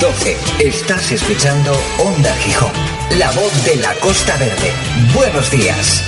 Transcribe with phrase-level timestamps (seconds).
[0.00, 0.36] 12.
[0.60, 2.70] Estás escuchando Onda Gijón,
[3.18, 4.72] la voz de la Costa Verde.
[5.12, 6.04] Buenos días.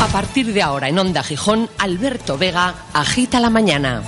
[0.00, 4.02] A partir de ahora en Onda Gijón, Alberto Vega agita la mañana.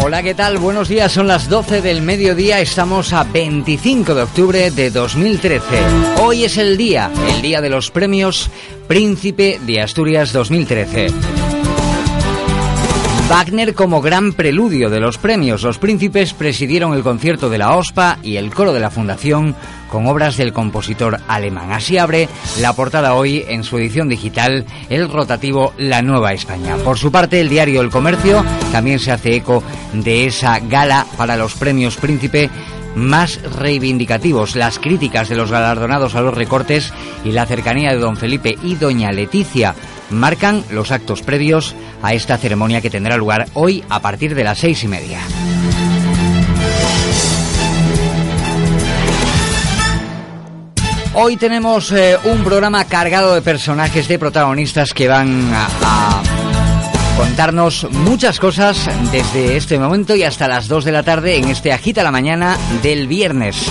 [0.00, 0.58] Hola, ¿qué tal?
[0.58, 5.64] Buenos días, son las 12 del mediodía, estamos a 25 de octubre de 2013.
[6.22, 8.48] Hoy es el día, el día de los premios
[8.86, 11.08] Príncipe de Asturias 2013.
[13.28, 15.62] Wagner como gran preludio de los premios.
[15.62, 19.54] Los príncipes presidieron el concierto de la OSPA y el coro de la Fundación
[19.88, 21.72] con obras del compositor alemán.
[21.72, 22.28] Así abre
[22.60, 26.76] la portada hoy en su edición digital el rotativo La Nueva España.
[26.76, 29.62] Por su parte, el diario El Comercio también se hace eco
[29.92, 32.50] de esa gala para los premios Príncipe
[32.94, 36.92] más reivindicativos, las críticas de los galardonados a los recortes
[37.24, 39.74] y la cercanía de don Felipe y doña Leticia
[40.10, 44.58] marcan los actos previos a esta ceremonia que tendrá lugar hoy a partir de las
[44.58, 45.20] seis y media.
[51.20, 56.22] Hoy tenemos eh, un programa cargado de personajes, de protagonistas que van a,
[57.16, 61.72] contarnos muchas cosas desde este momento y hasta las 2 de la tarde en este
[61.72, 63.68] Agita la Mañana del viernes.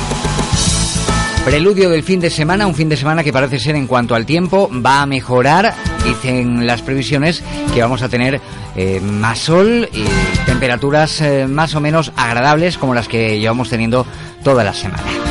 [1.45, 4.25] Preludio del fin de semana, un fin de semana que parece ser en cuanto al
[4.25, 5.73] tiempo va a mejorar,
[6.03, 7.41] dicen las previsiones,
[7.73, 8.41] que vamos a tener
[8.75, 10.03] eh, más sol y
[10.45, 14.05] temperaturas eh, más o menos agradables como las que llevamos teniendo
[14.43, 15.26] toda la semana.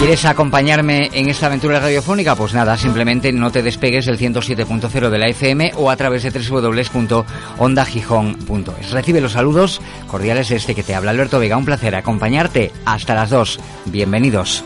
[0.00, 2.34] ¿Quieres acompañarme en esta aventura radiofónica?
[2.34, 6.30] Pues nada, simplemente no te despegues del 107.0 de la FM o a través de
[6.30, 8.92] www.ondagijón.es.
[8.92, 11.58] Recibe los saludos cordiales de este que te habla Alberto Vega.
[11.58, 13.60] Un placer acompañarte hasta las 2.
[13.84, 14.64] Bienvenidos.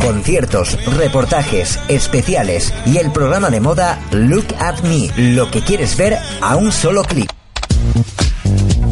[0.02, 6.16] Conciertos, reportajes, especiales y el programa de moda Look at Me, lo que quieres ver
[6.40, 7.30] a un solo clic.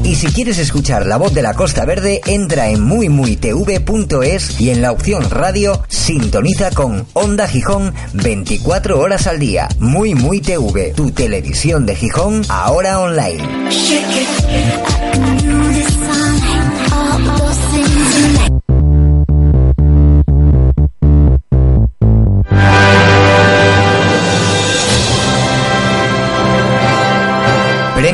[0.06, 4.80] Y si quieres escuchar la voz de la Costa Verde, entra en muymuytv.es y en
[4.80, 9.68] la opción radio sintoniza con Onda Gijón 24 horas al día.
[9.80, 13.42] Muy Muy TV, tu televisión de Gijón ahora online.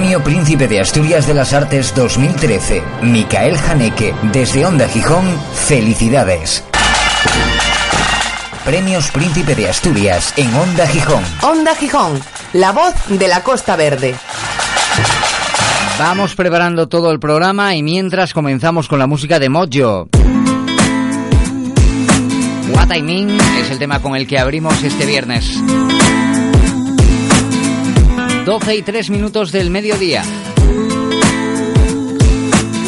[0.02, 2.82] Premio Príncipe de Asturias de las Artes 2013.
[3.02, 5.24] Micael Janeque, desde Onda Gijón,
[5.54, 6.64] felicidades.
[8.64, 11.22] Premios Príncipe de Asturias en Onda Gijón.
[11.42, 12.20] Onda Gijón,
[12.52, 14.16] la voz de la Costa Verde.
[16.00, 20.08] Vamos preparando todo el programa y mientras comenzamos con la música de Mojo.
[22.74, 25.62] What I Mean es el tema con el que abrimos este viernes.
[28.44, 30.24] 12 y 3 minutos del mediodía.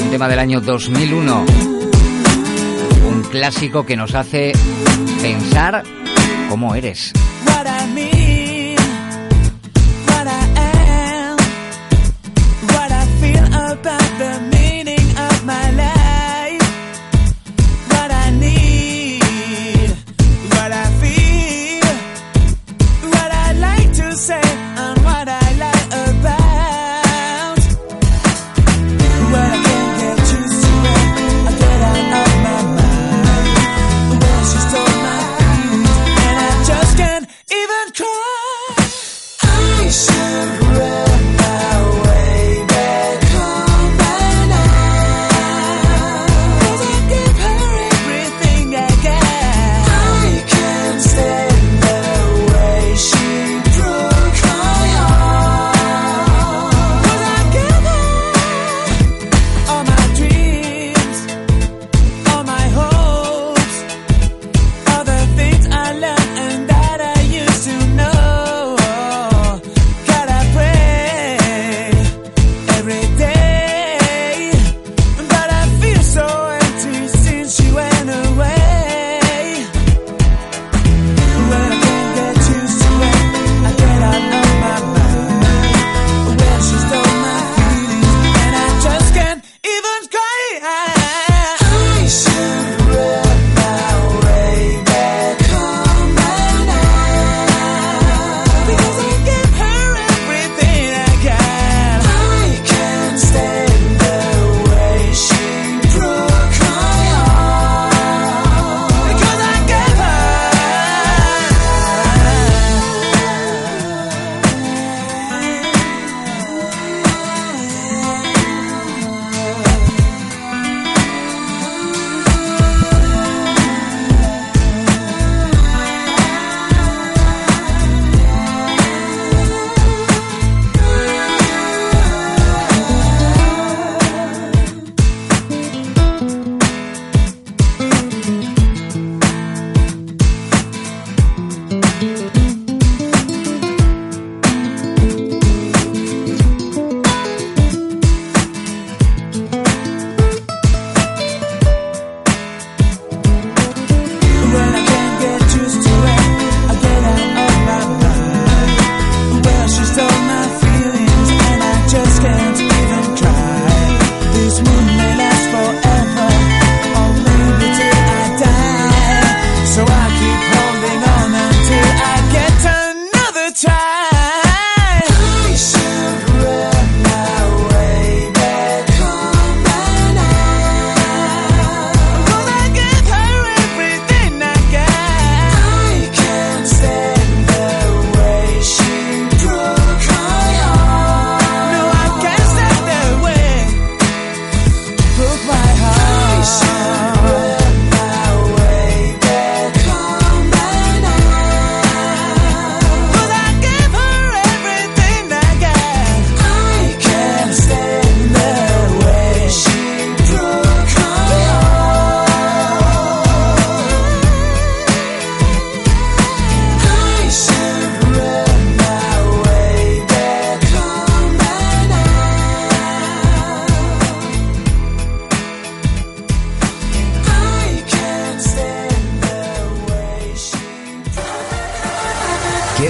[0.02, 1.44] Un tema del año 2001.
[3.08, 4.52] Un clásico que nos hace
[5.22, 5.84] pensar
[6.48, 7.12] cómo eres.
[15.54, 15.93] what I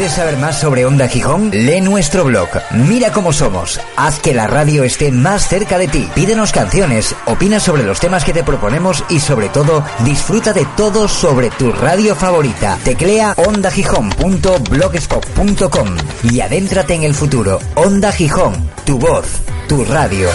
[0.04, 1.50] ¿Quieres saber más sobre Onda Gijón?
[1.50, 2.50] Lee nuestro blog.
[2.72, 3.80] Mira cómo somos.
[3.96, 6.06] Haz que la radio esté más cerca de ti.
[6.14, 11.08] Pídenos canciones, opina sobre los temas que te proponemos y sobre todo disfruta de todo
[11.08, 12.78] sobre tu radio favorita.
[12.84, 17.58] Teclea ondagijón.blogspot.com y adéntrate en el futuro.
[17.74, 18.52] Onda Gijón,
[18.84, 19.24] tu voz,
[19.68, 20.28] tu radio.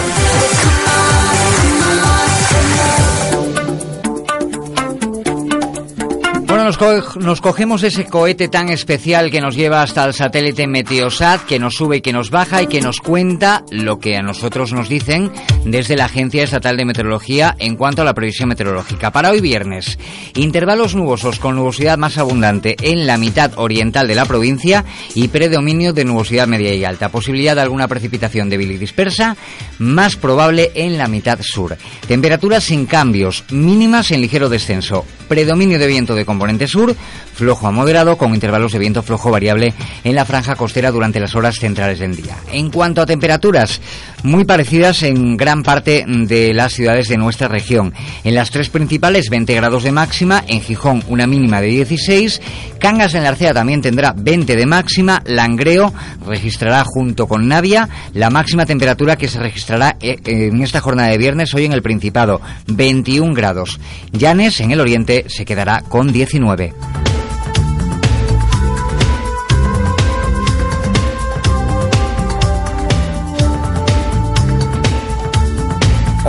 [6.70, 11.44] Nos, co- nos cogemos ese cohete tan especial que nos lleva hasta el satélite Meteosat,
[11.44, 14.72] que nos sube y que nos baja y que nos cuenta lo que a nosotros
[14.72, 15.32] nos dicen
[15.64, 19.10] desde la Agencia Estatal de Meteorología en cuanto a la previsión meteorológica.
[19.10, 19.98] Para hoy viernes,
[20.36, 24.84] intervalos nubosos con nubosidad más abundante en la mitad oriental de la provincia
[25.16, 27.08] y predominio de nubosidad media y alta.
[27.08, 29.36] Posibilidad de alguna precipitación débil y dispersa,
[29.80, 31.76] más probable en la mitad sur.
[32.06, 35.04] Temperaturas sin cambios, mínimas en ligero descenso.
[35.26, 36.94] Predominio de viento de componente sur,
[37.40, 39.72] flojo a moderado, con intervalos de viento flojo variable
[40.04, 42.36] en la franja costera durante las horas centrales del día.
[42.52, 43.80] En cuanto a temperaturas,
[44.22, 47.94] muy parecidas en gran parte de las ciudades de nuestra región.
[48.24, 52.42] En las tres principales, 20 grados de máxima, en Gijón una mínima de 16,
[52.78, 55.94] Cangas en la Arcea también tendrá 20 de máxima, Langreo
[56.26, 61.18] registrará junto con Navia la máxima temperatura que se registrará eh, en esta jornada de
[61.18, 63.80] viernes hoy en el Principado, 21 grados.
[64.12, 66.74] Llanes en el oriente se quedará con 19.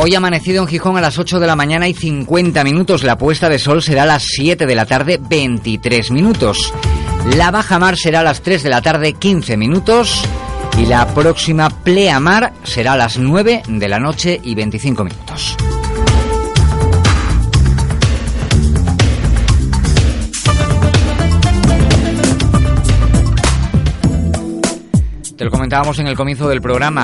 [0.04, 3.04] Hoy amanecido en Gijón a las 8 de la mañana y 50 minutos.
[3.04, 6.74] La puesta de sol será a las 7 de la tarde, 23 minutos.
[7.36, 10.28] La baja mar será a las 3 de la tarde, 15 minutos.
[10.80, 15.56] Y la próxima pleamar será a las 9 de la noche y 25 minutos.
[25.38, 27.04] Te lo comentábamos en el comienzo del programa.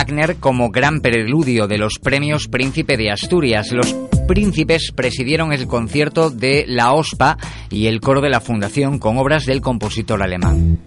[0.00, 3.70] Wagner como gran preludio de los premios Príncipe de Asturias.
[3.70, 3.94] Los
[4.26, 7.36] príncipes presidieron el concierto de la OSPA
[7.68, 10.78] y el coro de la Fundación con obras del compositor alemán.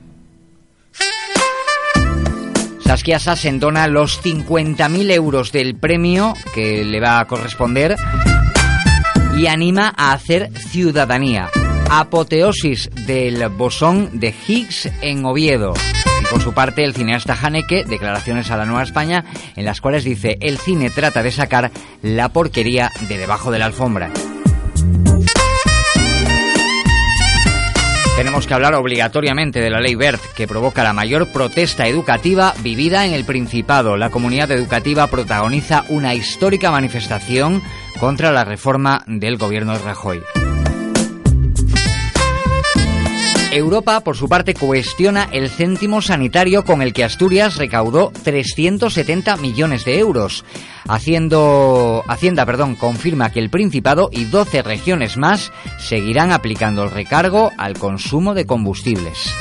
[2.79, 7.96] Saskia Sassen dona los 50.000 euros del premio que le va a corresponder
[9.38, 11.51] y anima a hacer ciudadanía.
[11.88, 15.75] Apoteosis del bosón de Higgs en Oviedo.
[16.33, 19.23] Por su parte, el cineasta Haneke, declaraciones a la Nueva España,
[19.55, 21.69] en las cuales dice, el cine trata de sacar
[22.01, 24.09] la porquería de debajo de la alfombra.
[28.17, 33.05] Tenemos que hablar obligatoriamente de la ley BERT, que provoca la mayor protesta educativa vivida
[33.05, 33.95] en el Principado.
[33.95, 37.61] La comunidad educativa protagoniza una histórica manifestación
[37.99, 40.23] contra la reforma del gobierno de Rajoy.
[43.55, 49.86] Europa, por su parte, cuestiona el céntimo sanitario con el que Asturias recaudó 370 millones
[49.86, 50.43] de euros.
[50.88, 57.51] Haciendo, Hacienda perdón, confirma que el Principado y 12 regiones más seguirán aplicando el recargo
[57.57, 59.33] al consumo de combustibles.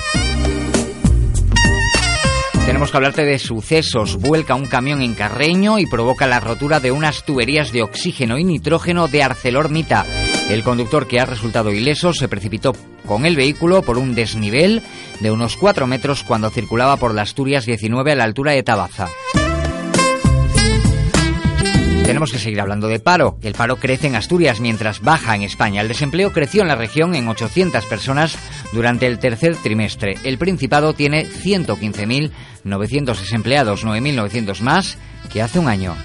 [2.66, 4.16] Tenemos que hablarte de sucesos.
[4.19, 8.45] Vuelca un camión en Carreño y provoca la rotura de unas tuberías de oxígeno y
[8.45, 10.31] nitrógeno de ArcelorMittal.
[10.52, 12.75] El conductor que ha resultado ileso se precipitó
[13.06, 14.82] con el vehículo por un desnivel
[15.21, 19.09] de unos 4 metros cuando circulaba por la Asturias 19 a la altura de Tabaza.
[22.04, 23.38] Tenemos que seguir hablando de paro.
[23.40, 25.80] El paro crece en Asturias mientras baja en España.
[25.80, 28.37] El desempleo creció en la región en 800 personas
[28.75, 30.18] durante el tercer trimestre.
[30.23, 34.99] El Principado tiene 115.900 desempleados, 9.900 más
[35.32, 35.97] que hace un año.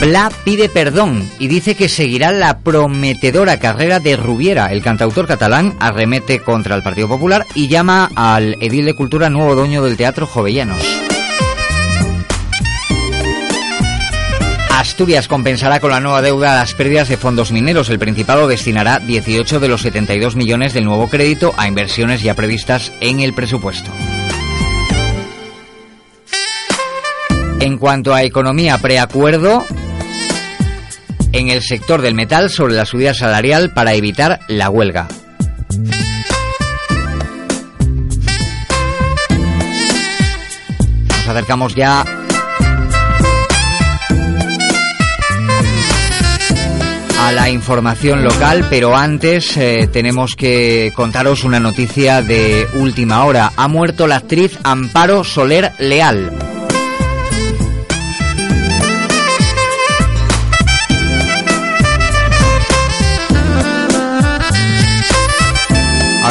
[0.00, 4.70] Pla pide perdón y dice que seguirá la prometedora carrera de Rubiera.
[4.72, 9.56] El cantautor catalán arremete contra el Partido Popular y llama al edil de cultura nuevo
[9.56, 10.82] dueño del teatro Jovellanos.
[14.70, 17.90] Asturias compensará con la nueva deuda las pérdidas de fondos mineros.
[17.90, 22.92] El Principado destinará 18 de los 72 millones del nuevo crédito a inversiones ya previstas
[23.00, 23.90] en el presupuesto.
[27.60, 29.64] En cuanto a economía preacuerdo,
[31.32, 35.08] en el sector del metal sobre la subida salarial para evitar la huelga.
[41.08, 42.04] Nos acercamos ya
[47.20, 53.52] a la información local, pero antes eh, tenemos que contaros una noticia de última hora.
[53.56, 56.57] Ha muerto la actriz Amparo Soler Leal.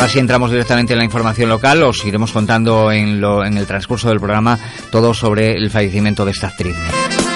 [0.07, 4.07] Ahora entramos directamente en la información local, os iremos contando en, lo, en el transcurso
[4.07, 4.57] del programa
[4.89, 6.77] todo sobre el fallecimiento de esta actriz.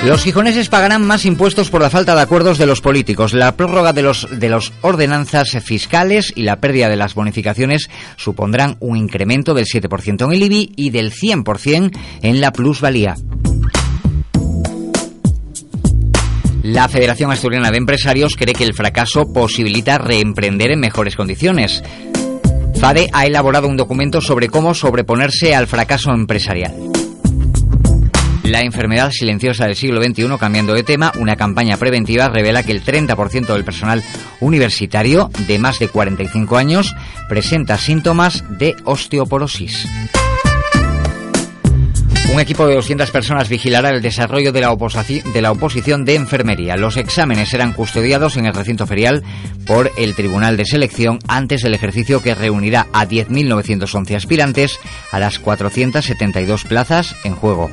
[0.06, 3.34] Los gijoneses pagarán más impuestos por la falta de acuerdos de los políticos.
[3.34, 8.78] La prórroga de los de las ordenanzas fiscales y la pérdida de las bonificaciones supondrán
[8.80, 13.16] un incremento del 7% en el IBI y del 100% en la plusvalía.
[16.64, 21.84] La Federación Asturiana de Empresarios cree que el fracaso posibilita reemprender en mejores condiciones.
[22.82, 26.74] FADE ha elaborado un documento sobre cómo sobreponerse al fracaso empresarial.
[28.42, 32.84] La enfermedad silenciosa del siglo XXI, cambiando de tema, una campaña preventiva revela que el
[32.84, 34.04] 30% del personal
[34.40, 36.96] universitario de más de 45 años
[37.30, 39.88] presenta síntomas de osteoporosis.
[42.32, 46.78] Un equipo de 200 personas vigilará el desarrollo de la, oposición de enfermería.
[46.78, 49.22] Los exámenes serán custodiados en el recinto ferial
[49.68, 54.80] por el Tribunal de Selección antes del ejercicio que reunirá a 10.911 aspirantes
[55.12, 57.70] a las 472 plazas en juego.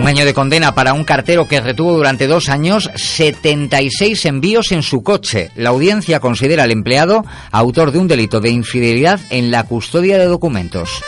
[0.00, 4.82] Un año de condena para un cartero que retuvo durante dos años 76 envíos en
[4.82, 5.50] su coche.
[5.56, 10.24] La audiencia considera al empleado autor de un delito de infidelidad en la custodia de
[10.24, 11.02] documentos.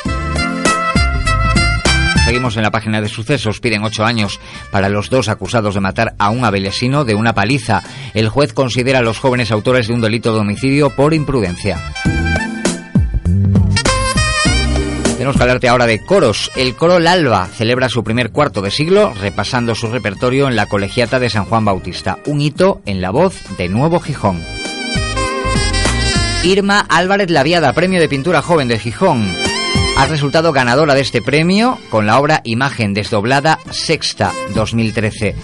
[2.27, 3.61] Seguimos en la página de sucesos.
[3.61, 4.39] Piden ocho años
[4.71, 7.83] para los dos acusados de matar a un abelesino de una paliza.
[8.13, 11.81] El juez considera a los jóvenes autores de un delito de homicidio por imprudencia.
[15.23, 16.51] Tenemos que hablarte ahora de coros.
[16.57, 21.21] El coro Lalba celebra su primer cuarto de siglo repasando su repertorio en la colegiata
[21.21, 24.43] de San Juan Bautista, un hito en la voz de Nuevo Gijón.
[26.43, 29.33] Irma Álvarez Laviada, Premio de Pintura Joven de Gijón.
[29.97, 35.37] Ha resultado ganadora de este premio con la obra Imagen Desdoblada Sexta 2013.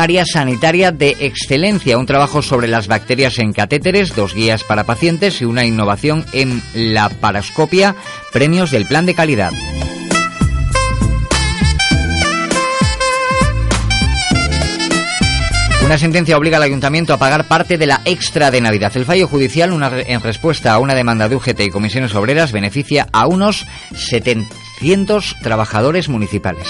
[0.00, 5.40] Área sanitaria de excelencia, un trabajo sobre las bacterias en catéteres, dos guías para pacientes
[5.40, 7.94] y una innovación en la parascopia,
[8.32, 9.52] premios del plan de calidad.
[15.84, 18.92] Una sentencia obliga al ayuntamiento a pagar parte de la extra de Navidad.
[18.94, 19.72] El fallo judicial,
[20.06, 26.10] en respuesta a una demanda de UGT y comisiones obreras, beneficia a unos 700 trabajadores
[26.10, 26.68] municipales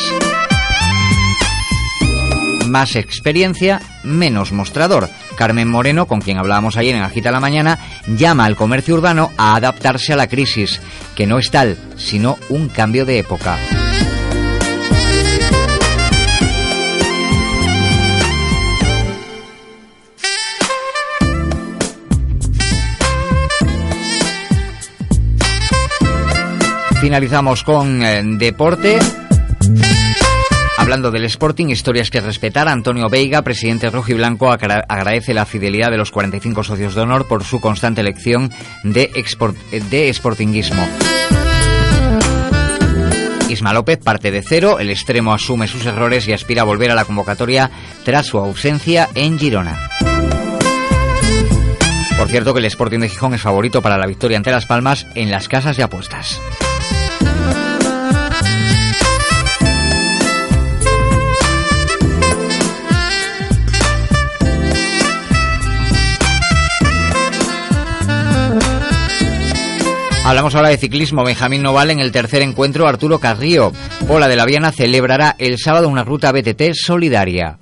[2.68, 5.08] más experiencia, menos mostrador.
[5.37, 9.56] Carmen Moreno, con quien hablábamos ayer en Agita la Mañana, llama al comercio urbano a
[9.56, 10.80] adaptarse a la crisis,
[11.14, 13.58] que no es tal, sino un cambio de época.
[27.00, 28.98] Finalizamos con eh, deporte.
[30.88, 35.90] Hablando del Sporting, historias que respetar, Antonio Veiga, presidente rojo y blanco, agradece la fidelidad
[35.90, 38.50] de los 45 socios de honor por su constante elección
[38.85, 39.11] de,
[39.90, 40.88] de sportinguismo.
[43.50, 46.95] Isma López parte de cero, el extremo asume sus errores y aspira a volver a
[46.95, 47.71] la convocatoria
[48.02, 49.90] tras su ausencia en Girona.
[52.16, 55.07] Por cierto que el Sporting de Gijón es favorito para la victoria ante Las Palmas
[55.14, 56.40] en las casas de apuestas.
[70.28, 71.25] Hablamos ahora de ciclismo.
[71.25, 72.87] Benjamín Noval en el tercer encuentro.
[72.87, 73.73] Arturo Carrillo,
[74.06, 77.58] Pola de la Viana, celebrará el sábado una ruta BTT solidaria.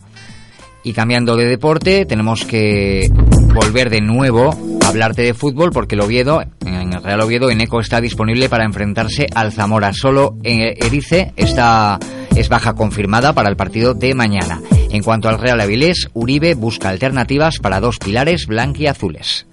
[0.83, 3.09] Y cambiando de deporte, tenemos que
[3.55, 4.51] volver de nuevo
[4.85, 8.65] a hablarte de fútbol porque el Oviedo, en el Real Oviedo, Eneco está disponible para
[8.65, 9.93] enfrentarse al Zamora.
[9.93, 12.01] Solo Erice está,
[12.35, 14.61] es baja confirmada para el partido de mañana.
[14.91, 19.47] En cuanto al Real Avilés, Uribe busca alternativas para dos pilares blanquiazules.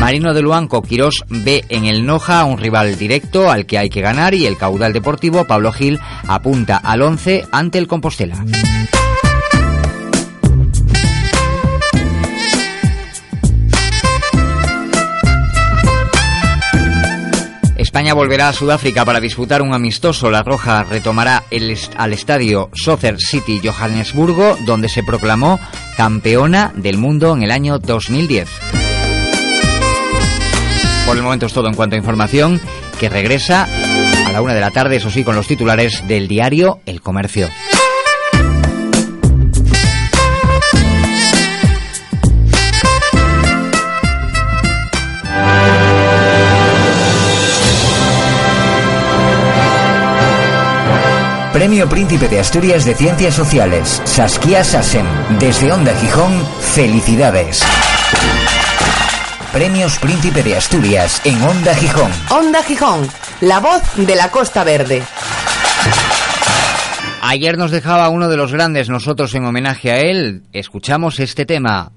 [0.00, 4.00] Marino de Luanco Quirós ve en el Noja un rival directo al que hay que
[4.00, 8.44] ganar y el caudal deportivo Pablo Gil apunta al 11 ante el Compostela.
[17.76, 20.30] España volverá a Sudáfrica para disputar un amistoso.
[20.30, 25.58] La Roja retomará el al estadio Soccer City Johannesburgo, donde se proclamó
[25.96, 28.87] campeona del mundo en el año 2010.
[31.08, 32.60] Por el momento es todo en cuanto a información,
[33.00, 33.66] que regresa
[34.26, 37.48] a la una de la tarde, eso sí, con los titulares del diario El Comercio.
[51.54, 55.06] Premio Príncipe de Asturias de Ciencias Sociales, Saskia Sassen.
[55.38, 57.64] Desde Onda Gijón, felicidades.
[59.52, 62.10] Premios Príncipe de Asturias en Onda Gijón.
[62.30, 63.08] Onda Gijón,
[63.40, 65.02] la voz de la Costa Verde.
[67.22, 71.92] Ayer nos dejaba uno de los grandes, nosotros en homenaje a él, escuchamos este tema.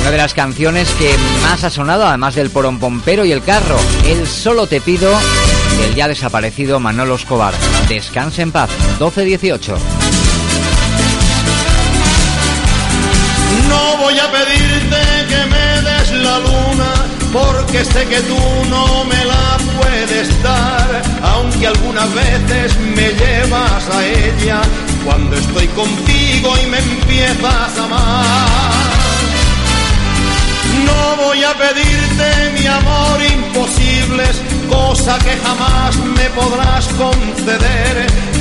[0.00, 4.26] Una de las canciones que más ha sonado, además del pompero y el carro, El
[4.26, 5.12] Solo Te Pido,
[5.80, 7.54] del ya desaparecido Manolo Escobar.
[7.88, 10.05] Descanse en paz, 12-18.
[13.68, 16.92] No voy a pedirte que me des la luna,
[17.32, 18.38] porque sé que tú
[18.70, 24.60] no me la puedes dar, aunque algunas veces me llevas a ella
[25.04, 29.06] cuando estoy contigo y me empiezas a amar.
[30.84, 34.40] No voy a pedirte mi amor imposibles,
[34.76, 37.96] cosa que jamás me podrás conceder,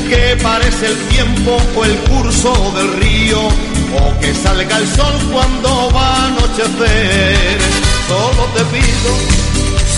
[0.10, 3.41] que parece el tiempo o el curso del río,
[4.02, 7.58] o que salga el sol cuando va a anochecer.
[8.10, 9.12] Solo te pido,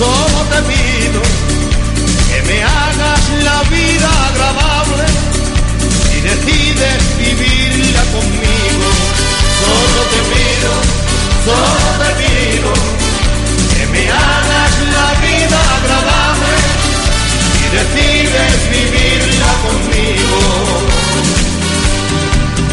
[0.02, 1.22] solo te pido,
[2.30, 5.06] que me hagas la vida agradable
[6.16, 8.88] y decides vivirla conmigo.
[9.64, 10.72] Solo te pido,
[11.48, 12.72] solo te pido,
[13.76, 16.27] que me hagas la vida agradable
[17.72, 20.40] decides vivirla conmigo.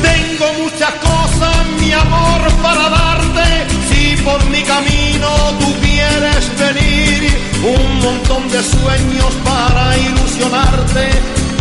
[0.02, 3.46] Tengo muchas cosas, mi amor, para darte.
[3.88, 5.28] Si por mi camino
[5.58, 7.20] tú quieres venir,
[7.62, 11.10] un montón de sueños para ilusionarte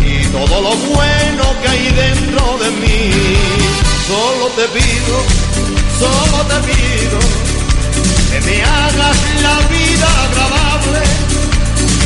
[0.03, 3.11] y todo lo bueno que hay dentro de mí.
[4.07, 5.15] Solo te pido,
[5.99, 7.19] solo te pido
[8.31, 11.42] que me hagas la vida agradable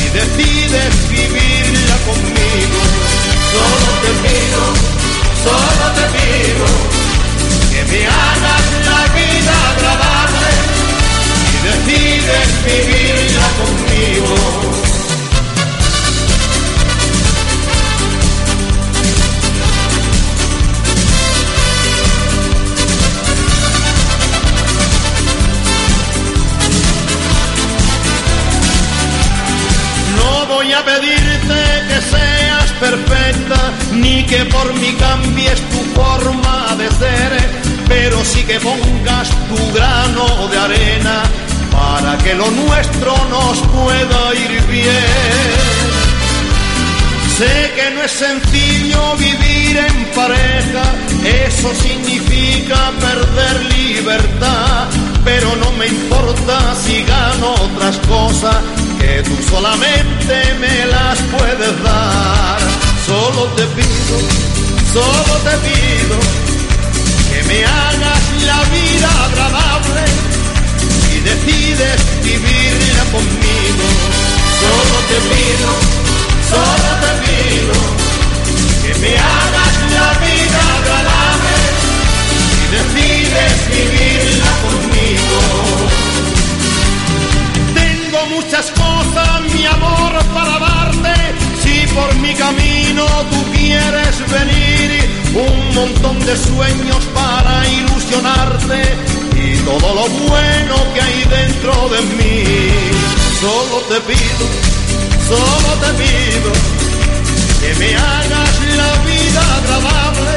[0.08, 2.80] y decides vivirla conmigo.
[3.52, 4.62] Solo te pido,
[5.44, 6.66] solo te pido
[7.72, 10.50] que me hagas la vida agradable
[11.52, 14.87] y decides vivirla conmigo.
[33.92, 37.32] Ni que por mí cambies tu forma de ser,
[37.88, 41.22] pero sí que pongas tu grano de arena
[41.72, 45.98] para que lo nuestro nos pueda ir bien.
[47.38, 50.84] Sé que no es sencillo vivir en pareja,
[51.46, 54.86] eso significa perder libertad,
[55.24, 58.56] pero no me importa si gano otras cosas
[58.98, 62.87] que tú solamente me las puedes dar.
[63.08, 64.16] Solo te pido,
[64.92, 66.16] solo te pido
[67.30, 70.04] que me hagas la vida agradable
[71.14, 73.86] y decides vivirla conmigo.
[74.60, 75.70] Solo te pido,
[76.52, 77.76] solo te pido
[78.82, 81.56] que me hagas la vida agradable
[82.60, 85.38] y decides vivirla conmigo.
[87.72, 91.47] Tengo muchas cosas, mi amor, para darte.
[91.98, 94.88] Por mi camino tú quieres venir,
[95.34, 98.80] un montón de sueños para ilusionarte
[99.34, 102.44] y todo lo bueno que hay dentro de mí.
[103.40, 104.44] Solo te pido,
[105.26, 106.50] solo te pido
[107.62, 110.32] que me hagas la vida agradable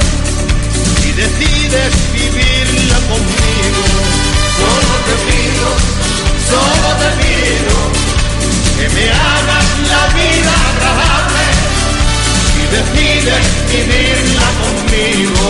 [1.05, 3.83] y decides vivirla conmigo.
[4.61, 5.67] Solo te pido,
[6.53, 7.75] solo te pido
[8.79, 11.10] que me hagas la vida agradable
[12.71, 15.41] y decides vivirla conmigo.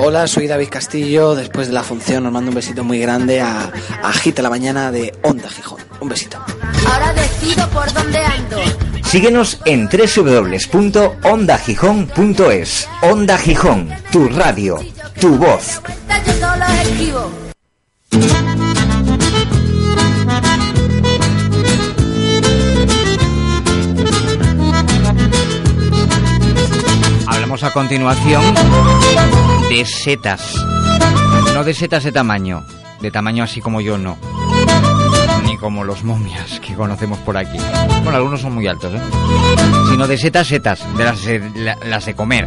[0.00, 1.34] Hola, soy David Castillo.
[1.34, 3.70] Después de la función os mando un besito muy grande a,
[4.02, 5.80] a Agita la Mañana de Onda Gijón.
[6.00, 6.38] Un besito.
[6.86, 8.56] Ahora decido por dónde ando.
[9.04, 12.88] Síguenos en www.ondagijón.es.
[13.02, 14.78] Onda Gijón, tu radio,
[15.20, 15.80] tu voz.
[16.26, 17.47] Yo solo escribo.
[27.62, 28.42] A continuación
[29.68, 30.54] de setas.
[31.54, 32.64] No de setas de tamaño,
[33.00, 34.16] de tamaño así como yo no.
[35.44, 37.58] Ni como los momias que conocemos por aquí.
[38.02, 39.00] Bueno, algunos son muy altos, ¿eh?
[39.90, 42.46] Sino de setas, setas, de las, de- la- las de comer.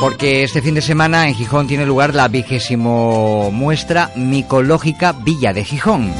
[0.00, 5.64] Porque este fin de semana en Gijón tiene lugar la vigésimo muestra micológica Villa de
[5.64, 6.12] Gijón.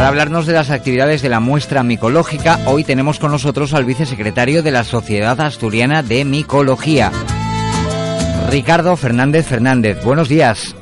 [0.00, 4.62] Para hablarnos de las actividades de la muestra micológica, hoy tenemos con nosotros al vicesecretario
[4.62, 7.12] de la Sociedad Asturiana de Micología,
[8.48, 10.02] Ricardo Fernández Fernández.
[10.02, 10.74] Buenos días.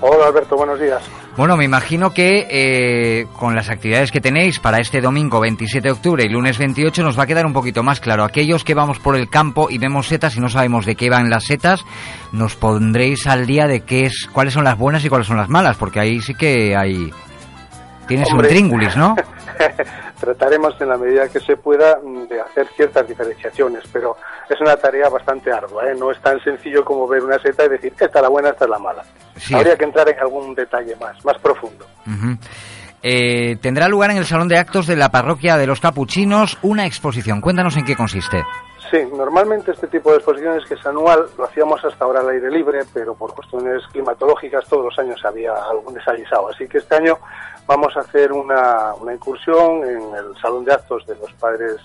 [0.00, 1.02] Hola Alberto, buenos días.
[1.36, 5.92] Bueno, me imagino que eh, con las actividades que tenéis para este domingo 27 de
[5.92, 8.24] octubre y lunes 28 nos va a quedar un poquito más claro.
[8.24, 11.28] Aquellos que vamos por el campo y vemos setas y no sabemos de qué van
[11.28, 11.84] las setas,
[12.32, 15.50] nos pondréis al día de qué es, cuáles son las buenas y cuáles son las
[15.50, 17.12] malas, porque ahí sí que hay...
[18.10, 18.48] Tienes Hombre.
[18.48, 19.14] un tríngulis, ¿no?
[20.20, 24.16] Trataremos en la medida que se pueda mm, de hacer ciertas diferenciaciones, pero
[24.48, 25.94] es una tarea bastante ardua, ¿eh?
[25.96, 28.64] no es tan sencillo como ver una seta y decir esta es la buena, esta
[28.64, 29.04] es la mala.
[29.36, 29.54] Sí.
[29.54, 31.86] Habría que entrar en algún detalle más, más profundo.
[33.00, 36.86] Eh, tendrá lugar en el Salón de Actos de la Parroquia de los Capuchinos una
[36.86, 37.40] exposición.
[37.40, 38.42] Cuéntanos en qué consiste.
[38.90, 42.50] Sí, normalmente este tipo de exposiciones que es anual lo hacíamos hasta ahora al aire
[42.50, 46.48] libre, pero por cuestiones climatológicas todos los años había algún desaguisado.
[46.48, 47.16] Así que este año
[47.68, 51.76] vamos a hacer una, una incursión en el Salón de Actos de los Padres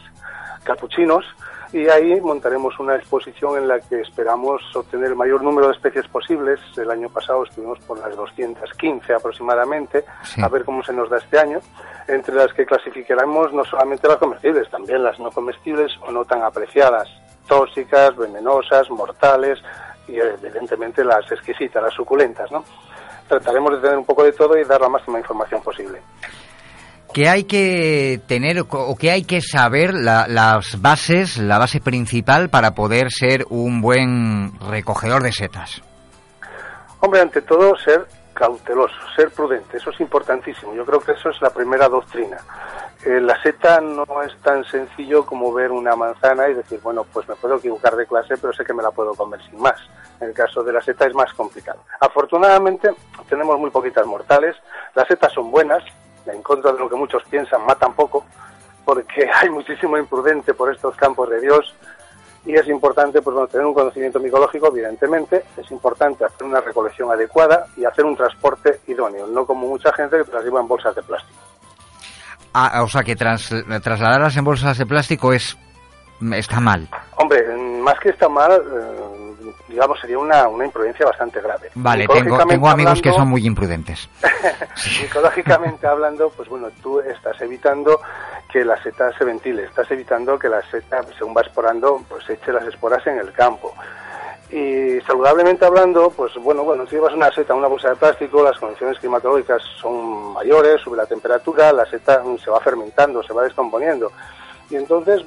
[0.64, 1.26] Capuchinos
[1.74, 6.08] y ahí montaremos una exposición en la que esperamos obtener el mayor número de especies
[6.08, 6.60] posibles.
[6.78, 10.42] El año pasado estuvimos por las 215 aproximadamente, Sí.
[10.44, 11.60] a ver cómo se nos da este año,
[12.08, 16.42] entre las que clasificaremos no solamente las comestibles, también las no comestibles o no tan
[16.44, 17.10] apreciadas,
[17.48, 19.60] tóxicas, venenosas, mortales
[20.08, 22.64] y evidentemente las exquisitas, las suculentas, ¿no?
[23.28, 26.00] Trataremos de tener un poco de todo y dar la máxima información posible.
[27.16, 32.50] ¿Qué hay que tener o qué hay que saber la- las bases, la base principal
[32.50, 35.82] para poder ser un buen recogedor de setas?
[37.00, 40.76] Hombre, ante todo, ser cauteloso, ser prudente, eso es importantísimo.
[40.76, 42.36] Yo creo que eso es la primera doctrina.
[43.06, 47.26] Eh, la seta no es tan sencillo como ver una manzana y decir, bueno, pues
[47.30, 49.80] me puedo equivocar de clase, pero sé que me la puedo comer sin más.
[50.20, 51.80] En el caso de la seta es más complicado.
[52.02, 52.90] Afortunadamente,
[53.30, 54.54] tenemos muy poquitas mortales.
[54.96, 55.82] Las setas son buenas,
[56.34, 58.26] en contra de lo que muchos piensan, matan poco,
[58.84, 61.74] porque hay muchísimo imprudente por estos campos de Dios
[62.46, 67.10] y es importante pues bueno, tener un conocimiento micológico, evidentemente, es importante hacer una recolección
[67.12, 70.94] adecuada y hacer un transporte idóneo, no como mucha gente que las lleva en bolsas
[70.96, 71.40] de plástico.
[72.54, 73.50] Ah, o sea que tras-
[73.84, 75.58] trasladarlas en bolsas de plástico es
[76.34, 76.88] está mal.
[77.18, 77.44] Hombre,
[77.82, 79.05] más que está mal, eh,
[79.76, 81.70] digamos, sería una, una imprudencia bastante grave.
[81.76, 84.08] Vale, tengo, tengo amigos que son muy imprudentes.
[84.76, 88.00] Psicológicamente hablando, pues bueno, tú estás evitando
[88.50, 92.54] que la seta se ventile, estás evitando que la seta, según va esporando, pues eche
[92.54, 93.74] las esporas en el campo.
[94.50, 98.44] Y saludablemente hablando, pues bueno, bueno, si llevas una seta en una bolsa de plástico,
[98.44, 103.44] las condiciones climatológicas son mayores, sube la temperatura, la seta se va fermentando, se va
[103.44, 104.10] descomponiendo.
[104.70, 105.22] Y entonces,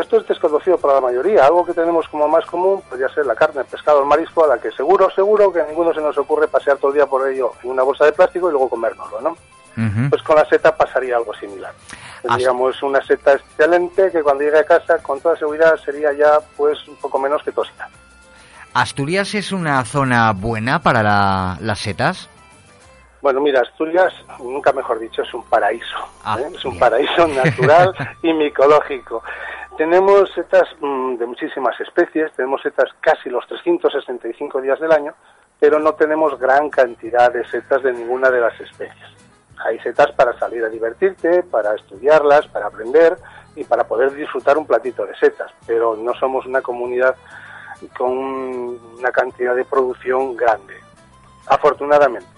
[0.00, 1.44] esto es desconocido para la mayoría.
[1.44, 4.48] Algo que tenemos como más común podría ser la carne, el pescado, el marisco, a
[4.48, 7.28] la que seguro, seguro que a ninguno se nos ocurre pasear todo el día por
[7.28, 9.36] ello en una bolsa de plástico y luego comérnoslo, ¿no?
[10.08, 11.72] Pues con la seta pasaría algo similar.
[12.28, 16.38] As- Digamos, una seta excelente que cuando llegue a casa, con toda seguridad, sería ya
[16.56, 17.88] pues un poco menos que tóxica.
[18.72, 22.28] ¿Asturias es una zona buena para la- las setas?
[23.26, 25.96] Bueno, mira, Asturias, nunca mejor dicho, es un paraíso.
[26.22, 26.48] Ah, ¿eh?
[26.54, 29.20] Es un paraíso natural y micológico.
[29.76, 35.12] Tenemos setas mm, de muchísimas especies, tenemos setas casi los 365 días del año,
[35.58, 39.08] pero no tenemos gran cantidad de setas de ninguna de las especies.
[39.58, 43.16] Hay setas para salir a divertirte, para estudiarlas, para aprender
[43.56, 47.16] y para poder disfrutar un platito de setas, pero no somos una comunidad
[47.98, 50.74] con una cantidad de producción grande.
[51.48, 52.35] Afortunadamente.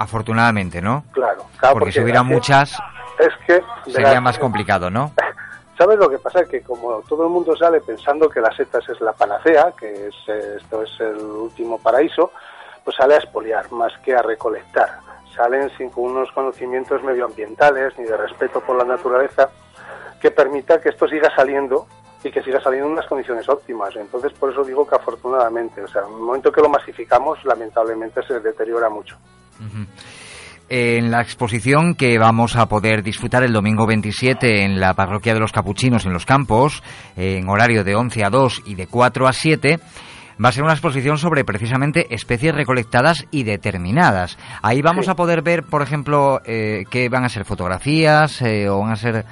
[0.00, 1.04] Afortunadamente, ¿no?
[1.12, 2.74] Claro, claro, Porque si hubiera muchas
[3.18, 5.12] es que sería más complicado, ¿no?
[5.78, 6.46] ¿Sabes lo que pasa?
[6.46, 10.14] Que como todo el mundo sale pensando que las setas es la panacea, que es,
[10.28, 12.32] eh, esto es el último paraíso,
[12.82, 15.00] pues sale a expoliar más que a recolectar.
[15.36, 19.50] Salen sin unos conocimientos medioambientales ni de respeto por la naturaleza
[20.18, 21.86] que permita que esto siga saliendo
[22.24, 23.94] y que siga saliendo en unas condiciones óptimas.
[23.96, 28.22] Entonces, por eso digo que afortunadamente, o sea, en el momento que lo masificamos, lamentablemente
[28.22, 29.18] se deteriora mucho.
[30.68, 35.40] En la exposición que vamos a poder disfrutar el domingo 27 en la parroquia de
[35.40, 36.82] los Capuchinos en los Campos,
[37.16, 39.80] en horario de 11 a 2 y de 4 a 7,
[40.42, 44.38] va a ser una exposición sobre precisamente especies recolectadas y determinadas.
[44.62, 45.10] Ahí vamos Sí.
[45.10, 48.96] a poder ver, por ejemplo, eh, qué van a ser fotografías eh, o van a
[48.96, 49.24] ser...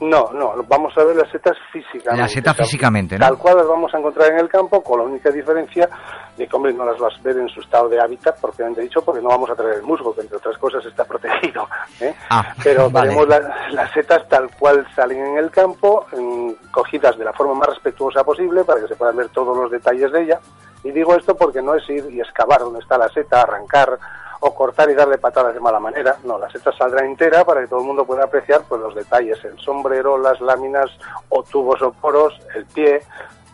[0.00, 2.16] No, no, vamos a ver las setas físicamente.
[2.20, 3.24] Las setas físicamente, ¿no?
[3.24, 5.88] Tal cual las vamos a encontrar en el campo, con la única diferencia
[6.36, 9.02] de que, hombre, no las vas a ver en su estado de hábitat, propiamente dicho,
[9.04, 11.68] porque no vamos a traer el musgo, que entre otras cosas está protegido.
[12.00, 12.14] ¿eh?
[12.30, 13.08] Ah, Pero vale.
[13.10, 17.54] veremos la- las setas tal cual salen en el campo, en- cogidas de la forma
[17.54, 20.40] más respetuosa posible para que se puedan ver todos los detalles de ella.
[20.82, 23.98] Y digo esto porque no es ir y excavar donde está la seta, arrancar
[24.40, 26.16] o cortar y darle patadas de mala manera.
[26.24, 29.42] No, la seta saldrá entera para que todo el mundo pueda apreciar pues los detalles,
[29.44, 30.90] el sombrero, las láminas
[31.30, 33.00] o tubos o poros, el pie,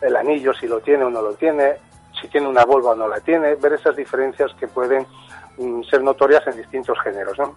[0.01, 1.77] el anillo si lo tiene o no lo tiene,
[2.21, 5.05] si tiene una volva o no la tiene, ver esas diferencias que pueden
[5.57, 7.55] mm, ser notorias en distintos géneros, ¿no?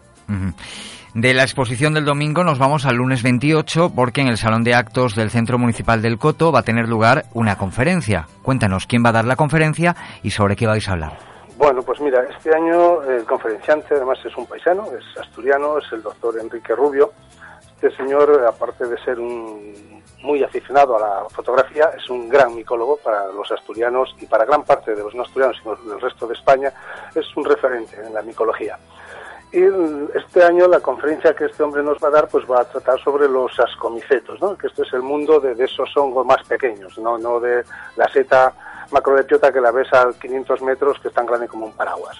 [1.14, 4.74] De la exposición del domingo nos vamos al lunes 28 porque en el Salón de
[4.74, 8.26] Actos del Centro Municipal del Coto va a tener lugar una conferencia.
[8.42, 11.18] Cuéntanos quién va a dar la conferencia y sobre qué vais a hablar.
[11.56, 16.02] Bueno, pues mira, este año el conferenciante además es un paisano, es asturiano, es el
[16.02, 17.12] doctor Enrique Rubio.
[17.76, 19.93] Este señor, aparte de ser un
[20.24, 24.64] muy aficionado a la fotografía, es un gran micólogo para los asturianos y para gran
[24.64, 26.72] parte de los no asturianos y del resto de España,
[27.14, 28.78] es un referente en la micología.
[29.52, 29.62] Y
[30.16, 32.98] este año la conferencia que este hombre nos va a dar pues va a tratar
[33.00, 34.56] sobre los ascomicetos, ¿no?
[34.58, 37.62] que esto es el mundo de, de esos hongos más pequeños, no, no de
[37.96, 38.52] la seta
[38.90, 42.16] macrolepiota que la ves a 500 metros que es tan grande como un paraguas.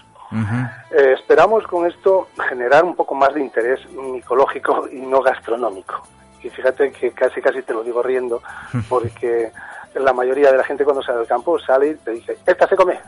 [0.90, 6.02] Eh, esperamos con esto generar un poco más de interés micológico y no gastronómico.
[6.44, 8.42] Y fíjate que casi casi te lo digo riendo,
[8.88, 9.50] porque
[9.94, 12.76] la mayoría de la gente cuando sale al campo sale y te dice, esta se
[12.76, 13.00] come.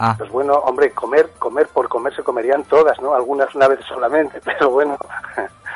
[0.00, 3.14] Ah, Pues bueno, hombre, comer, comer por comer se comerían todas, ¿no?
[3.14, 4.96] Algunas una vez solamente, pero bueno.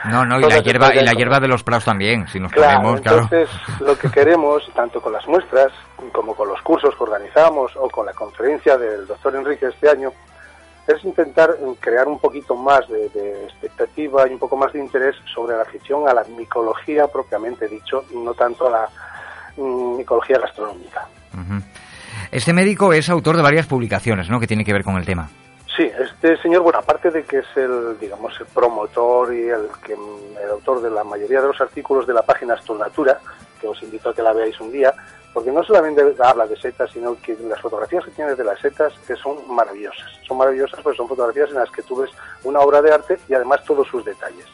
[0.05, 2.95] no, no, y la hierba, y la hierba de los prados también, si nos Claro,
[3.03, 3.23] claro.
[3.23, 3.49] entonces
[3.81, 5.73] lo que queremos, tanto con las muestras
[6.12, 10.12] como con los cursos que organizamos o con la conferencia del doctor Enrique este año,
[10.93, 15.17] es intentar crear un poquito más de, de expectativa y un poco más de interés
[15.35, 18.89] sobre la afición a la micología propiamente dicho, y no tanto a la
[19.57, 21.07] mm, micología gastronómica.
[22.31, 24.41] Este médico es autor de varias publicaciones, ¿no?
[24.41, 25.29] Que tiene que ver con el tema.
[25.77, 29.95] Sí, este señor, bueno, aparte de que es el, digamos, el promotor y el, que,
[29.95, 33.19] el autor de la mayoría de los artículos de la página Astronatura,
[33.61, 34.95] que os invito a que la veáis un día,
[35.33, 38.92] porque no solamente habla de setas, sino que las fotografías que tiene de las setas
[39.07, 40.11] que son maravillosas.
[40.27, 42.11] Son maravillosas porque son fotografías en las que tú ves
[42.45, 44.47] una obra de arte y además todos sus detalles.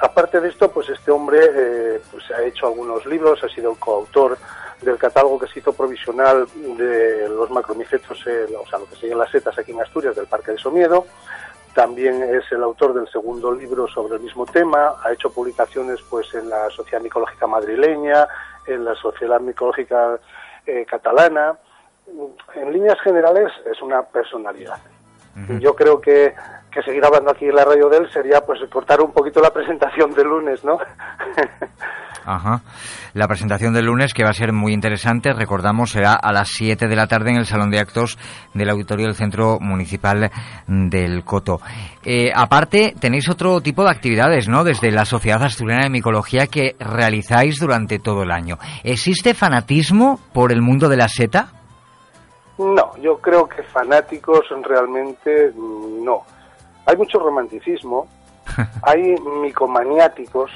[0.00, 4.36] Aparte de esto, pues este hombre eh, pues ha hecho algunos libros, ha sido coautor
[4.82, 9.18] del catálogo que se hizo provisional de los macromicetos, eh, o sea, lo que siguen
[9.18, 11.06] las setas aquí en Asturias, del Parque de Somiedo.
[11.74, 14.94] También es el autor del segundo libro sobre el mismo tema.
[15.02, 18.28] Ha hecho publicaciones pues en la Sociedad Micológica Madrileña,
[18.66, 20.18] en la Sociedad Micológica
[20.66, 21.58] eh, Catalana.
[22.54, 24.78] En líneas generales es una personalidad.
[25.58, 26.32] Yo creo que,
[26.70, 29.52] que seguir hablando aquí en la radio de él sería pues cortar un poquito la
[29.52, 30.78] presentación del lunes, ¿no?
[32.24, 32.62] Ajá.
[33.12, 36.88] La presentación del lunes, que va a ser muy interesante, recordamos, será a las 7
[36.88, 38.18] de la tarde en el Salón de Actos
[38.54, 40.30] del Auditorio del Centro Municipal
[40.66, 41.60] del Coto.
[42.04, 44.64] Eh, aparte, tenéis otro tipo de actividades, ¿no?
[44.64, 48.58] Desde la Sociedad Asturiana de Micología que realizáis durante todo el año.
[48.82, 51.48] ¿Existe fanatismo por el mundo de la seta?
[52.58, 56.22] No, yo creo que fanáticos realmente mm, no.
[56.86, 58.06] Hay mucho romanticismo,
[58.82, 60.50] hay micomaniáticos,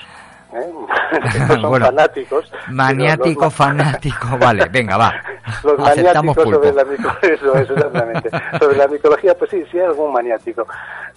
[0.53, 0.73] ¿eh?
[1.49, 2.53] no son Bueno, fanáticos.
[2.69, 5.15] Maniático, los- fanático, vale, venga, va.
[5.65, 6.83] Los Aceptamos maniáticos sobre la,
[7.23, 8.31] eso, eso, exactamente.
[8.59, 10.67] sobre la micología, pues sí, sí hay algún maniático.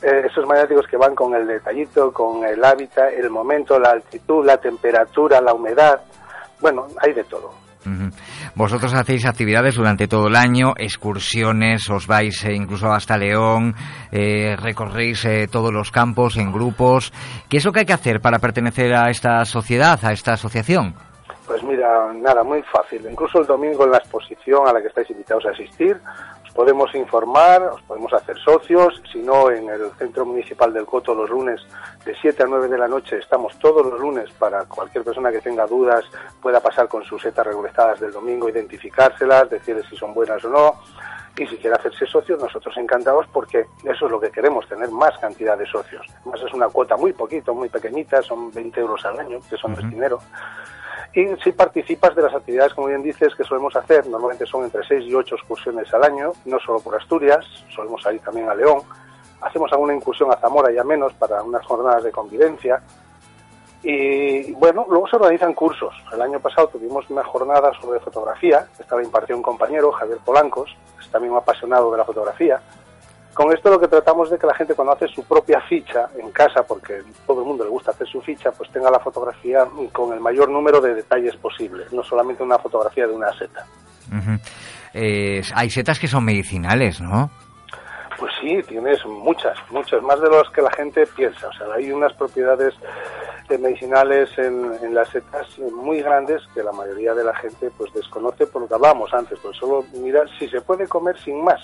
[0.01, 4.45] Eh, esos maniáticos que van con el detallito, con el hábitat, el momento, la altitud,
[4.45, 5.99] la temperatura, la humedad.
[6.59, 7.53] Bueno, hay de todo.
[8.55, 13.73] Vosotros hacéis actividades durante todo el año, excursiones, os vais eh, incluso hasta León,
[14.11, 17.11] eh, recorréis eh, todos los campos en grupos.
[17.49, 20.93] ¿Qué es lo que hay que hacer para pertenecer a esta sociedad, a esta asociación?
[21.47, 23.05] Pues mira, nada, muy fácil.
[23.09, 25.99] Incluso el domingo en la exposición a la que estáis invitados a asistir,
[26.45, 29.01] os podemos informar, os podemos hacer socios.
[29.11, 31.61] Si no, en el Centro Municipal del Coto los lunes
[32.05, 35.39] de 7 a 9 de la noche estamos todos los lunes para cualquier persona que
[35.39, 36.05] tenga dudas
[36.41, 40.81] pueda pasar con sus setas recolectadas del domingo, identificárselas, decirles si son buenas o no.
[41.37, 45.17] Y si quiere hacerse socio, nosotros encantados porque eso es lo que queremos, tener más
[45.19, 46.05] cantidad de socios.
[46.21, 49.67] Además es una cuota muy poquito, muy pequeñita, son 20 euros al año, que eso
[49.69, 50.19] no es dinero.
[51.13, 54.85] Y si participas de las actividades, como bien dices, que solemos hacer, normalmente son entre
[54.85, 58.81] 6 y 8 excursiones al año, no solo por Asturias, solemos ir también a León,
[59.41, 62.81] hacemos alguna incursión a Zamora ya menos para unas jornadas de convivencia.
[63.83, 65.93] Y bueno, luego se organizan cursos.
[66.13, 70.69] El año pasado tuvimos una jornada sobre fotografía, que estaba impartió un compañero, Javier Polancos,
[70.97, 72.61] que es también un apasionado de la fotografía.
[73.33, 76.31] Con esto lo que tratamos de que la gente cuando hace su propia ficha en
[76.31, 80.13] casa, porque todo el mundo le gusta hacer su ficha, pues tenga la fotografía con
[80.13, 83.65] el mayor número de detalles posible, no solamente una fotografía de una seta.
[84.09, 84.37] Ujú.
[84.93, 87.31] Eh, hay setas que son medicinales, ¿no?
[88.21, 91.47] Pues sí, tienes muchas, muchas, más de las que la gente piensa.
[91.47, 92.71] O sea, hay unas propiedades
[93.49, 97.91] eh, medicinales en, en las setas muy grandes que la mayoría de la gente pues
[97.95, 99.39] desconoce por lo que hablábamos antes.
[99.39, 101.59] Pues solo mira si se puede comer sin más.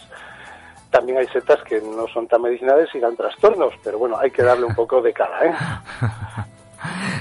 [0.90, 4.42] También hay setas que no son tan medicinales y dan trastornos, pero bueno, hay que
[4.42, 5.54] darle un poco de cara, ¿eh?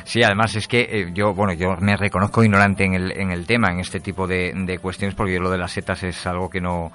[0.04, 3.46] Sí, además es que eh, yo, bueno, yo me reconozco ignorante en el, en el
[3.46, 6.60] tema, en este tipo de, de cuestiones, porque lo de las setas es algo que
[6.60, 6.90] no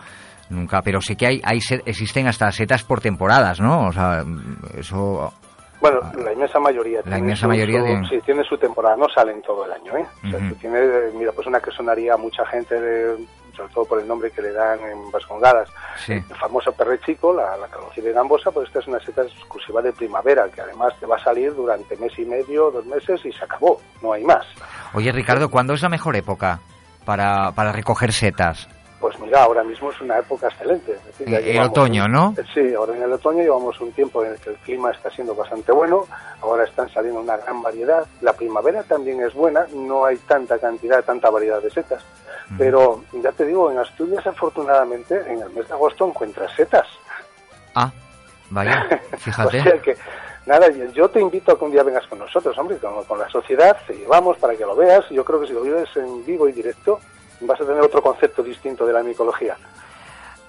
[0.52, 3.88] nunca, pero sé que hay, hay existen hasta setas por temporadas, ¿no?
[3.88, 4.24] O sea,
[4.78, 5.34] eso
[5.80, 6.98] Bueno, la inmensa mayoría.
[7.00, 9.72] La tiene inmensa su- mayoría su- de- Sí, tiene su temporada, no salen todo el
[9.72, 10.06] año, ¿eh?
[10.26, 13.26] O sea, tú tienes, mira, pues una que sonaría a mucha gente, de-
[13.58, 15.68] sobre todo por el nombre que le dan en Vascongadas,
[16.06, 16.14] Sí.
[16.14, 19.92] el famoso perre chico, la, la calocibia gambosa, pues esta es una seta exclusiva de
[19.92, 23.44] primavera, que además te va a salir durante mes y medio, dos meses y se
[23.44, 24.46] acabó, no hay más.
[24.94, 26.60] Oye, Ricardo, ¿cuándo es la mejor época
[27.06, 28.70] para, para recoger setas?
[29.02, 30.92] Pues mira, ahora mismo es una época excelente.
[30.92, 32.36] es decir, Eh, el llevamos otoño, ¿no?
[32.54, 35.34] Sí, ahora en el otoño llevamos un tiempo en el que el clima está siendo
[35.34, 36.06] bastante bueno,
[36.40, 38.06] ahora están saliendo una gran variedad.
[38.22, 42.04] La primavera también es buena, no hay tanta cantidad, tanta variedad de setas.
[42.60, 46.86] Pero ya te digo, en Asturias afortunadamente en el mes de agosto encuentras setas.
[47.74, 47.92] Ah,
[48.50, 48.88] vaya,
[49.18, 49.60] fíjate.
[49.60, 49.98] o sea que,
[50.46, 53.30] nada, yo te invito a que un día vengas con nosotros, hombre, con, con la
[53.30, 55.10] sociedad, te llevamos para que lo veas.
[55.10, 57.00] Yo creo que si lo vives en vivo y directo,
[57.42, 59.58] vas a tener otro concepto distinto de la micología.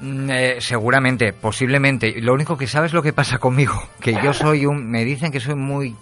[0.01, 2.21] Mm, eh, seguramente, posiblemente.
[2.21, 5.41] Lo único que sabes lo que pasa conmigo, que yo soy un, me dicen que
[5.41, 5.95] soy muy,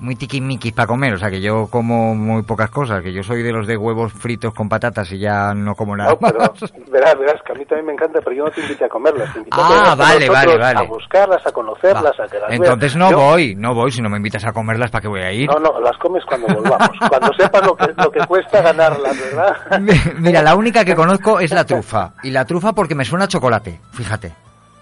[0.00, 3.42] muy tiquismiquis para comer, o sea que yo como muy pocas cosas, que yo soy
[3.42, 6.50] de los de huevos fritos con patatas y ya no como nada No, pero más.
[6.90, 9.32] verás, verás, que a mí también me encanta, pero yo no te invité a comerlas.
[9.32, 10.78] Te invité a Ah, con vale, vale, vale.
[10.80, 12.24] A buscarlas, a conocerlas, Va.
[12.24, 12.60] a que las veas.
[12.60, 15.20] Entonces no Yo- voy, no voy, si no me invitas a comerlas, ¿para qué voy
[15.20, 15.48] a ir?
[15.48, 16.90] No, no, las comes cuando volvamos.
[17.08, 19.56] cuando sepas lo que, lo que cuesta ganarlas, ¿verdad?
[20.18, 22.12] Mira, la única que conozco es la trufa.
[22.22, 24.32] Y la trufa porque me suena a chocolate, fíjate.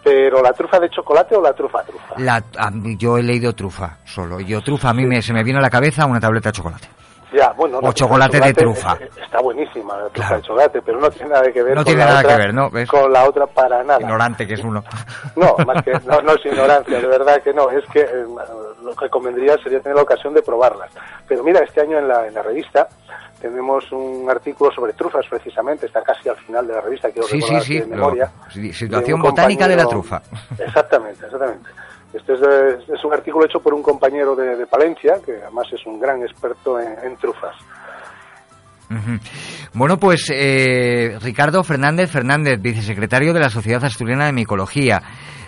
[0.05, 2.15] Pero la trufa de chocolate o la trufa trufa.
[2.19, 2.43] La,
[2.99, 4.41] yo he leído trufa solo.
[4.41, 6.89] Yo trufa, a mí me, se me viene a la cabeza una tableta de chocolate.
[7.33, 8.95] Ya, bueno, O chocolate de trufa.
[9.23, 10.37] Está buenísima la trufa Claro.
[10.37, 12.43] de chocolate, pero no tiene nada que ver No con tiene la nada otra, que
[12.43, 12.71] ver, ¿no?
[12.71, 12.89] ¿Ves?
[12.91, 14.01] Con la otra para nada.
[14.03, 14.85] Ignorante que es uno.
[15.37, 17.71] No, más que no, no es ignorancia, de verdad que no.
[17.71, 18.27] Es que eh,
[18.85, 20.91] lo que convendría sería tener la ocasión de probarlas.
[21.27, 22.87] Pero mira, este año en la, en la revista
[23.49, 25.87] tenemos un artículo sobre trufas, precisamente.
[25.87, 27.79] Está casi al final de la revista, quiero Sí, recordar sí.
[27.81, 28.33] de memoria.
[28.51, 30.23] sí, de situación un botánica de la trufa.
[30.59, 31.71] Exactamente, exactamente.
[32.13, 32.41] Este es,
[32.89, 36.21] es un artículo hecho por un compañero de, de Palencia, que además es un gran
[36.23, 37.55] experto en, en trufas.
[39.73, 45.01] Bueno, pues eh, Ricardo Fernández Fernández, vicesecretario de la Sociedad Asturiana de Micología.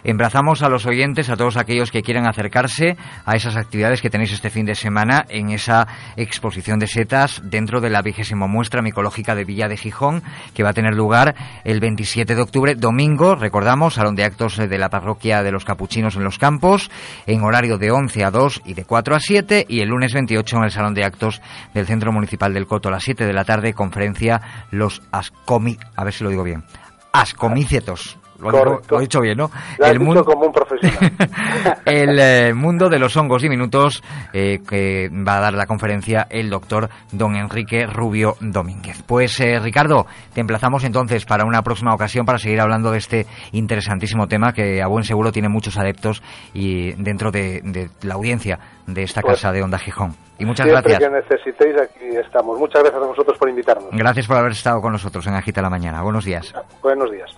[0.05, 4.33] Embrazamos a los oyentes, a todos aquellos que quieran acercarse a esas actividades que tenéis
[4.33, 9.35] este fin de semana en esa exposición de setas dentro de la vigésima muestra micológica
[9.35, 10.23] de Villa de Gijón,
[10.55, 11.35] que va a tener lugar
[11.65, 16.17] el 27 de octubre, domingo, recordamos, salón de actos de la parroquia de los Capuchinos
[16.17, 16.91] en los Campos,
[17.27, 20.57] en horario de 11 a 2 y de 4 a 7, y el lunes 28
[20.59, 21.41] en el salón de actos
[21.73, 24.41] del Centro Municipal del Coto a las 7 de la tarde, conferencia
[24.71, 25.79] Los Ascomi...
[25.97, 26.65] A ver si lo digo bien.
[27.13, 28.19] Ascomícetos.
[28.39, 28.95] Lo, digo- Correcto.
[28.95, 29.51] lo he dicho bien, ¿no?
[29.79, 31.13] Lo El mundo- como un profesional.
[31.85, 36.51] el eh, mundo de los hongos diminutos eh, que va a dar la conferencia el
[36.51, 39.03] doctor don Enrique Rubio Domínguez.
[39.07, 43.27] Pues eh, Ricardo, te emplazamos entonces para una próxima ocasión para seguir hablando de este
[43.53, 46.23] interesantísimo tema que a buen seguro tiene muchos adeptos
[46.53, 50.15] y dentro de, de la audiencia de esta Pues, casa de Onda Gijón.
[50.39, 51.11] Y muchas Siempre gracias.
[51.11, 52.59] que necesitéis, aquí estamos.
[52.59, 53.89] Muchas gracias a vosotros por invitarnos.
[53.93, 56.03] Gracias por haber estado con nosotros en Agita la Mañana.
[56.03, 56.53] Buenos días.
[56.83, 57.31] Buenos días.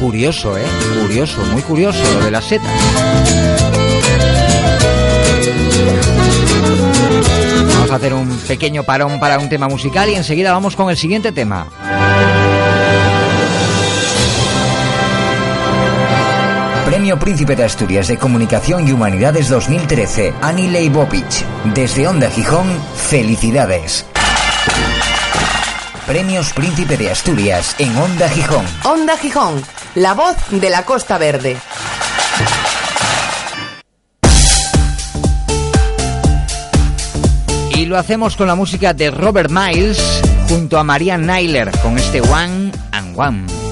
[0.00, 0.64] Curioso, ¿eh?
[1.00, 2.70] Curioso, muy curioso lo de las setas.
[7.74, 10.96] Vamos a hacer un pequeño parón para un tema musical y enseguida vamos con el
[10.96, 11.66] siguiente tema.
[16.84, 21.44] Premio Príncipe de Asturias de Comunicación y Humanidades 2013, Ani Leibovich.
[21.74, 24.06] Desde Onda Gijón, felicidades.
[26.06, 28.64] Premios Príncipe de Asturias en Onda Gijón.
[28.84, 29.62] Onda Gijón,
[29.94, 31.56] la voz de la Costa Verde.
[37.74, 42.20] Y lo hacemos con la música de Robert Miles junto a María Nyler con este
[42.20, 43.63] One and One.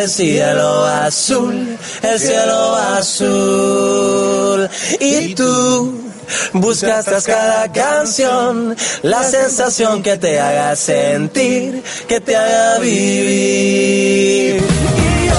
[0.00, 4.68] El cielo azul, el cielo azul.
[4.98, 6.00] Y tú
[6.54, 14.56] buscas tras cada canción la sensación que te haga sentir, que te haga vivir.
[14.56, 15.34] Y yo.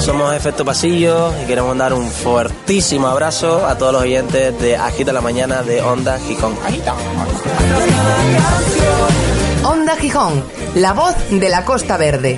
[0.00, 5.12] Somos Efecto Pasillo y queremos dar un fuertísimo abrazo a todos los oyentes de Agita
[5.12, 6.56] la Mañana de Onda Gijón.
[6.56, 6.94] Onda
[10.10, 10.42] Gijón,
[10.74, 12.36] la voz de la Costa Verde.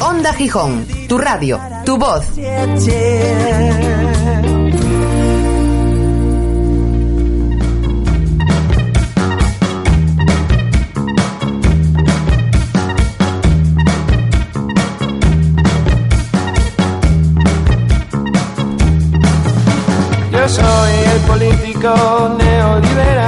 [0.00, 2.24] Onda Gijón, tu radio, tu voz.
[20.30, 23.21] Yo soy el político neoliberal.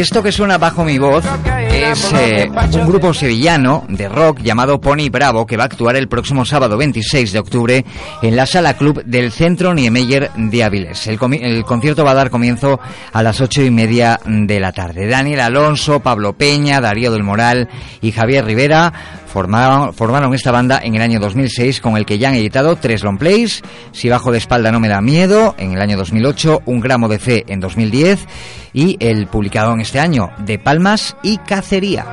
[0.00, 1.26] Esto que suena bajo mi voz
[1.70, 6.08] es eh, un grupo sevillano de rock llamado Pony Bravo que va a actuar el
[6.08, 7.84] próximo sábado 26 de octubre
[8.22, 11.06] en la sala club del Centro Niemeyer de Áviles.
[11.06, 12.80] El, concierto va a dar comienzo
[13.12, 15.06] a las ocho y media de la tarde.
[15.06, 17.68] Daniel Alonso, Pablo Peña, Darío del Moral
[18.00, 18.90] y Javier Rivera
[19.30, 23.04] formaron, formaron esta banda en el año 2006 con el que ya han editado tres
[23.04, 26.80] long plays, Si bajo de espalda no me da miedo en el año 2008, Un
[26.80, 28.26] gramo de fe en 2010
[28.72, 32.04] y el publicado en este año, De Palmas y Cacería.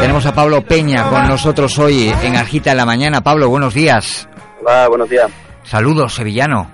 [0.00, 3.20] Tenemos a Pablo Peña con nosotros hoy en Agita en la Mañana.
[3.20, 4.28] Pablo, buenos días.
[4.60, 5.30] Hola, buenos días.
[5.62, 6.68] Saludos, sevillano.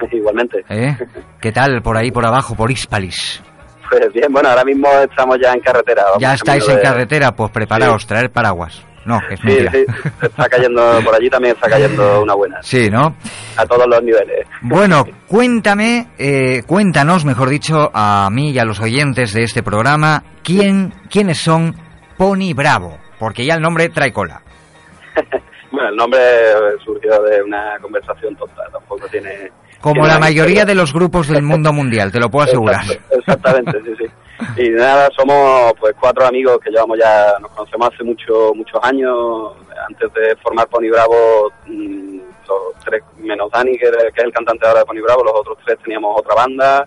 [0.12, 0.64] Igualmente.
[0.68, 0.96] ¿Eh?
[1.40, 3.42] ¿Qué tal por ahí, por abajo, por Hispalis?
[3.90, 6.04] Pues bien, bueno, ahora mismo estamos ya en carretera.
[6.04, 7.32] vamos ¿Ya estáis en de- carretera?
[7.32, 8.82] Pues preparaos, traer paraguas.
[9.08, 9.86] No, que es Sí, sí,
[10.20, 12.62] está cayendo, por allí también está cayendo una buena.
[12.62, 13.16] Sí, ¿no?
[13.56, 14.46] A todos los niveles.
[14.60, 20.24] Bueno, cuéntame, eh, cuéntanos, mejor dicho, a mí y a los oyentes de este programa,
[20.44, 21.74] quién, quiénes son
[22.18, 24.42] Pony Bravo, porque ya el nombre trae cola.
[25.70, 26.20] Bueno, el nombre
[26.82, 29.52] surgió de una conversación tonta, tampoco tiene...
[29.82, 32.84] Como la mayoría de los grupos del mundo mundial, te lo puedo asegurar.
[32.84, 34.04] Exacto, exactamente, sí, sí.
[34.56, 39.52] Y nada, somos pues cuatro amigos que llevamos ya, nos conocemos hace mucho, muchos años.
[39.88, 42.18] Antes de formar Pony Bravo, mm,
[42.48, 45.78] los tres, menos Dani, que, es el cantante ahora de Pony Bravo, los otros tres
[45.82, 46.86] teníamos otra banda.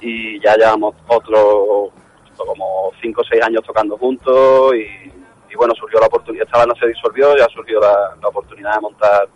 [0.00, 1.90] Y ya llevamos otro,
[2.36, 4.74] como cinco o seis años tocando juntos.
[4.74, 5.12] Y,
[5.50, 8.80] y bueno, surgió la oportunidad, esta banda se disolvió, ya surgió la, la oportunidad de
[8.80, 9.28] montar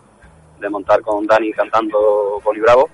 [0.59, 2.89] de montar con Dani cantando Pony Bravo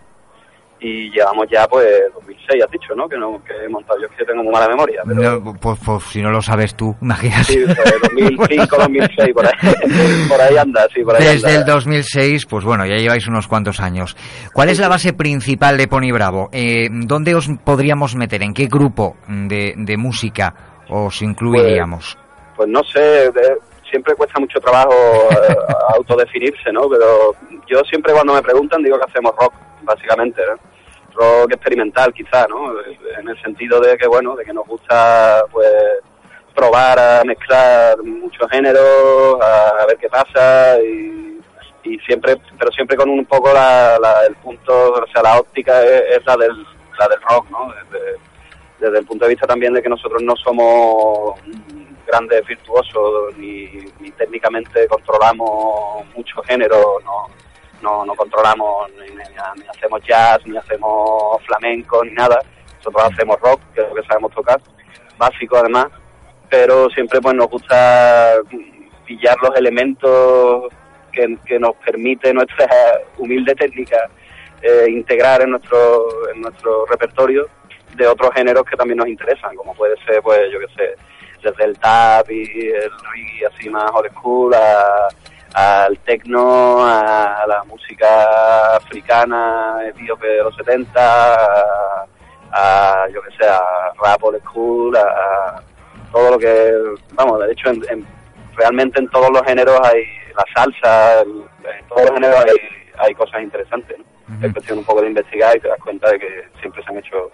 [0.81, 4.11] y llevamos ya pues 2006 has dicho no que no que he montado yo es
[4.17, 7.43] que tengo muy mala memoria pero No, pues, pues si no lo sabes tú, imagínate.
[7.43, 9.53] sí pues, 2005 2006 por ahí
[10.29, 11.59] por ahí anda sí por ahí Desde anda.
[11.59, 14.15] el 2006, pues bueno, ya lleváis unos cuantos años.
[14.53, 16.49] ¿Cuál es la base principal de Pony Bravo?
[16.51, 18.41] Eh, ¿Dónde os podríamos meter?
[18.43, 20.53] ¿En qué grupo de, de música
[20.89, 22.17] os incluiríamos?
[22.55, 23.57] pues no sé de-
[23.89, 25.55] siempre cuesta mucho trabajo eh,
[25.95, 27.33] autodefinirse no pero
[27.67, 30.41] yo siempre cuando me preguntan digo que hacemos rock básicamente
[31.15, 32.71] rock experimental quizá no
[33.19, 35.69] en el sentido de que bueno de que nos gusta pues
[36.55, 41.39] probar a mezclar muchos géneros a, a ver qué pasa y,
[41.83, 45.81] y siempre pero siempre con un poco la, la- el punto o sea la óptica
[45.83, 46.51] es, la del
[46.99, 47.73] la del rock no
[48.79, 51.39] desde, el punto de vista también de que nosotros no somos
[52.09, 53.65] grandes virtuosos ni,
[53.99, 57.27] ni técnicamente controlamos muchos géneros no
[57.81, 59.21] no, no controlamos ni,
[59.67, 62.41] hacemos jazz ni hacemos flamenco ni nada.
[62.77, 64.59] Nosotros hacemos rock que es lo que sabemos tocar
[65.17, 65.87] básico además
[66.49, 68.35] pero siempre pues nos gusta
[69.05, 70.73] pillar los elementos
[71.11, 72.67] que, que nos permite nuestra
[73.17, 74.09] humilde técnica
[74.61, 77.47] eh, integrar en nuestro en nuestro repertorio
[77.95, 80.95] de otros géneros que también nos interesan como puede ser pues yo qué sé
[81.41, 85.07] desde el tap y el reggae así más old school a-
[85.53, 92.05] al techno a la música africana etíope de los 70 a,
[92.51, 93.59] a, yo que sé a
[94.03, 95.63] rap old school a, a
[96.11, 96.71] todo lo que
[97.13, 98.07] vamos de hecho en, en-
[98.55, 100.03] realmente en todos los géneros hay
[100.35, 101.43] la salsa el-
[101.79, 102.55] en todos los géneros hay,
[103.07, 104.45] hay cosas interesantes ¿no?
[104.45, 106.97] es cuestión un poco de investigar y te das cuenta de que siempre se han
[106.99, 107.31] hecho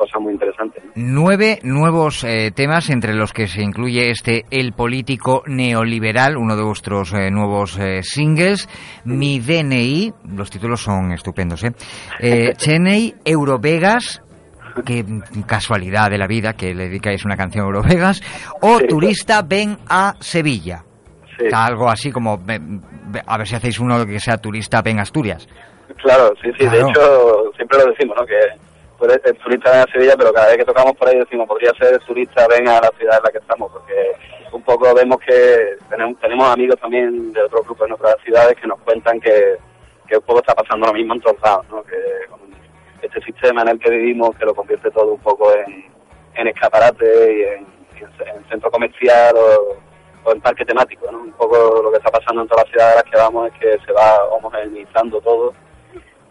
[0.00, 0.92] cosas muy interesantes ¿no?
[0.94, 6.62] Nueve nuevos eh, temas, entre los que se incluye este El político neoliberal, uno de
[6.62, 8.68] vuestros eh, nuevos eh, singles,
[9.04, 11.72] Mi DNI, los títulos son estupendos, ¿eh?
[12.18, 14.22] eh Cheney, Eurovegas,
[14.86, 15.04] qué
[15.46, 18.22] casualidad de la vida que le dedicáis una canción a Eurovegas.
[18.62, 20.84] O Turista, ven a Sevilla.
[21.52, 22.40] Algo así como,
[23.26, 25.46] a ver si hacéis uno que sea Turista, ven a Asturias.
[26.02, 26.66] Claro, sí, sí.
[26.66, 28.26] De hecho, siempre lo decimos, ¿no?
[28.26, 28.69] Que
[29.08, 31.98] ser turista ven a Sevilla, pero cada vez que tocamos por ahí decimos, podría ser
[32.00, 34.12] turista ven a la ciudad en la que estamos, porque
[34.52, 38.66] un poco vemos que tenemos, tenemos amigos también de otros grupos en otras ciudades que
[38.66, 39.56] nos cuentan que,
[40.08, 41.82] que un poco está pasando lo mismo en todos lados, ¿no?
[41.84, 41.96] Que
[42.28, 42.40] con
[43.00, 45.86] este sistema en el que vivimos, que lo convierte todo un poco en,
[46.34, 47.42] en escaparate y
[48.02, 49.76] en centro comercial o,
[50.24, 51.18] o en parque temático, ¿no?
[51.18, 53.58] Un poco lo que está pasando en todas las ciudades a las que vamos es
[53.58, 55.54] que se va homogeneizando todo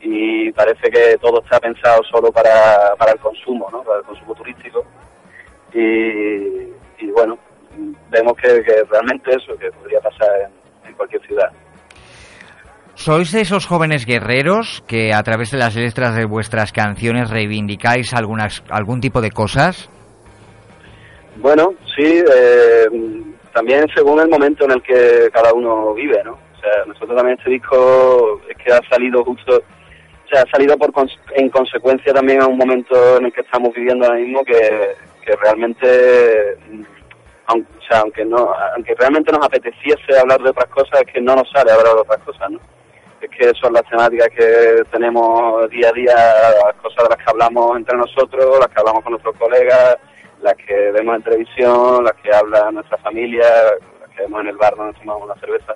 [0.01, 3.81] y parece que todo está pensado solo para, para el consumo, ¿no?
[3.83, 4.85] Para el consumo turístico.
[5.73, 5.79] Y,
[7.03, 7.37] y bueno,
[8.09, 11.51] vemos que, que realmente eso, que podría pasar en, en cualquier ciudad.
[12.95, 18.13] ¿Sois de esos jóvenes guerreros que a través de las letras de vuestras canciones reivindicáis
[18.13, 19.89] algunas, algún tipo de cosas?
[21.37, 22.85] Bueno, sí, eh,
[23.53, 26.33] también según el momento en el que cada uno vive, ¿no?
[26.33, 29.61] O sea, nosotros también este disco es que ha salido justo,
[30.29, 33.41] o sea, ha salido por cons- en consecuencia también a un momento en el que
[33.41, 36.81] estamos viviendo ahora mismo que, que realmente, mm,
[37.47, 41.19] aun- o sea, aunque no, aunque realmente nos apeteciese hablar de otras cosas, es que
[41.21, 42.59] no nos sale hablar de otras cosas, ¿no?
[43.21, 46.15] Es que son las temáticas que tenemos día a día,
[46.65, 49.97] las cosas de las que hablamos entre nosotros, las que hablamos con nuestros colegas,
[50.41, 53.45] las que vemos en televisión, las que habla nuestra familia,
[53.99, 55.73] las que vemos en el bar donde tomamos una cerveza.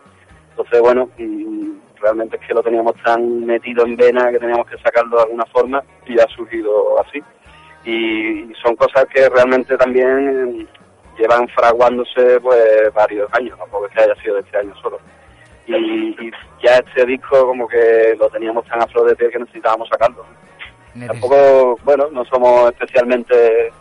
[0.51, 1.71] Entonces, bueno, mm,
[2.03, 5.45] realmente es que lo teníamos tan metido en vena que teníamos que sacarlo de alguna
[5.45, 7.23] forma y ha surgido así.
[7.85, 10.67] Y, son cosas que realmente también
[11.17, 14.99] llevan fraguándose pues varios años, tampoco es que haya sido de este año solo.
[15.65, 16.31] Y, y
[16.61, 20.25] ya este disco como que lo teníamos tan a flor de piel que necesitábamos sacarlo.
[21.07, 23.71] Tampoco, bueno, no somos especialmente,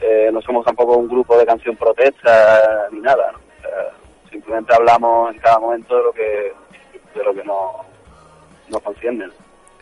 [0.00, 3.38] eh, no somos tampoco un grupo de canción protesta ni nada, ¿no?
[3.38, 3.90] O sea,
[4.30, 6.52] simplemente hablamos en cada momento de lo que,
[7.16, 9.26] de lo que concierne.
[9.26, 9.32] ¿no?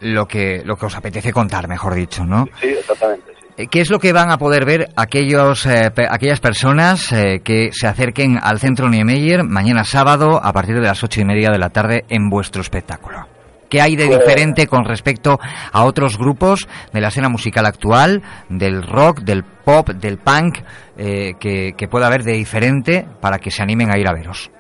[0.01, 2.47] Lo que, lo que os apetece contar, mejor dicho, ¿no?
[2.61, 3.33] Sí, exactamente.
[3.39, 3.47] sí.
[3.57, 7.41] Eh, ¿Qué es lo que van a poder ver aquellos, eh, pe- aquellas personas eh,
[7.45, 11.51] que se acerquen al Centro Niemeyer mañana sábado a partir de las ocho y media
[11.51, 13.27] de la tarde en vuestro espectáculo?
[13.71, 15.39] ¿Qué hay de Pues- diferente con respecto
[15.73, 20.59] a otros grupos de la escena musical actual, del rock, del pop, del punk,
[20.99, 24.51] eh, que, que pueda haber de diferente para que se animen a ir a veros?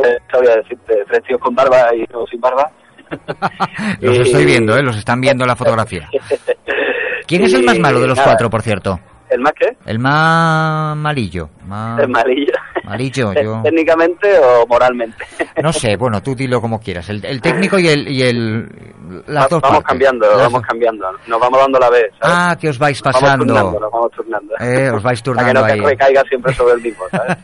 [0.00, 2.70] Fue, sabría decirte, tres tíos con barba y uno sin barba.
[4.00, 4.82] Los estoy viendo, ¿eh?
[4.82, 6.08] los están viendo en la fotografía.
[7.26, 8.98] ¿Quién es el más malo de los nada, cuatro, por cierto?
[9.28, 9.76] ¿El más qué?
[9.86, 11.48] El más malillo.
[11.66, 11.98] Más...
[12.00, 12.52] El malillo.
[12.84, 13.60] Malillo, yo...
[13.64, 15.24] ¿Técnicamente o moralmente?
[15.62, 17.08] No sé, bueno, tú dilo como quieras.
[17.08, 18.08] El, el técnico y el...
[18.08, 18.68] Y el
[19.26, 19.88] las dos vamos partes.
[19.88, 21.06] cambiando, Las vamos cambiando.
[21.28, 22.36] Nos vamos dando la vez, ¿sabes?
[22.36, 23.44] Ah, que os vais Nos vamos pasando.
[23.46, 24.54] turnando, nos vamos turnando.
[24.60, 27.36] Eh, os vais Para que turnando no te recaiga siempre sobre el mismo, ¿sabes?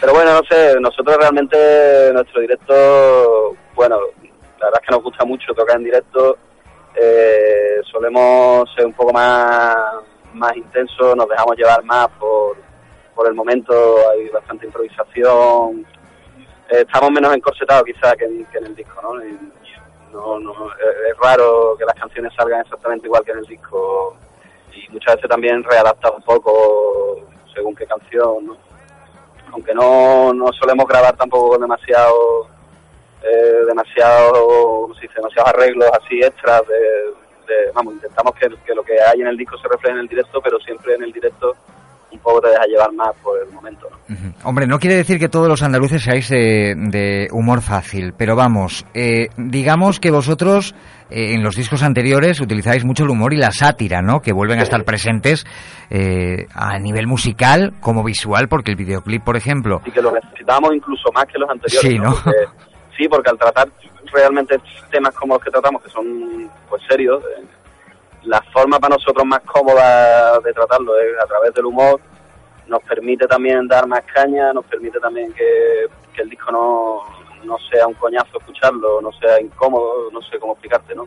[0.00, 3.98] Pero bueno, no sé, nosotros realmente nuestro directo, bueno,
[4.58, 6.38] la verdad es que nos gusta mucho tocar en directo.
[6.94, 9.76] Eh, solemos ser un poco más,
[10.34, 12.56] más intensos, nos dejamos llevar más por,
[13.14, 15.86] por el momento, hay bastante improvisación.
[16.70, 19.20] Eh, estamos menos encorsetados quizá que que en el disco, ¿no?
[20.12, 20.52] No, no,
[21.10, 24.16] es raro que las canciones salgan exactamente igual que en el disco
[24.72, 27.16] y muchas veces también readapta un poco
[27.54, 28.65] según qué canción, ¿no?
[29.52, 32.48] Aunque no, no solemos grabar tampoco con demasiado,
[33.22, 36.78] eh, demasiado, demasiados arreglos así extras de,
[37.54, 40.40] de- vamos, intentamos que lo que hay en el disco se refleje en el directo,
[40.42, 41.54] pero siempre en el directo
[42.16, 44.16] un poco te deja llevar más por el momento, ¿no?
[44.44, 48.84] Hombre, no quiere decir que todos los andaluces seáis de, de humor fácil, pero vamos,
[48.94, 50.74] eh, digamos que vosotros
[51.10, 54.20] eh, en los discos anteriores utilizáis mucho el humor y la sátira, ¿no?
[54.20, 55.44] Que vuelven a estar presentes
[55.90, 60.70] eh, a nivel musical como visual, porque el videoclip, por ejemplo, y que lo necesitamos
[60.74, 61.90] incluso más que los anteriores.
[61.90, 62.12] Sí, ¿no?
[62.12, 62.30] Porque-
[62.96, 63.68] sí, porque al tratar
[64.12, 64.56] realmente
[64.90, 66.04] temas como los que tratamos, que son
[66.68, 67.44] pues serios, eh,
[68.26, 72.00] la forma para nosotros más cómoda de tratarlo es a través del humor,
[72.66, 77.02] nos permite también dar más caña, nos permite también que, que el disco no,
[77.44, 81.06] no sea un coñazo escucharlo, no sea incómodo, no sé cómo explicarte, ¿no?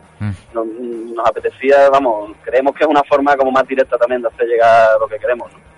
[0.54, 4.46] Nos, nos apetecía, vamos, creemos que es una forma como más directa también de hacer
[4.46, 5.70] llegar lo que queremos, ¿no?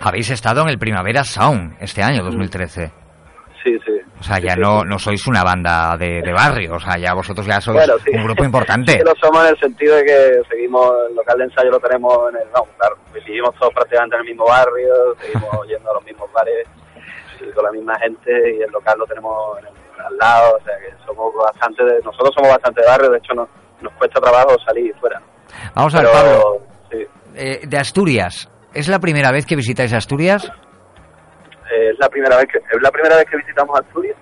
[0.00, 3.07] habéis estado en el Primavera Sound este año, 2013.
[3.68, 3.92] Sí, sí.
[4.20, 7.46] O sea, ya no, no sois una banda de, de barrio, o sea, ya vosotros
[7.46, 8.92] ya sois Bueno, un grupo importante.
[8.98, 12.16] Sí, lo somos en el sentido de que seguimos, el local de ensayo lo tenemos
[12.30, 16.04] en el, no, claro, vivimos todos prácticamente en el mismo barrio, seguimos yendo a los
[16.04, 16.66] mismos bares
[17.40, 20.64] y con la misma gente y el local lo tenemos en el- al lado, o
[20.64, 23.48] sea que somos bastante, de- nosotros somos bastante de barrio, de hecho nos,
[23.82, 25.20] nos cuesta trabajo salir fuera.
[25.74, 26.58] Vamos a ver, Pablo.
[27.34, 28.48] eh, de Asturias.
[28.72, 30.50] ¿Es la primera vez que visitáis Asturias?
[31.70, 34.16] Eh, es la primera vez que es la primera vez que visitamos Asturias.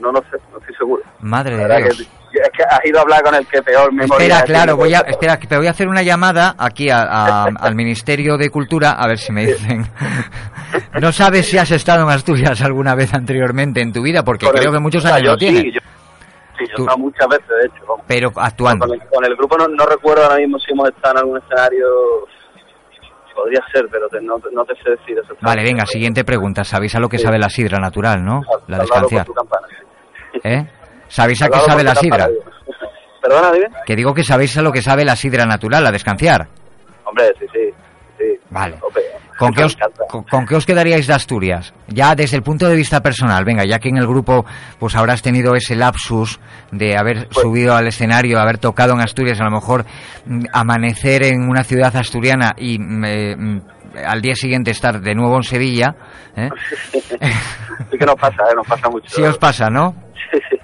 [0.00, 1.02] No lo sé, no estoy seguro.
[1.20, 1.96] Madre de Dios.
[1.98, 4.92] que- es que has ido a hablar con el que peor memoria Espera, claro, voy
[4.92, 8.50] a, espera, que te voy a hacer una llamada aquí a- a- al Ministerio de
[8.50, 9.86] Cultura a ver si me dicen.
[11.00, 14.52] No sabes si has estado en Asturias alguna vez anteriormente en tu vida, porque el-
[14.52, 15.62] creo que muchos años yo lo tienes.
[15.62, 15.80] Sí, yo,
[16.58, 17.86] sí, yo Tú- muchas veces, de hecho.
[17.88, 18.04] vamos.
[18.06, 18.86] Pero actuando.
[18.86, 21.38] Con el, con el grupo no, no recuerdo ahora mismo si hemos estado en algún
[21.38, 21.86] escenario.
[23.36, 25.44] Podría ser, pero te- no, te- no te sé decir exactamente.
[25.44, 26.64] Vale, venga, siguiente pregunta.
[26.64, 27.24] ¿Sabéis a lo que Sí.
[27.24, 28.40] sabe la sidra natural, no?
[28.66, 29.66] La campana.
[30.42, 30.66] ¿Eh?
[31.08, 32.28] ¿Sabéis a qué sabe la sidra?
[33.22, 33.66] Perdona, dime.
[33.84, 36.48] Que digo que sabéis a lo que sabe la sidra natural, la descanciar.
[37.04, 37.70] Hombre, sí, sí.
[38.56, 38.78] Vale.
[39.38, 39.76] ¿Con qué, os,
[40.08, 41.74] con, con qué os quedaríais de Asturias?
[41.88, 44.46] Ya desde el punto de vista personal, venga, ya que en el grupo
[44.78, 46.40] pues habrás tenido ese lapsus
[46.72, 49.84] de haber Pues subido al escenario, haber tocado en Asturias, a lo mejor
[50.24, 53.60] mm, amanecer en una ciudad asturiana y mm, eh, mm,
[54.06, 55.94] al día siguiente estar de nuevo en Sevilla.
[56.34, 56.48] ¿eh?
[57.90, 58.54] sí que nos pasa, ¿eh?
[58.56, 59.14] nos pasa mucho.
[59.14, 59.94] Sí os pasa, ¿no?
[60.32, 60.56] Sí, sí.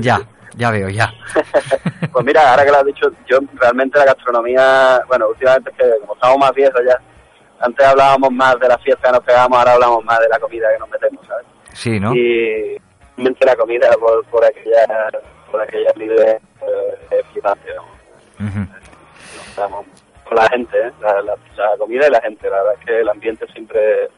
[0.00, 0.18] Ya,
[0.56, 1.12] ya veo, ya.
[2.12, 6.00] Pues mira, ahora que lo has dicho, yo realmente la gastronomía, bueno, últimamente es que
[6.00, 6.98] como estamos más viejos ya,
[7.60, 10.66] antes hablábamos más de la fiesta que nos pegábamos, ahora hablamos más de la comida
[10.72, 11.46] que nos metemos, ¿sabes?
[11.74, 12.14] Sí, ¿no?
[12.14, 12.78] Y
[13.16, 14.86] realmente la comida por, por aquella
[15.50, 16.38] por aquella nivel eh,
[17.10, 17.70] es flipante,
[20.24, 20.92] con la gente, ¿eh?
[21.00, 24.08] la, la- la comida y la gente, la verdad es que el ambiente siempre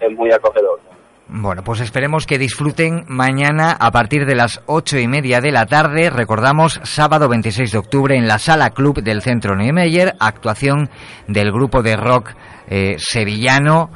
[0.00, 0.78] es muy acogedor.
[0.84, 0.93] ¿no?
[1.26, 5.64] Bueno, pues esperemos que disfruten mañana a partir de las ocho y media de la
[5.66, 6.10] tarde.
[6.10, 10.90] Recordamos, sábado 26 de octubre en la Sala Club del Centro Niemeyer, actuación
[11.26, 12.32] del grupo de rock
[12.68, 13.90] eh, sevillano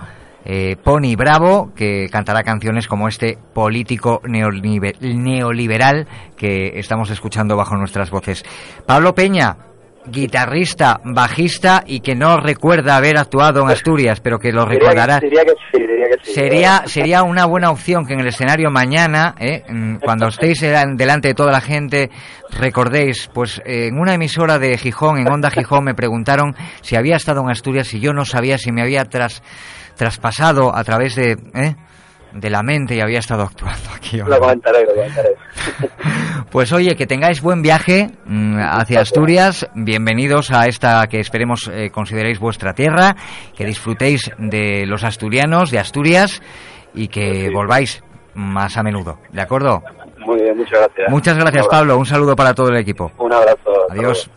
[0.46, 6.06] eh, Pony Bravo, que cantará canciones como este político neolibe- neoliberal
[6.36, 8.42] que estamos escuchando bajo nuestras voces.
[8.86, 9.54] Pablo Peña,
[10.06, 14.84] guitarrista, bajista y que no recuerda haber actuado en Asturias, pero que lo Diría que-
[14.86, 15.20] recordará.
[15.20, 16.32] Diría que sí, diría que sí.
[16.34, 19.62] Sería, sería una buena opción que en el escenario mañana, ¿eh?
[19.68, 22.10] Mm, cuando estéis delan- delante de toda la gente,
[22.50, 27.16] recordéis, pues eh, en una emisora de Gijón, en Onda Gijón, me preguntaron si había
[27.16, 29.42] estado en Asturias y yo no sabía si me había tras,
[29.96, 31.76] traspasado a través de, ¿eh?
[32.32, 34.18] De la mente y había estado actuando aquí.
[34.18, 35.34] Lo comentaré, lo comentaré.
[36.50, 39.68] Pues oye, que tengáis buen viaje mm, hacia Asturias.
[39.74, 43.16] Bienvenidos a esta que esperemos eh, consideréis vuestra tierra.
[43.54, 46.40] Que disfrutéis de los asturianos, de Asturias
[46.94, 48.02] y que volváis
[48.34, 49.18] más a menudo.
[49.30, 49.82] ¿De acuerdo?
[50.18, 51.10] Muy bien, muchas gracias.
[51.10, 51.70] Muchas gracias, Un.
[51.70, 51.98] Pablo.
[51.98, 53.12] Un saludo para todo el equipo.
[53.18, 53.70] Un abrazo.
[53.90, 54.30] Adiós.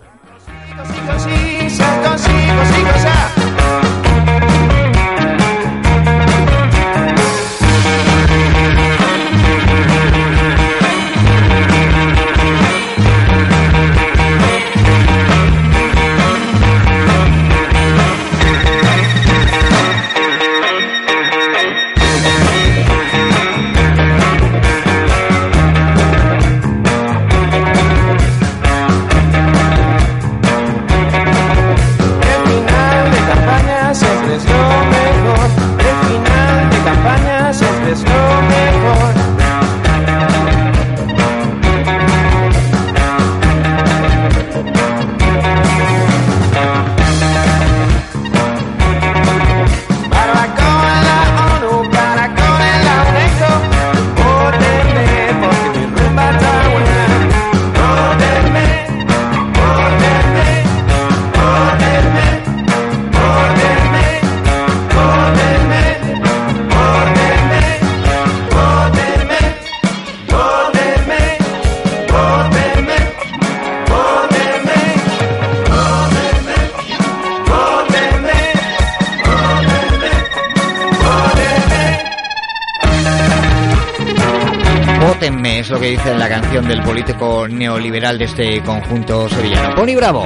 [86.05, 89.75] La canción del político neoliberal de este conjunto sevillano.
[89.75, 90.25] Pony Bravo,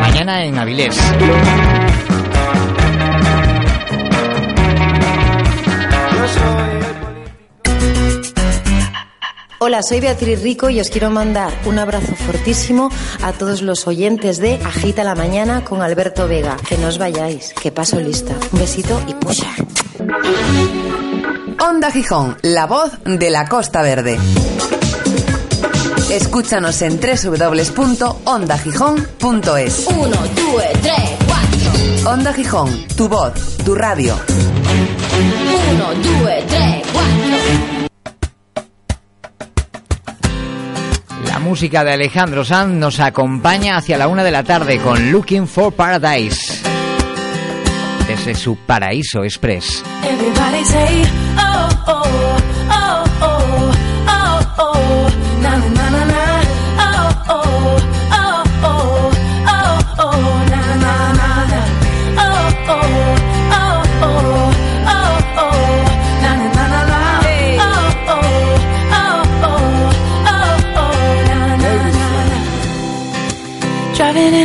[0.00, 1.00] mañana en Avilés.
[9.60, 12.90] Hola, soy Beatriz Rico y os quiero mandar un abrazo fortísimo
[13.22, 16.56] a todos los oyentes de Agita la Mañana con Alberto Vega.
[16.68, 18.34] Que no os vayáis, que paso lista.
[18.52, 19.46] Un besito y pucha.
[21.60, 24.18] Onda Gijón, la voz de la Costa Verde.
[26.12, 29.86] Escúchanos en www.ondagijón.es.
[29.88, 32.10] Uno, dos, tres, cuatro.
[32.12, 33.32] Onda Gijón, tu voz,
[33.64, 34.14] tu radio.
[35.72, 37.08] Uno, dos, tres, cuatro.
[41.26, 45.48] La música de Alejandro Sanz nos acompaña hacia la una de la tarde con Looking
[45.48, 46.60] for Paradise.
[48.06, 49.82] desde su Paraíso Express.
[50.04, 51.04] Everybody say,
[51.38, 52.31] oh, oh,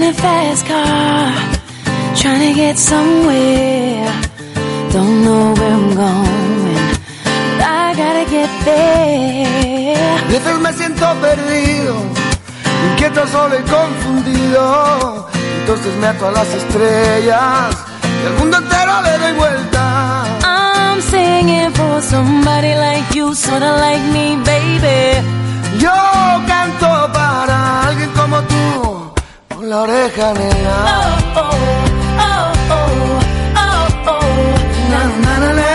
[0.10, 1.34] a fast car,
[2.16, 4.08] trying to get somewhere.
[4.91, 6.91] Don't know where I'm going,
[7.58, 9.97] but I gotta get there.
[10.24, 11.95] A veces me siento perdido,
[12.91, 15.28] inquieto, solo y confundido.
[15.60, 17.76] Entonces me ato a las estrellas
[18.24, 19.84] y al mundo entero le doy vuelta.
[20.43, 25.28] I'm singing for somebody like you, sorta like me, baby.
[25.80, 25.91] Yo
[26.47, 29.07] canto para alguien como tú,
[29.58, 30.78] con la oreja negra.
[31.36, 31.51] Oh, oh,
[32.28, 32.89] oh, oh,
[33.64, 34.22] oh, oh,
[34.91, 35.68] na na na na.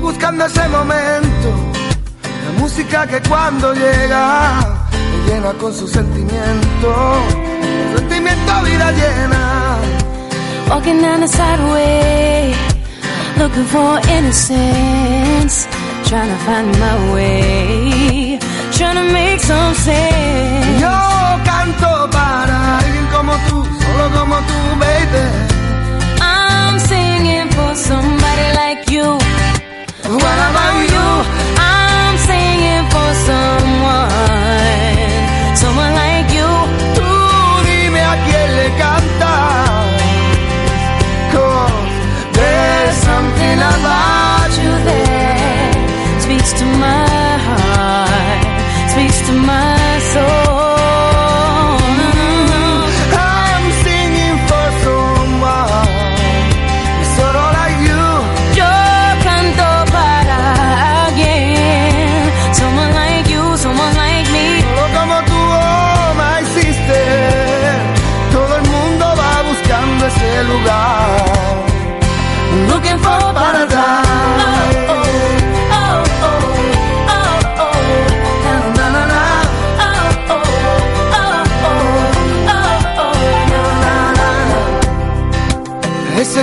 [0.00, 1.48] Buscando ese momento,
[2.46, 4.60] la música que cuando llega
[5.10, 6.88] me llena con su sentimiento,
[7.96, 9.78] sentimiento vida llena.
[10.70, 12.54] Walking down the sideway,
[13.38, 15.79] looking for innocence.
[16.10, 18.38] Trying to find my way,
[18.72, 20.80] trying to make some sense.
[20.80, 20.98] Yo
[21.44, 25.24] canto para alguien como tú, solo como tú, baby.
[26.20, 29.06] I'm singing for somebody like you.
[30.22, 31.08] What about you?
[31.56, 34.10] I'm singing for someone,
[35.62, 36.50] someone like you.
[36.96, 37.08] Tú
[37.68, 39.86] dime a quién le cantas.
[41.30, 41.72] 'Cause
[42.32, 44.29] there's something about
[46.50, 50.39] speaks to my heart, speaks to my soul.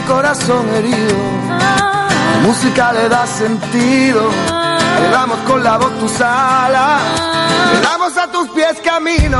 [0.07, 4.29] Corazón herido, la música le da sentido.
[5.01, 7.01] Le damos con la voz tus alas,
[7.73, 9.37] le damos a tus pies camino.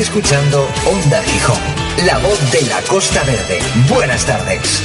[0.00, 1.58] Escuchando Onda Gijón,
[2.06, 3.60] la voz de la Costa Verde.
[3.88, 4.82] Buenas tardes.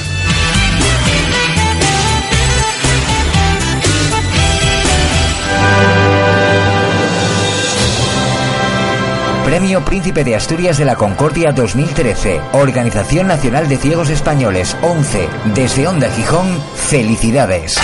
[9.46, 12.42] Premio Príncipe de Asturias de la Concordia 2013.
[12.52, 15.30] Organización Nacional de Ciegos Españoles 11.
[15.54, 17.80] Desde Onda Gijón, felicidades.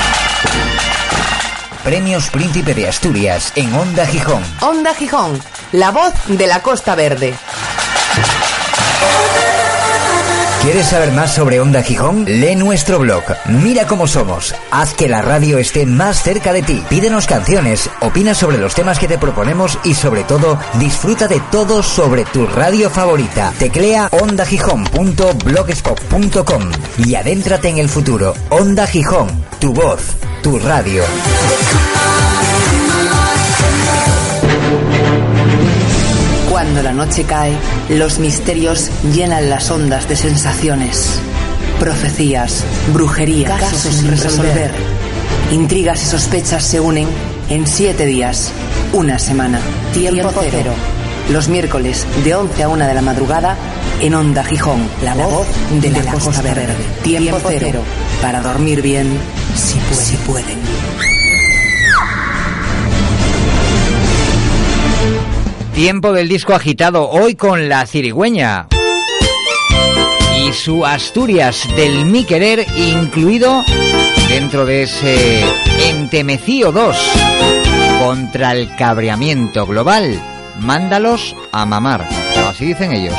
[1.84, 4.44] Premios Príncipe de Asturias en Onda Gijón.
[4.62, 5.40] Onda Gijón,
[5.72, 7.34] la voz de la Costa Verde.
[10.62, 12.24] ¿Quieres saber más sobre Onda Gijón?
[12.26, 13.24] Lee nuestro blog.
[13.46, 14.54] Mira cómo somos.
[14.70, 16.84] Haz que la radio esté más cerca de ti.
[16.88, 21.82] Pídenos canciones, opina sobre los temas que te proponemos y sobre todo, disfruta de todo
[21.82, 23.52] sobre tu radio favorita.
[23.58, 28.36] Teclea ondagijón.blogspot.com y adéntrate en el futuro.
[28.50, 30.02] Onda Gijón, tu voz,
[30.44, 31.04] tu radio.
[36.62, 37.56] Cuando la noche cae,
[37.90, 41.20] los misterios llenan las ondas de sensaciones.
[41.80, 44.72] Profecías, brujería, casos, sin resolver.
[45.52, 47.08] Intrigas y sospechas se unen
[47.50, 48.52] en siete días,
[48.94, 49.60] una semana.
[49.92, 50.74] Tiempo, cero.
[51.32, 53.58] Los miércoles de 11 a 1 de la madrugada
[54.00, 55.48] en Onda Gijón, la voz
[55.82, 56.76] de, la, Costa Verde.
[57.02, 57.82] Tiempo, cero.
[58.22, 59.18] Para dormir bien,
[59.56, 60.06] si pueden.
[60.06, 61.21] Si pueden.
[65.74, 68.68] Tiempo del disco agitado hoy con la cirigüeña.
[70.38, 73.64] Y su Asturias del Mi Querer incluido
[74.28, 75.44] dentro de ese
[75.90, 76.98] Entemecío 2
[78.00, 80.22] contra el cabreamiento global.
[80.60, 82.08] Mándalos a mamar.
[82.48, 83.16] Así dicen ellos.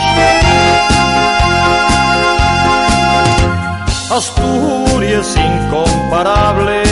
[4.10, 6.82] Asturias incomparable,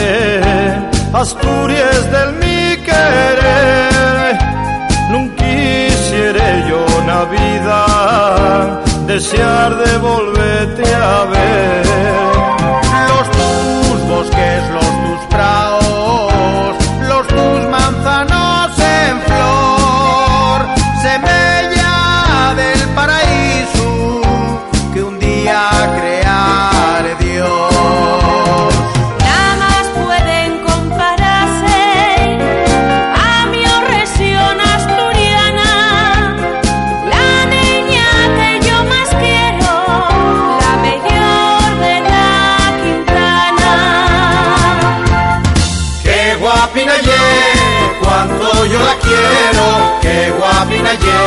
[1.13, 3.90] Asturias del mi querer.
[7.25, 12.40] Vida desear de volverte a ver.
[49.11, 49.67] Quiero,
[50.01, 51.21] qué guapina ye,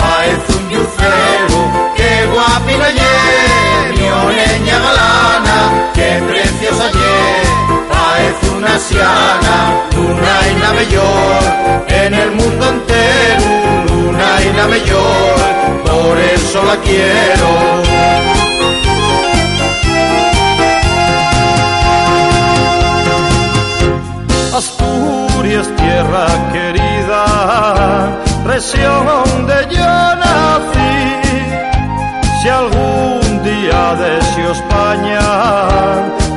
[0.00, 1.58] parece un yucero,
[1.96, 3.14] qué guapina ye,
[3.96, 5.56] mi oreña galana,
[5.96, 7.18] qué preciosa ye,
[7.92, 9.56] parece una siana,
[9.96, 11.40] luna y la mayor,
[11.88, 13.50] en el mundo entero,
[13.88, 15.36] luna y la mayor,
[15.86, 17.50] por eso la quiero.
[24.60, 26.79] Asturias, tierra querida,
[28.44, 30.96] región donde yo nací.
[32.42, 35.20] Si algún día deseo España,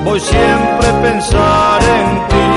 [0.04, 2.52] voy siempre a pensar en ti.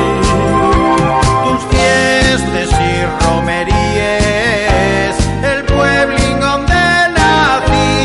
[1.45, 2.93] Tus fiestas y
[3.25, 5.15] romerías,
[5.53, 6.83] el pueblín donde
[7.19, 8.05] nací,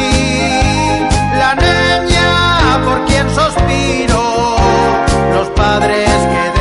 [1.41, 2.29] la niña
[2.85, 4.23] por quien suspiro,
[5.33, 6.60] los padres que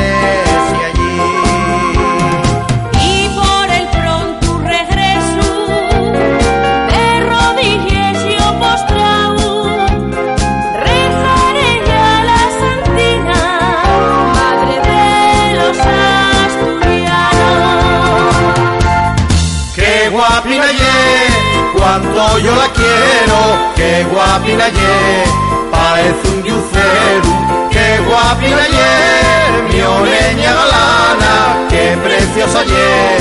[20.43, 23.39] Qué guapina ye, cuánto yo la quiero,
[23.75, 25.23] qué guapina ye,
[25.69, 33.17] parece un yucero, qué guapina ye, mi oreña galana, qué preciosa ye,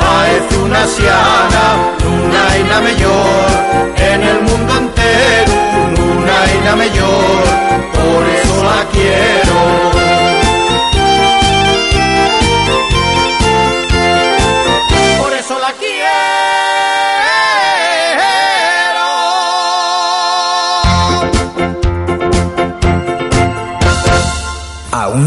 [0.00, 1.64] parece una siana,
[2.02, 3.50] luna y la mayor,
[3.96, 5.52] en el mundo entero,
[5.96, 7.44] luna y la mayor,
[7.92, 10.33] por eso la quiero.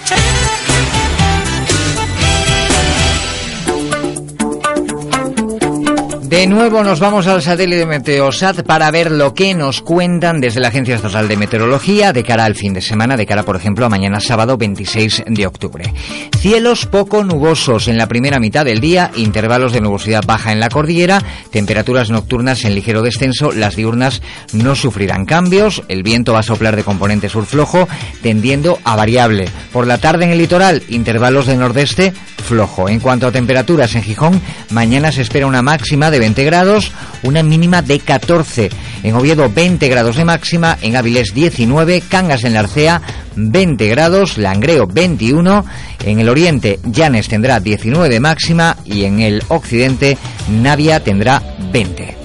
[6.28, 10.70] De nuevo nos vamos al satélite Meteosat para ver lo que nos cuentan desde la
[10.70, 13.90] Agencia Estatal de Meteorología de cara al fin de semana, de cara por ejemplo a
[13.90, 15.94] mañana sábado 26 de octubre.
[16.40, 20.70] Cielos poco nubosos en la primera mitad del día, intervalos de nubosidad baja en la
[20.70, 21.22] cordillera,
[21.52, 26.76] temperaturas nocturnas en ligero descenso, las diurnas no sufrirán cambios, el viento va a soplar
[26.76, 27.88] de componente sur flojo,
[28.24, 29.48] tendiendo a variable.
[29.72, 32.14] Por la tarde en el litoral, intervalos de nordeste
[32.46, 32.90] flojo.
[32.90, 36.92] En cuanto a temperaturas en Gijón, mañana se espera una máxima de 20 grados,
[37.24, 38.70] una mínima de 14.
[39.04, 43.02] En Oviedo 20 grados de máxima, en Avilés 19, Cangas en la Arcea
[43.36, 45.66] 20 grados, Langreo 21,
[46.06, 50.18] en el oriente Llanes tendrá 19 de máxima y en el occidente
[50.50, 51.42] Navia tendrá
[51.72, 52.18] 20.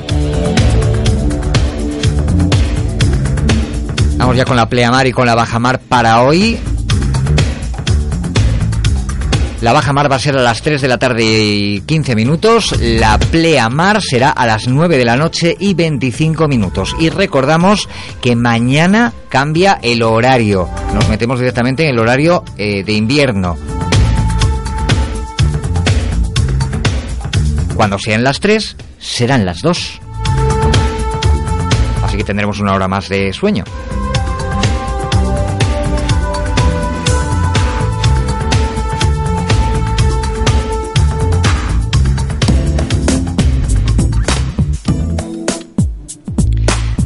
[4.17, 6.59] Vamos ya con la pleamar y con la bajamar para hoy.
[9.61, 12.75] La baja mar va a ser a las 3 de la tarde y 15 minutos.
[12.81, 16.97] La pleamar será a las 9 de la noche y 25 minutos.
[16.99, 17.87] Y recordamos
[18.23, 20.67] que mañana cambia el horario.
[20.95, 23.59] Nos metemos directamente en el horario eh, de invierno.
[27.75, 30.01] Cuando sean las 3, serán las 2.
[32.03, 33.65] Así que tendremos una hora más de sueño.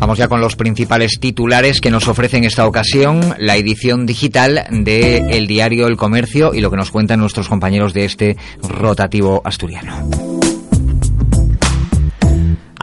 [0.05, 4.67] Vamos ya con los principales titulares que nos ofrece en esta ocasión la edición digital
[4.71, 9.41] de El Diario El Comercio y lo que nos cuentan nuestros compañeros de este rotativo
[9.47, 10.34] asturiano.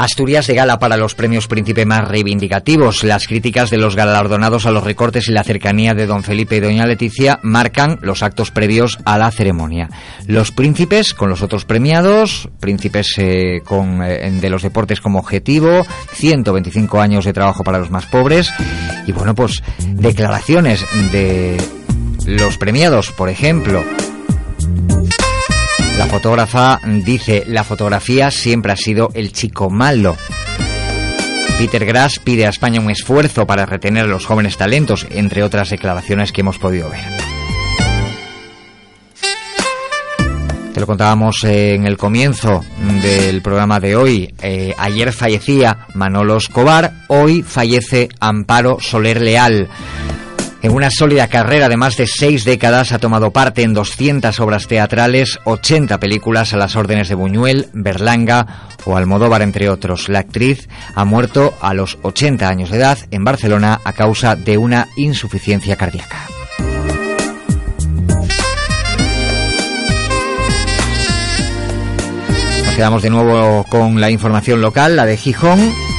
[0.01, 3.03] Asturias de gala para los premios Príncipe más reivindicativos.
[3.03, 6.59] Las críticas de los galardonados a los recortes y la cercanía de don Felipe y
[6.59, 9.89] doña Leticia marcan los actos previos a la ceremonia.
[10.25, 16.99] Los príncipes con los otros premiados, príncipes eh, eh, de los deportes como objetivo, 125
[16.99, 18.51] años de trabajo para los más pobres
[19.05, 21.57] y bueno, pues declaraciones de
[22.25, 23.83] los premiados, por ejemplo,
[26.01, 30.17] la fotógrafa dice, la fotografía siempre ha sido el chico malo.
[31.59, 35.69] Peter Grass pide a España un esfuerzo para retener a los jóvenes talentos, entre otras
[35.69, 37.01] declaraciones que hemos podido ver.
[40.73, 42.65] Te lo contábamos en el comienzo
[43.03, 44.33] del programa de hoy.
[44.41, 49.69] Eh, ayer fallecía Manolo Escobar, hoy fallece Amparo Soler Leal.
[50.63, 54.67] En una sólida carrera de más de seis décadas ha tomado parte en 200 obras
[54.67, 60.07] teatrales, 80 películas a las órdenes de Buñuel, Berlanga o Almodóvar, entre otros.
[60.07, 64.59] La actriz ha muerto a los 80 años de edad en Barcelona a causa de
[64.59, 66.27] una insuficiencia cardíaca.
[72.65, 75.90] Nos quedamos de nuevo con la información local, la de Gijón.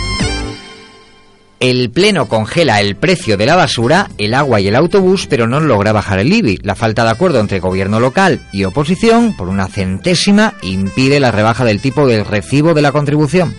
[1.63, 5.61] El Pleno congela el precio de la basura, el agua y el autobús, pero no
[5.61, 6.59] logra bajar el IBI.
[6.65, 11.65] La falta de acuerdo entre gobierno local y oposición, por una centésima, impide la rebaja
[11.65, 13.55] del tipo del recibo de la contribución.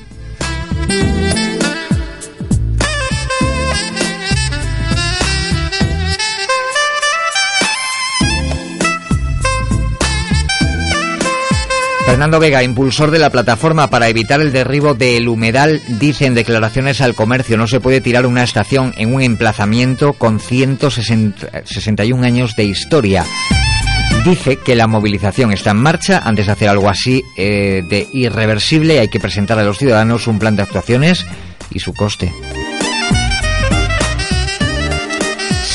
[12.14, 17.02] Fernando Vega, impulsor de la plataforma para evitar el derribo del humedal, dice en declaraciones
[17.02, 22.66] al comercio no se puede tirar una estación en un emplazamiento con 161 años de
[22.66, 23.26] historia.
[24.24, 26.22] Dice que la movilización está en marcha.
[26.24, 30.38] Antes de hacer algo así eh, de irreversible hay que presentar a los ciudadanos un
[30.38, 31.26] plan de actuaciones
[31.72, 32.32] y su coste.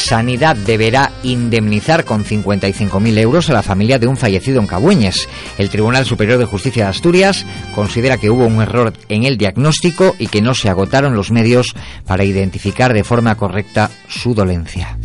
[0.08, 5.28] Sanidad deberá indemnizar con 55.000 euros a la familia de un fallecido en Cabueñes.
[5.58, 7.44] El Tribunal Superior de Justicia de Asturias
[7.74, 11.74] considera que hubo un error en el diagnóstico y que no se agotaron los medios
[12.06, 14.96] para identificar de forma correcta su dolencia.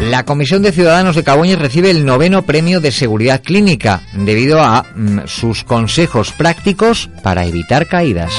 [0.00, 4.86] La Comisión de Ciudadanos de Cabueñes recibe el noveno premio de seguridad clínica debido a
[4.96, 8.32] mm, sus consejos prácticos para evitar caídas.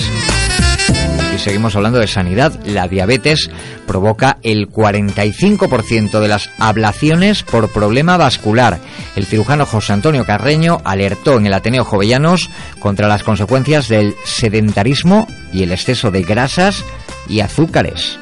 [1.42, 2.58] Seguimos hablando de sanidad.
[2.66, 3.50] La diabetes
[3.88, 8.80] provoca el 45% de las ablaciones por problema vascular.
[9.16, 12.50] El cirujano José Antonio Carreño alertó en el Ateneo Jovellanos
[12.80, 16.86] contra las consecuencias del sedentarismo y el exceso de grasas
[17.28, 18.20] y azúcares.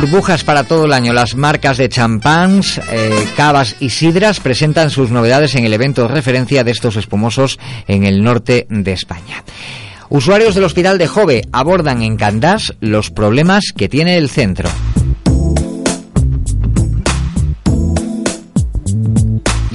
[0.00, 1.12] Burbujas para todo el año.
[1.12, 6.08] Las marcas de champáns, eh, cavas y sidras presentan sus novedades en el evento de
[6.08, 9.44] referencia de estos espumosos en el norte de España.
[10.08, 14.70] Usuarios del Hospital de Jove abordan en Candás los problemas que tiene el centro.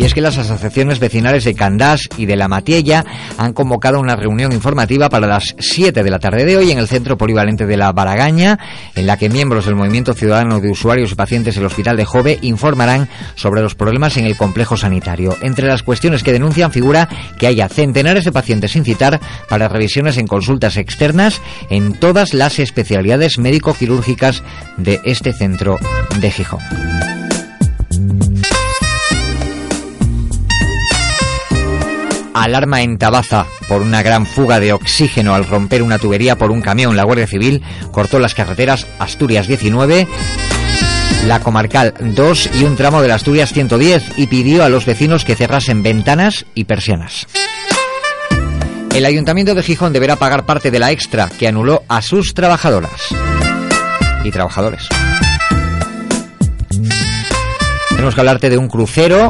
[0.06, 3.03] Es que las asociaciones vecinales de Candás y de La Matiella
[3.40, 6.88] han convocado una reunión informativa para las 7 de la tarde de hoy en el
[6.88, 8.60] Centro Polivalente de la Baragaña,
[8.94, 12.38] en la que miembros del Movimiento Ciudadano de Usuarios y Pacientes del Hospital de Jove
[12.44, 15.36] informarán sobre los problemas en el complejo sanitario.
[15.41, 17.10] Entre las cuestiones que denuncian figura
[17.40, 19.19] que haya centenares de pacientes sin citar
[19.49, 21.41] para revisiones en consultas externas
[21.72, 24.44] en todas las especialidades médico-quirúrgicas
[24.77, 25.80] de este centro
[26.19, 26.61] de Gijón.
[32.35, 36.61] Alarma en Tabaza por una gran fuga de oxígeno al romper una tubería por un
[36.61, 36.97] camión.
[36.97, 40.05] La Guardia Civil cortó las carreteras Asturias 19,
[41.27, 45.23] la Comarcal 2 y un tramo de la Asturias 110 y pidió a los vecinos
[45.23, 47.25] que cerrasen ventanas y persianas.
[48.93, 53.15] El Ayuntamiento de Gijón deberá pagar parte de la extra que anuló a sus trabajadoras
[54.25, 54.89] y trabajadores.
[57.89, 59.29] Tenemos que hablarte de un crucero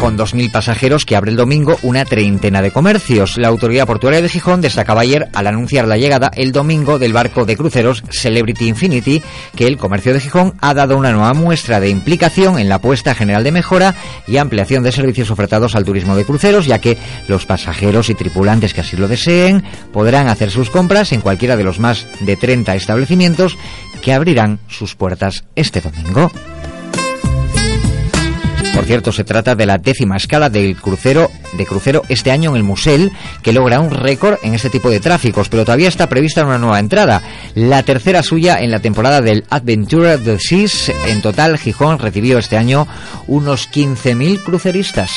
[0.00, 3.36] con 2.000 pasajeros que abre el domingo una treintena de comercios.
[3.36, 7.44] La Autoridad Portuaria de Gijón destacaba ayer al anunciar la llegada el domingo del barco
[7.44, 9.22] de cruceros Celebrity Infinity
[9.56, 13.14] que el comercio de Gijón ha dado una nueva muestra de implicación en la apuesta
[13.14, 13.94] general de mejora
[14.26, 16.96] y ampliación de servicios ofertados al turismo de cruceros, ya que
[17.26, 21.64] los pasajeros y tripulantes que así lo deseen podrán hacer sus compras en cualquiera de
[21.64, 23.56] los más de 30 establecimientos
[24.02, 26.30] que abrirán sus puertas este domingo.
[28.78, 32.58] Por cierto, se trata de la décima escala del crucero de crucero este año en
[32.58, 33.10] el Musel,
[33.42, 36.78] que logra un récord en este tipo de tráficos, pero todavía está prevista una nueva
[36.78, 37.20] entrada,
[37.56, 40.92] la tercera suya en la temporada del Adventure of the Seas.
[41.08, 42.86] En total, Gijón recibió este año
[43.26, 45.10] unos 15.000 cruceristas.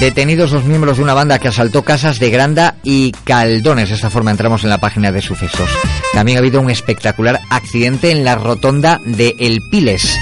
[0.00, 3.88] Detenidos los miembros de una banda que asaltó casas de Granda y Caldones.
[3.88, 5.68] De esta forma entramos en la página de sucesos.
[6.12, 10.16] También ha habido un espectacular accidente en la rotonda de El Piles.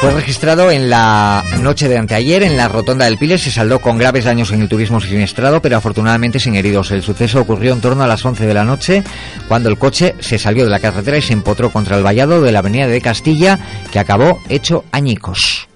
[0.00, 3.42] Fue registrado en la noche de anteayer en la rotonda del Piles.
[3.42, 6.92] Se saldó con graves daños en el turismo siniestrado, pero afortunadamente sin heridos.
[6.92, 9.02] El suceso ocurrió en torno a las 11 de la noche,
[9.48, 12.52] cuando el coche se salió de la carretera y se empotró contra el vallado de
[12.52, 13.58] la avenida de Castilla,
[13.90, 15.69] que acabó hecho añicos.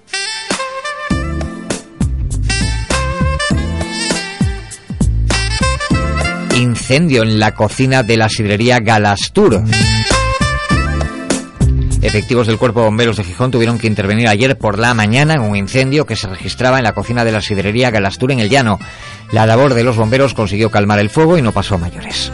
[6.55, 9.63] Incendio en la cocina de la sidrería Galastur.
[12.01, 15.41] Efectivos del Cuerpo de Bomberos de Gijón tuvieron que intervenir ayer por la mañana en
[15.41, 18.79] un incendio que se registraba en la cocina de la sidrería Galastur en el llano.
[19.31, 22.31] La labor de los bomberos consiguió calmar el fuego y no pasó a mayores.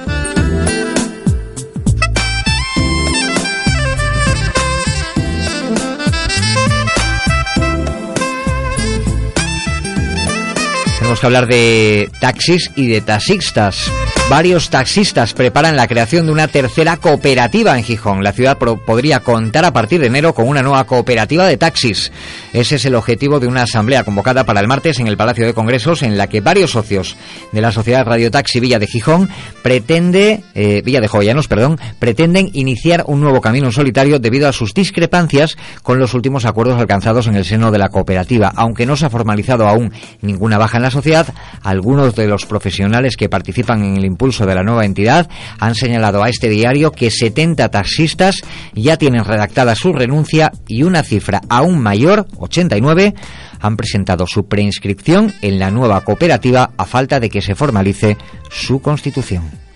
[11.11, 13.91] Tenemos que hablar de taxis y de taxistas.
[14.31, 18.23] Varios taxistas preparan la creación de una tercera cooperativa en Gijón.
[18.23, 22.13] La ciudad podría contar a partir de enero con una nueva cooperativa de taxis.
[22.53, 25.53] Ese es el objetivo de una asamblea convocada para el martes en el Palacio de
[25.53, 27.17] Congresos en la que varios socios
[27.51, 29.27] de la Sociedad Radio Taxi Villa de Gijón
[29.63, 34.53] pretende, eh, Villa de Jovellanos, perdón, pretenden iniciar un nuevo camino en solitario debido a
[34.53, 38.53] sus discrepancias con los últimos acuerdos alcanzados en el seno de la cooperativa.
[38.55, 39.91] Aunque no se ha formalizado aún
[40.21, 41.27] ninguna baja en la sociedad,
[41.63, 45.27] algunos de los profesionales que participan en el impulso de la nueva entidad
[45.60, 48.35] han señalado a este diario que 70 taxistas
[48.76, 53.15] ya tienen redactada su renuncia y una cifra aún mayor, 89,
[53.60, 58.15] han presentado su preinscripción en la nueva cooperativa a falta de que se formalice
[58.52, 59.70] su constitución.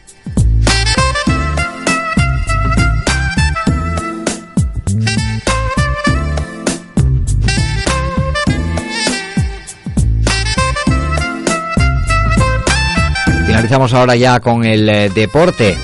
[13.55, 15.77] Finalizamos ahora ya con el eh, deporte.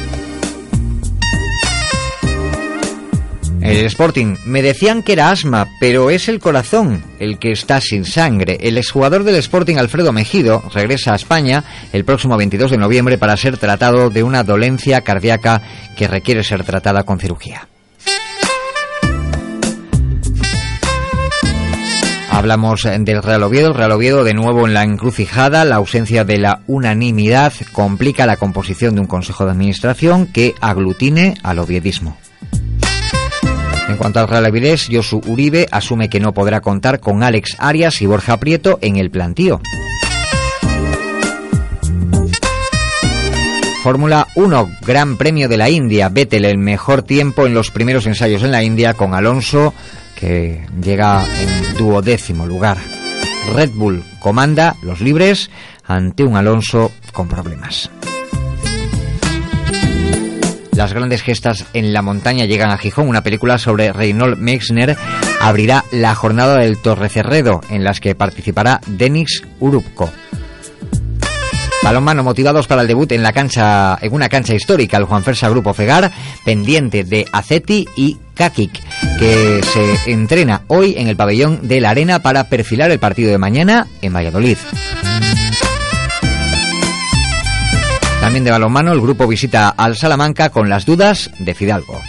[3.61, 4.35] El Sporting.
[4.43, 8.57] Me decían que era asma, pero es el corazón el que está sin sangre.
[8.59, 13.37] El exjugador del Sporting, Alfredo Mejido, regresa a España el próximo 22 de noviembre para
[13.37, 15.61] ser tratado de una dolencia cardíaca
[15.95, 17.70] que requiere ser tratada con cirugía.
[22.41, 23.67] Hablamos del Real Oviedo.
[23.67, 25.63] El Real Oviedo de nuevo en la encrucijada.
[25.63, 31.35] La ausencia de la unanimidad complica la composición de un Consejo de Administración que aglutine
[31.43, 32.17] al oviedismo.
[33.87, 38.01] En cuanto al Real Avilés, Josu Uribe asume que no podrá contar con Alex Arias
[38.01, 39.61] y Borja Prieto en el plantío.
[43.83, 46.09] Fórmula 1, Gran Premio de la India.
[46.09, 49.75] Vettel el mejor tiempo en los primeros ensayos en la India con Alonso
[50.21, 52.77] que llega en duodécimo lugar.
[53.55, 55.49] Red Bull comanda los libres
[55.83, 57.89] ante un Alonso con problemas.
[60.75, 63.09] Las grandes gestas en la montaña llegan a Gijón.
[63.09, 64.95] Una película sobre Reynold Meixner
[65.41, 70.09] abrirá la jornada del Torrecerredo, en las que participará Denis Urupko.
[71.83, 75.49] Balonmano motivados para el debut en la cancha, en una cancha histórica, el Juan Fersa
[75.49, 76.11] Grupo Fegar,
[76.45, 78.71] pendiente de Aceti y Kakik,
[79.19, 83.37] que se entrena hoy en el pabellón de la Arena para perfilar el partido de
[83.37, 84.57] mañana en Valladolid.
[88.19, 92.01] También de balonmano, el grupo visita al Salamanca con las dudas de Fidalgo.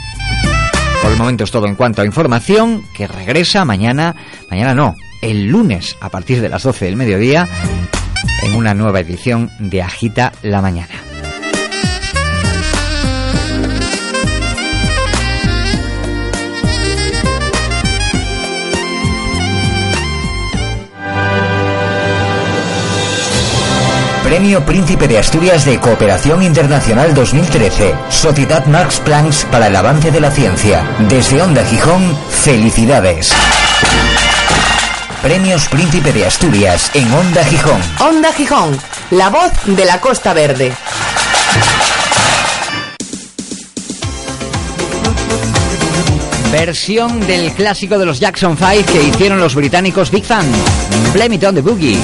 [1.03, 4.17] Por el momento es todo en cuanto a información, que regresa mañana,
[4.51, 7.47] mañana no, el lunes a partir de las 12 del mediodía,
[8.43, 11.12] en una nueva edición de Agita la Mañana.
[24.33, 27.95] Premio Príncipe de Asturias de Cooperación Internacional 2013.
[28.09, 30.83] Sociedad Max Planck para el avance de la ciencia.
[31.11, 33.31] Desde Onda Gijón, felicidades.
[35.21, 37.79] Premios Príncipe de Asturias en Onda Gijón.
[38.01, 38.81] Onda Gijón,
[39.11, 40.73] la voz de la Costa Verde.
[46.51, 50.47] Versión del clásico de los Jackson 5 que hicieron los británicos Big Fan.
[51.13, 51.99] Blame it on the boogie.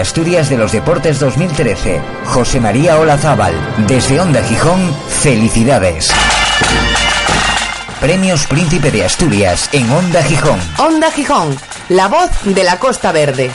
[0.00, 3.54] Asturias de los Deportes 2013, José María Olazábal.
[3.86, 6.12] Desde Onda Gijón, felicidades.
[8.00, 10.60] Premios Príncipe de Asturias en Onda Gijón.
[10.78, 11.56] Onda Gijón,
[11.88, 13.50] la voz de la Costa Verde.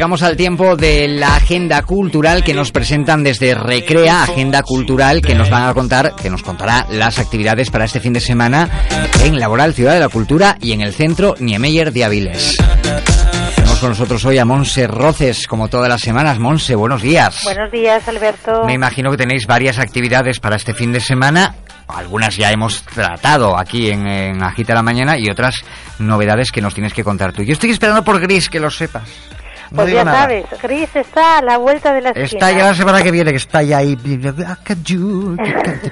[0.00, 5.34] Llegamos al tiempo de la agenda cultural que nos presentan desde Recrea, agenda cultural que
[5.34, 8.66] nos van a contar, que nos contará las actividades para este fin de semana
[9.22, 12.56] en Laboral Ciudad de la Cultura y en el centro Niemeyer de Aviles.
[13.56, 16.38] Tenemos con nosotros hoy a Monse Roces, como todas las semanas.
[16.38, 17.42] Monse, buenos días.
[17.44, 18.64] Buenos días, Alberto.
[18.64, 21.56] Me imagino que tenéis varias actividades para este fin de semana.
[21.88, 25.56] Algunas ya hemos tratado aquí en, en Agita la Mañana y otras
[25.98, 27.42] novedades que nos tienes que contar tú.
[27.42, 29.02] Yo estoy esperando por Gris, que lo sepas.
[29.70, 30.22] No Pues ya nada.
[30.22, 32.24] sabes, Gris está a la vuelta de la esquina.
[32.26, 33.96] Está ya la semana que viene, que está ya ahí.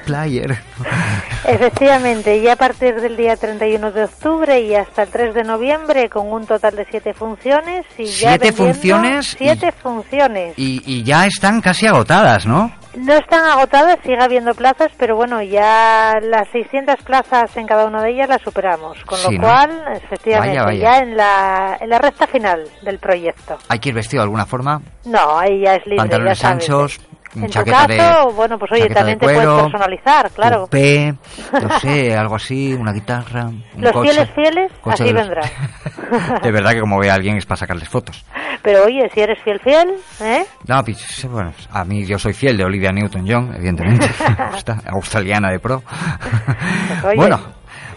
[0.05, 0.59] Player.
[1.45, 6.09] Efectivamente, y a partir del día 31 de octubre y hasta el 3 de noviembre,
[6.09, 7.87] con un total de siete funciones.
[7.97, 9.37] Y ya ¿Siete vendiendo funciones?
[9.39, 10.55] Siete funciones.
[10.59, 12.73] Y, y ya están casi agotadas, ¿no?
[12.97, 18.03] No están agotadas, sigue habiendo plazas, pero bueno, ya las 600 plazas en cada una
[18.03, 18.99] de ellas las superamos.
[19.05, 19.47] Con Sí, lo ¿no?
[19.49, 20.81] cual, efectivamente, Vaya, vaya.
[20.81, 23.59] ya en la, en la recta final del proyecto.
[23.69, 24.81] Hay que ir vestido de alguna forma.
[25.05, 25.99] No, ahí ya es libre.
[25.99, 26.63] Pantalones ya sabes.
[26.65, 27.01] anchos,
[27.35, 28.35] En tu chaqueta caso, de.
[28.35, 30.65] bueno, pues oye, también de te cuero, puedes personalizar, claro.
[30.65, 31.15] tupé,
[31.53, 33.45] no sé, algo así, una guitarra.
[33.47, 34.11] Un Los coche.
[34.13, 36.41] fieles fieles, Coche así de los- vendrá.
[36.43, 38.25] De verdad que como ve a alguien es para sacarles fotos.
[38.63, 40.45] Pero oye, si eres fiel fiel, ¿eh?
[40.67, 44.09] No, pues, bueno, a mí yo soy fiel de Olivia Newton-John, evidentemente.
[44.87, 45.81] Australiana de pro.
[45.83, 47.17] Pues, oye.
[47.17, 47.41] Bueno,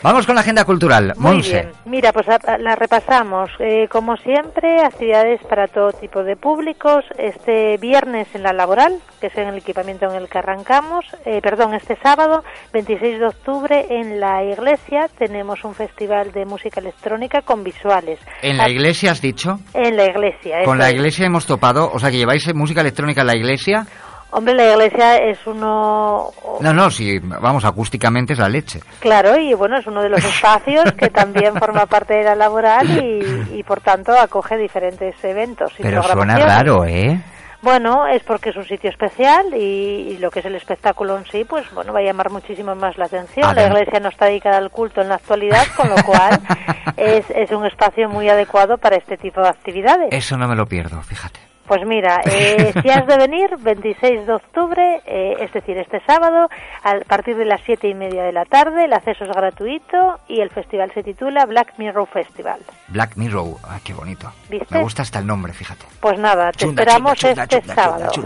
[0.03, 1.13] vamos con la agenda cultural.
[1.17, 1.51] Muy Monse.
[1.53, 1.71] bien.
[1.85, 3.49] Mira, pues a- a- la repasamos.
[3.59, 7.03] Eh, como siempre, actividades para todo tipo de públicos.
[7.17, 11.05] Este viernes en la laboral, que es en el equipamiento en el que arrancamos.
[11.25, 16.79] Eh, perdón, este sábado, 26 de octubre, en la iglesia tenemos un festival de música
[16.79, 18.19] electrónica con visuales.
[18.41, 19.59] En la Ah, iglesia has dicho.
[19.73, 20.63] En la iglesia.
[20.65, 20.95] Con la es.
[20.95, 23.85] iglesia hemos topado, o sea que lleváis música electrónica en la iglesia.
[24.31, 26.31] Hombre, la iglesia es uno
[26.61, 28.79] No, no, si vamos, acústicamente es la leche.
[28.99, 32.89] Claro, y bueno, es uno de los espacios que también forma parte de la laboral
[32.89, 35.73] y, y, por tanto acoge diferentes eventos.
[35.77, 37.21] Y Pero suena raro, ¿eh?
[37.61, 41.25] Bueno, es porque es un sitio especial y, y lo que es el espectáculo en
[41.25, 43.53] sí, pues bueno, va a llamar muchísimo más la atención.
[43.53, 46.39] La iglesia no está dedicada al culto en la actualidad, con lo cual
[46.97, 50.07] es, es un espacio muy adecuado para este tipo de actividades.
[50.11, 51.50] Eso no me lo pierdo, fíjate.
[51.71, 56.49] Pues mira, eh, si has de venir, 26 de octubre, eh, es decir, este sábado,
[56.83, 60.41] a partir de las siete y media de la tarde, el acceso es gratuito y
[60.41, 62.59] el festival se titula Black Mirror Festival.
[62.89, 64.29] Black Mirror, ah, qué bonito.
[64.49, 64.67] ¿Viste?
[64.69, 65.85] Me gusta hasta el nombre, fíjate.
[66.01, 68.11] Pues nada, te Chunda, esperamos chunda, este chunda, sábado.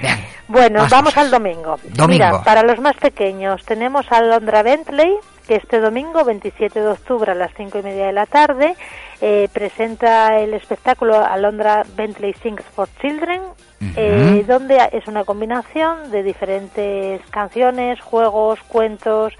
[0.00, 1.78] Bien, Bueno, Más vamos al domingo.
[1.90, 2.08] Domingo.
[2.08, 5.12] Mira, para los más pequeños tenemos a Londra Bentley,
[5.46, 8.76] que este domingo, 27 de octubre a las cinco y media de la tarde,
[9.24, 13.40] eh, presenta el espectáculo Alondra Bentley Sings for Children,
[13.94, 19.32] eh, donde es una combinación de diferentes canciones, juegos, cuentos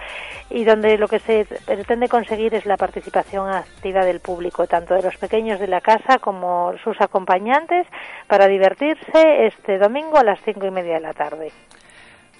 [0.50, 5.02] y donde lo que se pretende conseguir es la participación activa del público, tanto de
[5.02, 7.84] los pequeños de la casa como sus acompañantes,
[8.28, 11.50] para divertirse este domingo a las cinco y media de la tarde.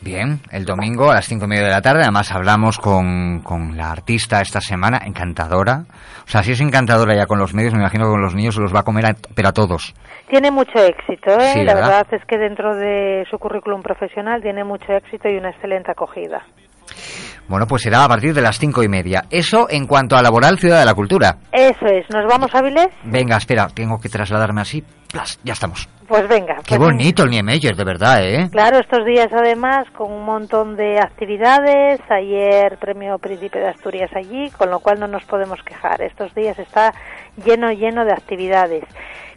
[0.03, 3.77] Bien, el domingo a las cinco y media de la tarde, además hablamos con, con
[3.77, 5.85] la artista esta semana, encantadora.
[6.27, 8.57] O sea, si es encantadora ya con los medios, me imagino que con los niños
[8.57, 9.95] se los va a comer, a- pero a todos.
[10.29, 11.53] Tiene mucho éxito, ¿eh?
[11.53, 11.89] Sí, la ¿verdad?
[12.05, 16.43] verdad es que dentro de su currículum profesional tiene mucho éxito y una excelente acogida.
[17.49, 19.25] Bueno, pues será a partir de las cinco y media.
[19.31, 21.37] Eso en cuanto a Laboral Ciudad de la Cultura.
[21.53, 22.89] Eso es, ¿nos vamos a Avilés?
[23.05, 24.83] Venga, espera, tengo que trasladarme así.
[25.13, 25.89] Plas, ya estamos.
[26.13, 26.57] Pues venga.
[26.57, 28.51] Qué pues bonito el Niemeyer, de verdad, ¿eh?
[28.53, 34.51] Claro, estos días además con un montón de actividades, ayer premio Príncipe de Asturias allí,
[34.51, 36.03] con lo cual no nos podemos quejar.
[36.03, 36.93] Estos días está
[37.43, 38.85] lleno, lleno de actividades.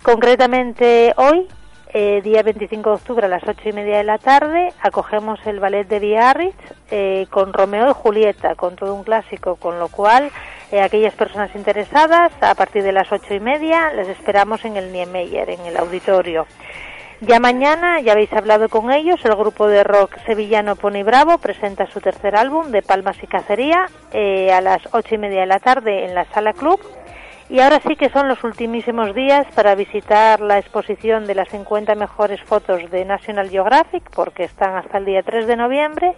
[0.03, 1.47] Concretamente hoy,
[1.93, 5.61] eh, día 25 de octubre a las ocho y media de la tarde, acogemos el
[5.61, 6.57] ballet de Biarritz
[6.91, 10.29] eh, con Romeo y Julieta, con todo un clásico, con lo cual
[10.75, 14.91] eh, aquellas personas interesadas, a partir de las ocho y media, les esperamos en el
[14.91, 16.45] Niemeyer, en el auditorio.
[17.21, 21.87] Ya mañana, ya habéis hablado con ellos, el grupo de rock sevillano Pony Bravo presenta
[21.87, 25.59] su tercer álbum de Palmas y Cacería eh, a las ocho y media de la
[25.59, 26.81] tarde en la Sala Club.
[27.47, 31.93] Y ahora sí que son los ultimísimos días para visitar la exposición de las 50
[31.93, 36.13] mejores fotos de National Geographic, porque están hasta el día 3 de noviembre.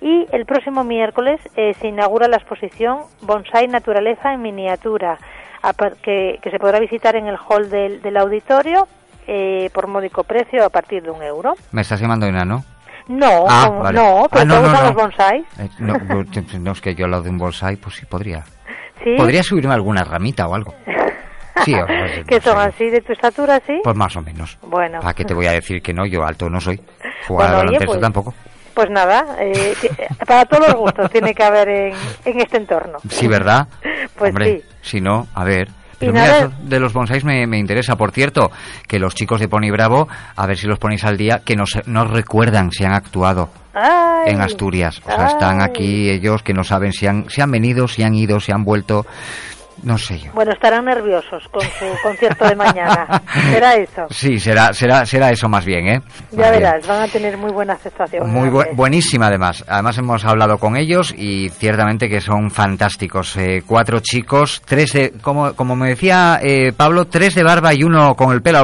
[0.00, 5.18] Y el próximo miércoles eh, se inaugura la exposición Bonsai Naturaleza en Miniatura,
[5.62, 8.88] a que, que se podrá visitar en el hall del, del auditorio
[9.28, 11.54] eh, por módico precio a partir de un euro.
[11.70, 12.64] ¿Me estás llamando enano?
[13.06, 13.98] No, Ah, como- vale.
[14.00, 14.82] no, pero Ah, no, ¿te no, no.
[14.82, 15.44] los bonsais?
[15.60, 16.24] Eh, no, no,
[16.60, 18.44] no, es que yo al lado de un bonsai, pues sí, podría.
[19.04, 19.14] ¿Sí?
[19.16, 20.74] Podría subirme alguna ramita o algo.
[21.64, 23.80] Sí, o- pues, que son así de tu estatura, ¿sí?
[23.82, 24.58] pues más o menos.
[24.62, 25.00] Bueno.
[25.00, 26.06] ¿Para qué te voy a decir que no?
[26.06, 26.80] Yo alto no soy.
[27.28, 28.34] Jugar Bueno, al pues- tampoco.
[28.74, 29.90] Pues nada, eh, que-
[30.24, 31.92] para todos los gustos tiene que haber en,
[32.24, 32.98] en este entorno.
[33.08, 33.68] Sí, ¿verdad?
[34.16, 34.64] Pues Hombre, sí.
[34.82, 35.68] si no, a ver.
[35.98, 37.94] Pero mira, de los bonsais me, me interesa.
[37.96, 38.50] Por cierto,
[38.88, 41.80] que los chicos de Pony Bravo, a ver si los ponéis al día, que nos,
[41.86, 45.00] nos recuerdan si han actuado Ay, en Asturias.
[45.04, 48.14] O sea, están aquí ellos que no saben si han, si han venido, si han
[48.14, 49.06] ido, si han vuelto.
[49.82, 50.30] No sé yo.
[50.32, 53.22] Bueno, estarán nerviosos con su concierto de mañana.
[53.50, 54.06] Será eso.
[54.10, 56.00] Sí, será, será, será eso más bien, ¿eh?
[56.30, 56.62] Ya bien.
[56.62, 58.30] verás, van a tener muy buena aceptación.
[58.30, 59.64] Muy bu- buenísima además.
[59.66, 63.36] Además hemos hablado con ellos y ciertamente que son fantásticos.
[63.36, 67.82] Eh, cuatro chicos, tres de, como, como me decía eh, Pablo, tres de barba y
[67.82, 68.58] uno con el pelo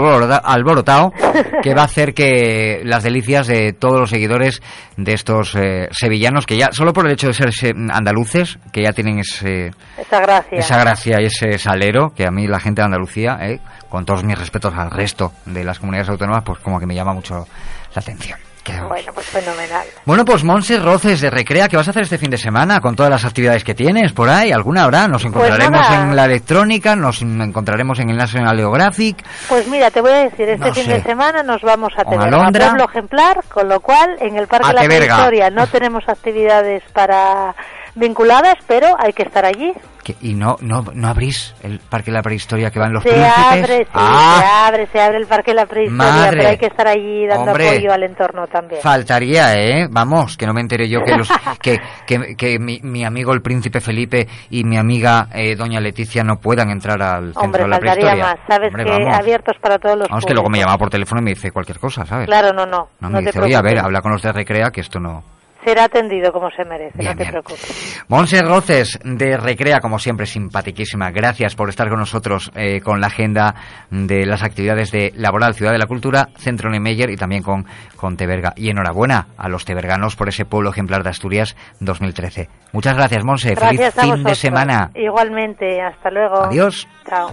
[0.44, 1.12] alborotado,
[1.62, 4.62] que va a hacer que las delicias de todos los seguidores
[4.96, 8.82] de estos eh, sevillanos, que ya, solo por el hecho de ser se- andaluces, que
[8.82, 10.58] ya tienen ese, Esa gracia.
[10.58, 14.24] esa gracia y ese salero que a mí la gente de Andalucía, eh, con todos
[14.24, 17.46] mis respetos al resto de las comunidades autónomas, pues como que me llama mucho
[17.94, 18.38] la atención.
[18.86, 19.86] Bueno, pues fenomenal.
[20.04, 22.94] Bueno, pues Monse Roces de Recrea, ¿qué vas a hacer este fin de semana con
[22.94, 24.52] todas las actividades que tienes por ahí?
[24.52, 25.08] ¿Alguna habrá?
[25.08, 26.02] Nos encontraremos Pues nada.
[26.10, 29.24] en la electrónica, nos encontraremos en el National Geographic.
[29.48, 30.92] Pues mira, te voy a decir, este No fin sé.
[30.92, 32.66] de semana nos vamos a tener Alondra.
[32.68, 34.84] Pueblo Ejemplar, con lo cual en el Parque A de la.
[34.84, 37.54] Prehistoria no tenemos actividades para
[37.98, 39.72] vinculadas, pero hay que estar allí.
[40.04, 43.10] Que- ¿Y no, no, no abrís el Parque de la Prehistoria que van los se
[43.10, 43.36] príncipes?
[43.44, 46.36] abre, sí, ah, se abre, se abre el Parque de la Prehistoria, Madre.
[46.38, 47.68] pero hay que estar allí dando Hombre.
[47.68, 48.80] apoyo al entorno también.
[48.80, 49.86] Faltaría, ¿eh?
[49.90, 51.28] Vamos, que no me enteré yo que, los,
[51.60, 56.24] que, que, que mi, mi amigo el príncipe Felipe y mi amiga eh, doña Leticia
[56.24, 58.24] no puedan entrar al centro Hombre, de la faltaría prehistoria.
[58.24, 58.38] más.
[58.48, 59.18] Sabes Hombre, que vamos.
[59.18, 60.66] abiertos para todos los Vamos, que luego me públicos.
[60.70, 62.26] llama por teléfono y me dice cualquier cosa, ¿sabes?
[62.28, 62.88] Claro, no, no.
[63.00, 64.98] No, No, me te dice, oye, a ver, habla con los de Recrea que esto
[65.00, 65.22] no...
[65.64, 67.30] Será atendido como se merece, Bien, no te bien.
[67.32, 68.04] preocupes.
[68.08, 71.10] Monse Roces de Recrea, como siempre, simpaticísima.
[71.10, 73.54] Gracias por estar con nosotros eh, con la agenda
[73.90, 77.66] de las actividades de Laboral Ciudad de la Cultura, Centro Niemeyer y también con,
[77.96, 78.52] con Teberga.
[78.56, 82.48] Y enhorabuena a los teberganos por ese pueblo ejemplar de Asturias 2013.
[82.72, 83.56] Muchas gracias, Monse.
[83.56, 84.90] Feliz fin de semana.
[84.94, 86.44] Igualmente, hasta luego.
[86.44, 86.86] Adiós.
[87.08, 87.32] Chao.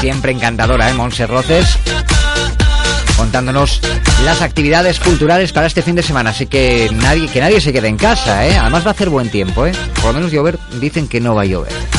[0.00, 0.94] Siempre encantadora, ¿eh?
[0.94, 1.78] Monse Roces.
[3.18, 3.82] Contándonos
[4.24, 6.30] las actividades culturales para este fin de semana.
[6.30, 8.56] Así que nadie, que nadie se quede en casa, ¿eh?
[8.56, 9.72] Además va a hacer buen tiempo, ¿eh?
[9.96, 11.97] Por lo menos llover, dicen que no va a llover.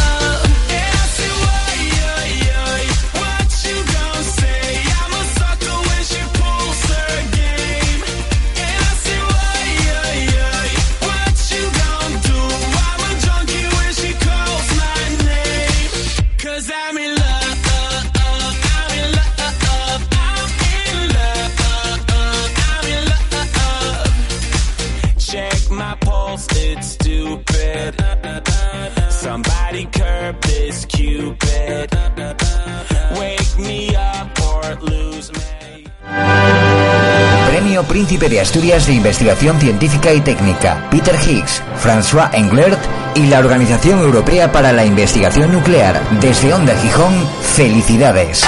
[37.48, 42.80] Premio Príncipe de Asturias de Investigación Científica y Técnica, Peter Higgs, François Englert
[43.16, 46.00] y la Organización Europea para la Investigación Nuclear.
[46.20, 47.14] Desde Onda Gijón,
[47.56, 48.44] felicidades.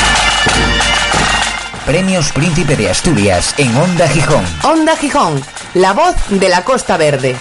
[1.86, 4.46] Premios Príncipe de Asturias en Onda Gijón.
[4.64, 5.42] Onda Gijón,
[5.74, 7.36] la voz de la Costa Verde.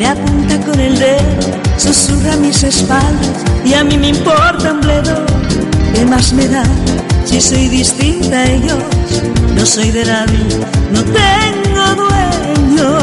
[0.00, 5.26] Me apunta con el dedo, susurra mis espaldas y a mí me importa un bledo.
[5.92, 6.62] ¿Qué más me da
[7.26, 8.82] si soy distinta a ellos?
[9.54, 10.38] No soy de nadie,
[10.90, 12.98] no tengo dueño.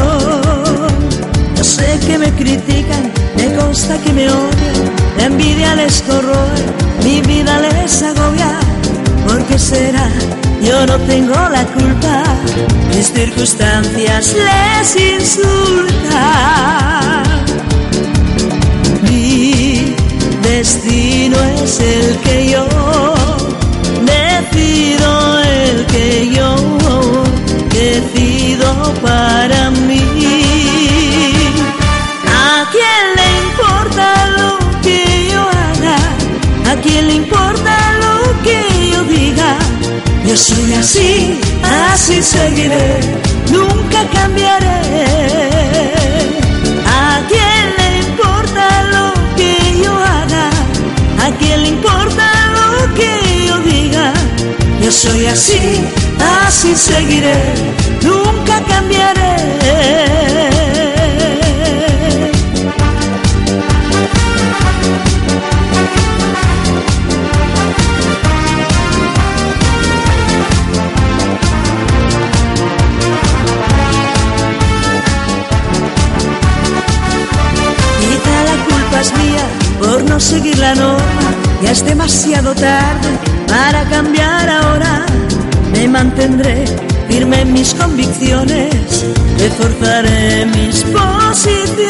[1.55, 4.85] Yo sé que me critican, me consta que me odian,
[5.19, 6.57] la envidia les corroe,
[7.03, 8.57] mi vida les agobia.
[9.27, 10.09] ¿Por qué será?
[10.61, 12.23] Yo no tengo la culpa,
[12.89, 16.17] mis circunstancias les insultan.
[19.03, 19.95] Mi
[20.41, 22.67] destino es el que yo
[24.05, 26.55] decido, el que yo
[27.71, 30.16] decido para mí.
[40.37, 42.99] Soy así, así seguiré,
[43.51, 44.77] nunca cambiaré.
[46.85, 50.49] ¿A quién le importa lo que yo haga?
[51.25, 52.25] ¿A quién le importa
[52.57, 54.13] lo que yo diga?
[54.79, 55.83] Yo soy así,
[56.45, 57.39] así seguiré,
[58.03, 60.36] nunca cambiaré.
[80.17, 81.29] No seguir la norma.
[81.61, 83.09] Ya es demasiado tarde
[83.47, 85.05] para cambiar ahora.
[85.71, 86.65] Me mantendré
[87.07, 89.05] firme en mis convicciones,
[89.37, 91.83] reforzaré mis posiciones.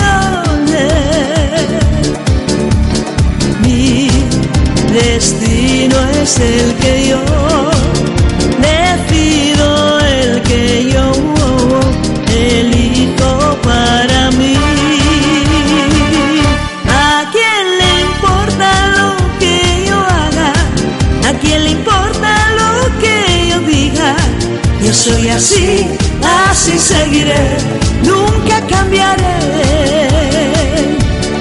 [3.61, 4.09] Mi
[4.91, 7.23] destino es el que yo
[8.67, 11.11] decido, el que yo
[12.29, 14.76] elijo para mí.
[25.07, 25.87] Soy así,
[26.49, 27.57] así seguiré,
[28.03, 29.37] nunca cambiaré.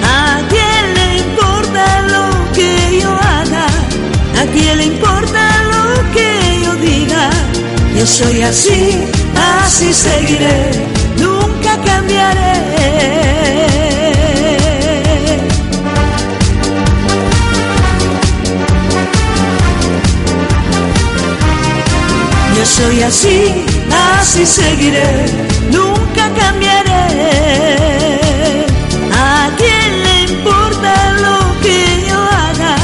[0.04, 1.84] ¿A quién le importa
[2.14, 3.66] lo que yo haga?
[4.40, 7.30] ¿A quién le importa lo que yo diga?
[7.96, 8.98] Yo soy así,
[9.64, 10.70] así seguiré,
[11.18, 12.45] nunca cambiaré.
[22.66, 23.64] Soy así,
[24.18, 25.26] así seguiré,
[25.70, 27.06] nunca cambiaré.
[29.14, 32.74] ¿A quién le importa lo que yo haga?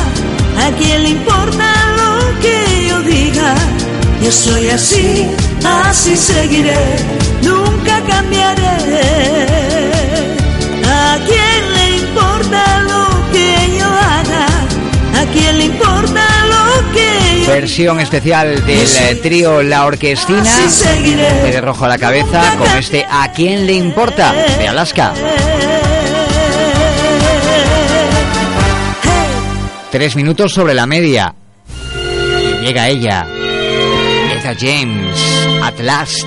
[0.64, 1.66] ¿A quién le importa
[1.98, 3.54] lo que yo diga?
[4.22, 5.26] Yo soy así,
[5.64, 6.78] así seguiré,
[7.42, 8.72] nunca cambiaré.
[17.47, 20.43] Versión especial del eh, trío La Orquestina,
[21.44, 24.32] de rojo a la cabeza, con este ¿A quién le importa?
[24.32, 25.12] de Alaska.
[29.90, 31.35] Tres minutos sobre la media.
[32.62, 33.27] Y llega ella,
[34.35, 35.19] Etha James,
[35.62, 36.27] at last.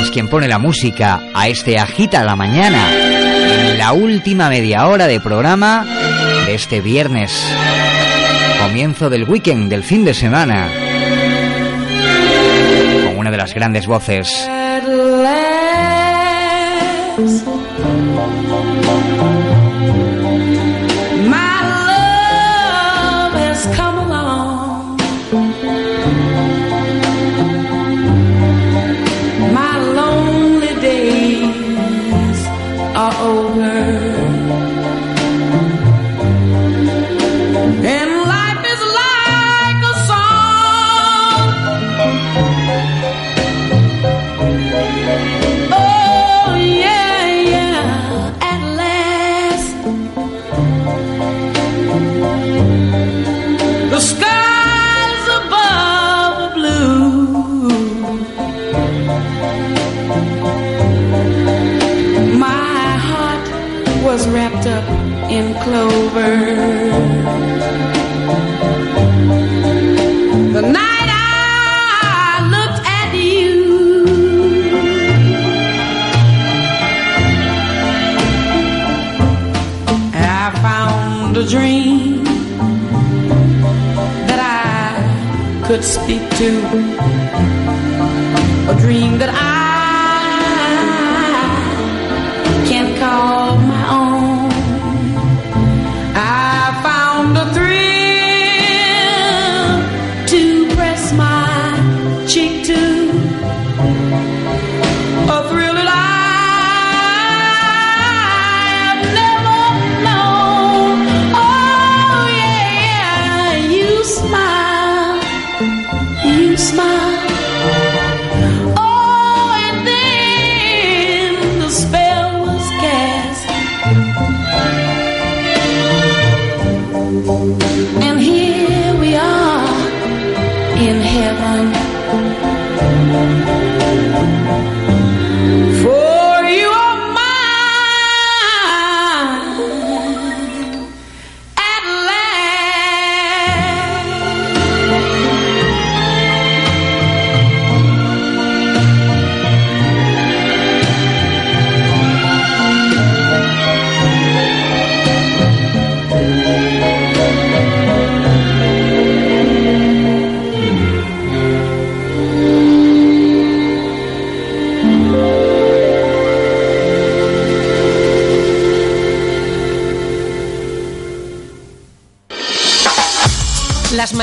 [0.00, 5.06] Es quien pone la música a este Agita la Mañana, en la última media hora
[5.06, 5.84] de programa
[6.46, 7.32] de este viernes.
[8.62, 10.70] Comienzo del weekend, del fin de semana.
[13.04, 14.48] Con una de las grandes voces.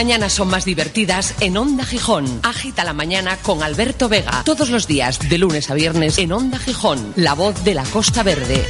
[0.10, 2.40] Mañanas son más divertidas en Onda Gijón.
[2.42, 4.42] Agita la mañana con Alberto Vega.
[4.44, 7.14] Todos los días, de lunes a viernes, en Onda Gijón.
[7.16, 8.66] La voz de la Costa Verde.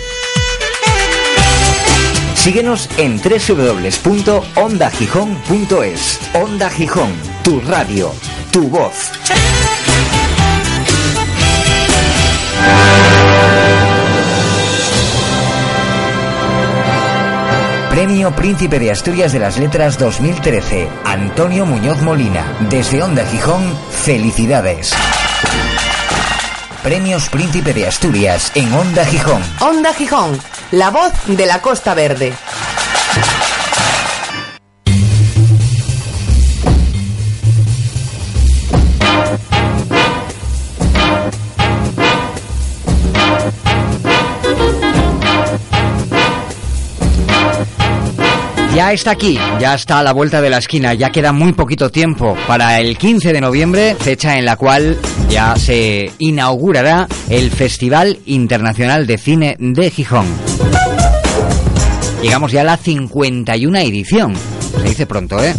[2.36, 6.20] Síguenos en www.ondagijón.es.
[6.34, 8.12] Onda Gijón, tu radio,
[8.52, 9.10] tu voz.
[17.90, 20.88] Premio Príncipe de Asturias de las Letras 2013.
[21.06, 22.46] Antonio Muñoz Molina.
[22.70, 24.94] Desde Onda Gijón, felicidades.
[26.84, 29.42] Premios Príncipe de Asturias en Onda Gijón.
[29.60, 30.40] Onda Gijón,
[30.72, 32.32] la voz de la Costa Verde.
[48.80, 51.92] Ya está aquí, ya está a la vuelta de la esquina, ya queda muy poquito
[51.92, 54.98] tiempo para el 15 de noviembre, fecha en la cual
[55.30, 60.28] ya se inaugurará el Festival Internacional de Cine de Gijón.
[62.22, 64.34] Llegamos ya a la 51 edición,
[64.78, 65.54] se dice pronto, ¿eh?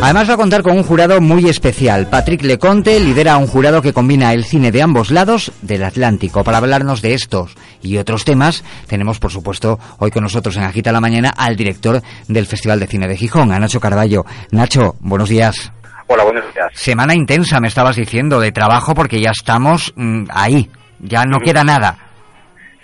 [0.00, 2.06] Además va a contar con un jurado muy especial.
[2.06, 6.44] Patrick Leconte lidera un jurado que combina el cine de ambos lados del Atlántico.
[6.44, 10.92] Para hablarnos de estos y otros temas, tenemos por supuesto hoy con nosotros en Agita
[10.92, 14.24] la Mañana al director del Festival de Cine de Gijón, a Nacho Carballo.
[14.52, 15.72] Nacho, buenos días.
[16.08, 16.68] Hola, buenos días.
[16.74, 20.70] Semana intensa, me estabas diciendo, de trabajo porque ya estamos mm, ahí,
[21.00, 21.98] ya no queda nada.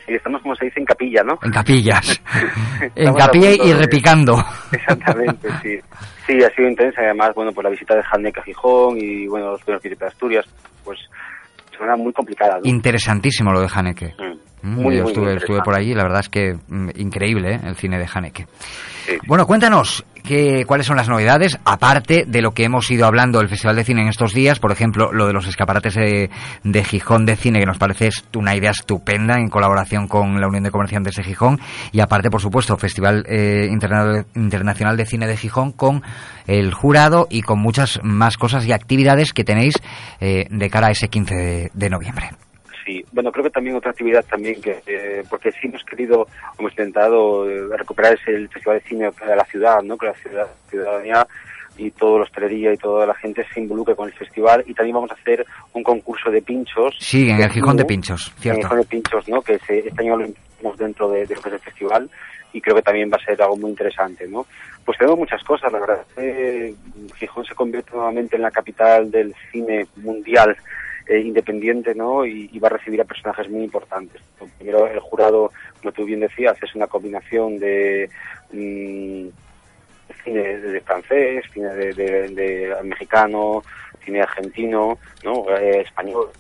[0.07, 1.39] Sí, estamos como se dice en capilla, ¿no?
[1.43, 2.21] En capillas.
[2.97, 4.45] en capilla y de- repicando.
[4.73, 5.79] Exactamente, sí.
[6.27, 9.51] Sí, ha sido intensa además, bueno, pues la visita de Jalneca a Gijón y, bueno,
[9.53, 10.45] los primeros de Asturias,
[10.85, 10.99] pues,
[11.71, 12.61] semana muy complicada, ¿no?
[12.69, 14.15] Interesantísimo lo de Haneke.
[14.19, 14.52] Mm.
[14.63, 17.61] Muy, yo muy estuve, estuve por allí, la verdad es que mm, increíble ¿eh?
[17.65, 18.47] el cine de Haneke.
[19.27, 23.49] Bueno, cuéntanos qué, cuáles son las novedades, aparte de lo que hemos ido hablando del
[23.49, 26.31] Festival de Cine en estos días, por ejemplo, lo de los escaparates de,
[26.63, 30.63] de Gijón de Cine, que nos parece una idea estupenda en colaboración con la Unión
[30.63, 31.59] de Comerciantes de Gijón,
[31.91, 36.03] y aparte, por supuesto, Festival eh, Interna- Internacional de Cine de Gijón con
[36.47, 39.75] el jurado y con muchas más cosas y actividades que tenéis
[40.21, 42.31] eh, de cara a ese 15 de- de noviembre.
[42.85, 46.27] Sí, bueno, creo que también otra actividad también que, eh, porque sí hemos querido,
[46.59, 49.97] hemos intentado eh, recuperar el Festival de Cine de la ciudad, ¿no?
[49.97, 51.27] Que la ciudad, ciudadanía
[51.77, 54.95] y toda la hostelería y toda la gente se involucre con el festival y también
[54.95, 56.97] vamos a hacer un concurso de pinchos.
[56.99, 58.61] Sí, en el Gijón de Pinchos, En el cierto.
[58.63, 59.43] Gijón de Pinchos, ¿no?
[59.43, 62.11] Que se, este año lo incluimos dentro de, de lo que es el festival
[62.53, 64.47] y creo que también va a ser algo muy interesante, ¿no?
[64.85, 66.05] Pues tenemos muchas cosas, la verdad.
[66.17, 66.75] Eh,
[67.17, 70.57] Gijón se convierte nuevamente en la capital del cine mundial
[71.13, 72.25] eh, independiente, ¿no?
[72.25, 74.23] Y, va a recibir a personajes muy importantes.
[74.57, 78.09] Primero, el jurado, como tú bien decías, es una combinación de
[78.51, 79.27] mm,
[80.25, 83.63] cine de, francés, cine de, de- mexicano,
[84.03, 85.45] cine argentino, ¿no?
[85.55, 86.31] Eh, español,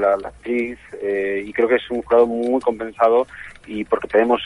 [0.00, 3.28] la, la actriz, eh, y creo que es un jurado muy compensado
[3.68, 4.42] y porque tenemos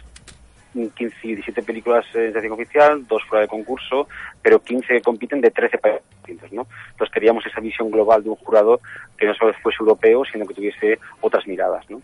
[0.75, 4.09] 15 y 17 películas en sección oficial, dos fuera de concurso,
[4.43, 6.67] pero 15 que compiten de 13 países distintos, ¿no?
[6.91, 8.81] Entonces queríamos esa visión global de un jurado
[9.17, 12.01] que no solo fuese europeo, sino que tuviese otras miradas, ¿no?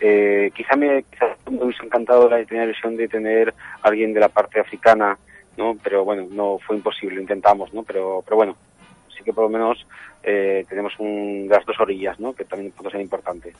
[0.00, 4.14] Eh, quizá me, quizá me hubiese encantado la, tener la visión de tener a alguien
[4.14, 5.18] de la parte africana,
[5.56, 5.76] ¿no?
[5.82, 7.82] Pero bueno, no fue imposible, lo intentamos, ¿no?
[7.82, 8.56] Pero, pero bueno,
[9.16, 9.86] sí que por lo menos
[10.22, 12.32] eh, tenemos un, las dos orillas, ¿no?
[12.32, 13.52] Que también puede ser importante.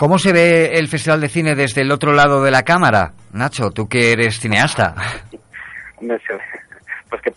[0.00, 3.12] ¿Cómo se ve el Festival de Cine desde el otro lado de la cámara?
[3.34, 4.94] Nacho, tú que eres cineasta,
[6.00, 6.16] Me-
[7.10, 7.30] Pues que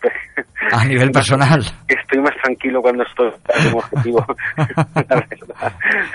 [0.72, 3.30] a nivel personal, estoy más tranquilo cuando estoy
[3.68, 4.24] un objetivo.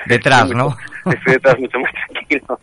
[0.07, 0.76] detrás, ¿no?
[1.05, 2.59] Estoy detrás mucho más tranquilo.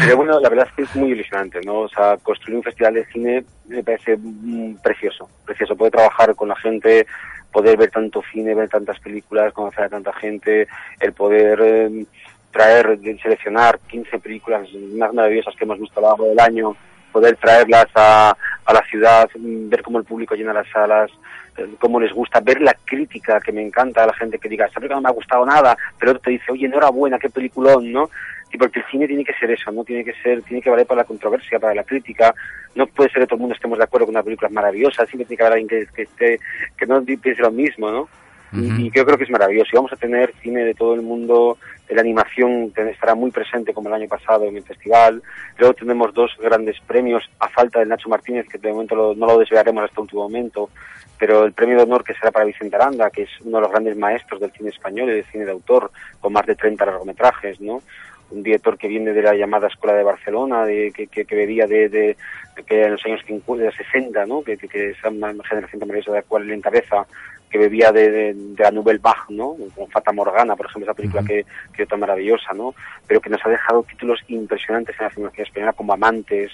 [0.00, 1.82] Pero bueno, la verdad es que es muy ilusionante, ¿no?
[1.82, 5.76] O sea, construir un festival de cine me parece mm, precioso, precioso.
[5.76, 7.06] Poder trabajar con la gente,
[7.52, 10.66] poder ver tanto cine, ver tantas películas, conocer a tanta gente,
[10.98, 12.04] el poder eh,
[12.52, 16.76] traer, seleccionar 15 películas más maravillosas que hemos visto a lo largo del año,
[17.10, 21.10] poder traerlas a, a la ciudad, mm, ver cómo el público llena las salas,
[21.56, 24.66] eh, cómo les gusta, ver la crítica que me encanta a la gente que diga,
[24.66, 27.92] esta película no me ha gustado nada, pero otro te dice, oye, enhorabuena, qué peliculón,
[27.92, 28.10] ¿no?
[28.52, 29.84] Y porque el cine tiene que ser eso, ¿no?
[29.84, 32.34] Tiene que ser, tiene que valer para la controversia, para la crítica.
[32.74, 35.24] No puede ser que todo el mundo estemos de acuerdo con una película maravillosa, siempre
[35.26, 36.40] tiene que haber alguien que, que esté,
[36.76, 38.08] que no piense lo mismo, ¿no?
[38.52, 39.70] Y, y yo creo que es maravilloso.
[39.72, 41.56] Y vamos a tener cine de todo el mundo,
[41.94, 45.22] la animación estará muy presente como el año pasado en el festival.
[45.58, 49.26] Luego tenemos dos grandes premios a falta del Nacho Martínez, que de momento lo- no
[49.26, 50.70] lo desvelaremos hasta el último momento,
[51.18, 53.70] pero el premio de honor que será para Vicente Aranda, que es uno de los
[53.70, 55.90] grandes maestros del cine español y del cine de autor,
[56.20, 57.82] con más de 30 largometrajes, ¿no?
[58.30, 61.90] un director que viene de la llamada Escuela de Barcelona, de, que, que, bebía de,
[61.90, 62.16] de,
[62.56, 64.42] de que en los años 50, de 60, ¿no?
[64.42, 67.06] que, que, que esa generación maravillosa de la cual él encabeza,
[67.52, 69.54] que bebía de, de, de la Nouvelle Vague, ¿no?
[69.76, 72.74] con Fata Morgana, por ejemplo, esa película que, que es tan maravillosa, ¿no?
[73.06, 76.50] pero que nos ha dejado títulos impresionantes en la filmografía española como Amantes,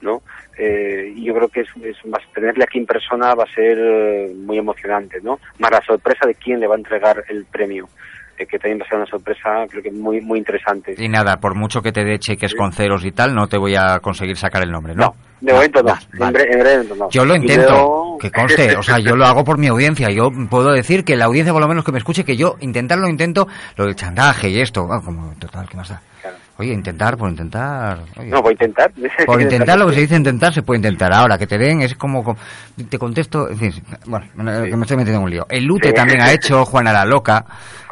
[0.00, 0.22] ¿no?
[0.58, 1.68] Eh, y yo creo que es,
[2.34, 5.40] tenerle aquí en persona va a ser eh, muy emocionante, ¿no?
[5.58, 7.88] Más la sorpresa de quién le va a entregar el premio,
[8.38, 10.94] eh, que también va a ser una sorpresa, creo que muy muy interesante.
[10.98, 13.74] Y nada, por mucho que te dé cheques con ceros y tal, no te voy
[13.76, 15.14] a conseguir sacar el nombre, ¿no?
[15.40, 17.10] De momento no, en, bre- en breve no.
[17.10, 20.10] Yo lo intento, que conste, o sea, yo lo hago por mi audiencia.
[20.10, 23.06] Yo puedo decir que la audiencia, por lo menos que me escuche, que yo intentarlo
[23.08, 23.46] intento,
[23.76, 26.00] lo del chantaje y esto, bueno, como total, ¿qué más da?
[26.58, 27.98] Oye, intentar por intentar.
[28.18, 28.30] oye.
[28.30, 28.90] No, a intentar.
[29.26, 31.12] Por intentar lo que se dice intentar, se puede intentar.
[31.12, 32.34] Ahora, que te den es como.
[32.88, 33.50] Te contesto.
[33.50, 33.72] En fin,
[34.06, 35.46] bueno, que me estoy metiendo en un lío.
[35.50, 35.94] El Lute Sí.
[35.94, 37.44] también ha hecho, Juana la Loca.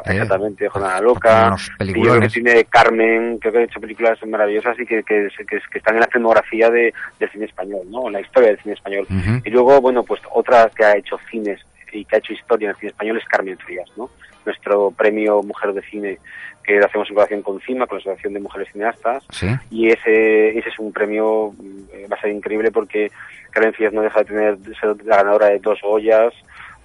[0.05, 1.47] eh, Exactamente, Jornada Loca.
[1.47, 5.03] unos Y yo creo que tiene Carmen, creo que ha hecho películas maravillosas y que,
[5.03, 8.07] que, que, que están en la filmografía de, del cine español, ¿no?
[8.07, 9.05] En la historia del cine español.
[9.43, 11.59] Y luego, bueno, pues otra que ha hecho cines
[11.91, 14.09] y que ha hecho historia en el cine español es Carmen Frías, ¿no?
[14.45, 16.19] Nuestro premio Mujer de Cine
[16.63, 19.23] que lo hacemos en colaboración con CIMA, con la Asociación de Mujeres Cineastas.
[19.29, 19.47] Sí.
[19.69, 23.11] Y ese, ese es un premio, mm, va a ser increíble porque
[23.51, 26.33] Carmen Frías no deja de tener de ser la ganadora de dos Goyas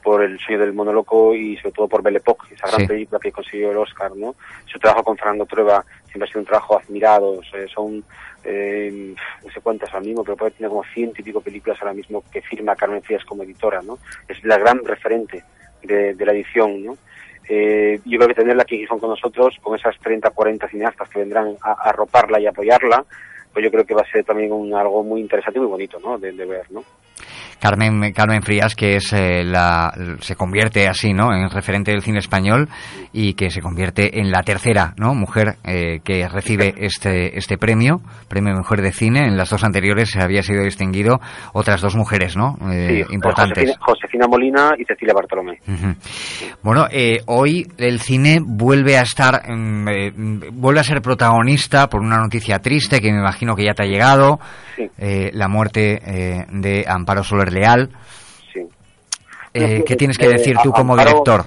[0.03, 2.87] por El sueño del monoloco y sobre todo por Belle Époque, esa gran Sí.
[2.87, 4.35] película que consiguió el Oscar, ¿no?
[4.67, 8.03] Su trabajo con Fernando Trueba siempre ha sido un trabajo admirado, o sea, son
[8.45, 9.15] eh,
[9.45, 12.25] no sé cuántas ahora mismo, pero puede tener como ciento y pico películas ahora mismo
[12.33, 13.99] que firma Carmen Frías como editora, ¿no?
[14.29, 15.45] Es la gran referente
[15.83, 16.97] de, de la edición, ¿no?
[17.49, 21.19] Eh, yo creo que tenerla aquí en con nosotros, con esas 30, 40 cineastas que
[21.19, 23.05] vendrán a, a arroparla y apoyarla,
[23.53, 25.99] pues yo creo que va a ser también un, algo muy interesante y muy bonito,
[25.99, 26.19] ¿no?
[26.19, 26.85] De, de ver, ¿no?
[27.61, 31.33] Carmen, Carmen Frías, que es eh, la, se convierte así, ¿no?
[31.35, 32.69] En referente del cine español
[33.13, 35.15] y que se convierte en la tercera, ¿no?
[35.15, 39.27] Mujer eh, que recibe este, este premio, premio Mujer de Cine.
[39.27, 41.21] En las dos anteriores se había sido distinguido
[41.53, 42.57] otras dos mujeres, ¿no?
[42.73, 43.77] Eh, Sí, importantes.
[43.79, 45.59] Josefina, Josefina Molina y Cecilia Bartolomé.
[46.63, 51.89] Bueno, eh, hoy el cine vuelve a estar, mm, eh, mm, vuelve a ser protagonista
[51.89, 54.39] por una noticia triste que me imagino que ya te ha llegado,
[54.99, 57.91] eh, la muerte eh, de Amparo Soler Leal.
[58.53, 58.67] Sí.
[59.55, 61.45] Eh, ¿Qué tienes que Eh, decir tú como Amparo- director?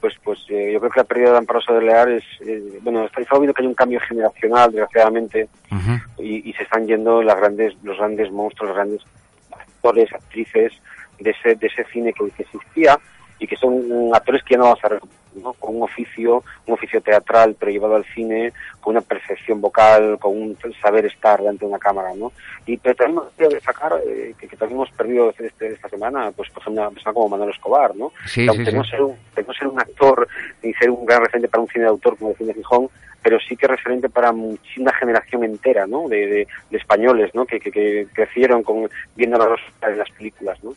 [0.00, 2.24] Pues, pues eh, yo creo que la pérdida de Amparo Soler Leal es,
[2.82, 5.48] bueno, está está viendo que hay un cambio generacional, desgraciadamente,
[6.18, 9.00] y, y se están yendo las grandes, los grandes monstruos, los grandes
[9.50, 10.72] actores, actrices
[11.18, 12.98] de ese, de ese cine que, que existía
[13.38, 13.82] y que son
[14.14, 14.88] actores que ya no vamos a
[15.34, 15.52] ¿no?
[15.54, 20.32] con un oficio, un oficio teatral pero llevado al cine, con una percepción vocal, con
[20.40, 22.32] un saber estar delante de una cámara, ¿no?
[22.66, 26.50] Y pero también me destacar eh, que, que también hemos perdido este- esta semana, pues
[26.50, 28.12] por ejemplo, una persona como Manuel Escobar, ¿no?
[28.26, 28.90] Sí, sí, no sí.
[28.90, 30.28] ser un, de no ser un actor
[30.62, 32.88] ni ser un gran referente para un cine de autor como el cine de Gijón,
[33.22, 36.08] pero sí que es referente para muchísima generación entera, ¿no?
[36.08, 37.46] De, de- de españoles, ¿no?
[37.46, 40.74] Que, que, que crecieron con viendo las en las películas, ¿no?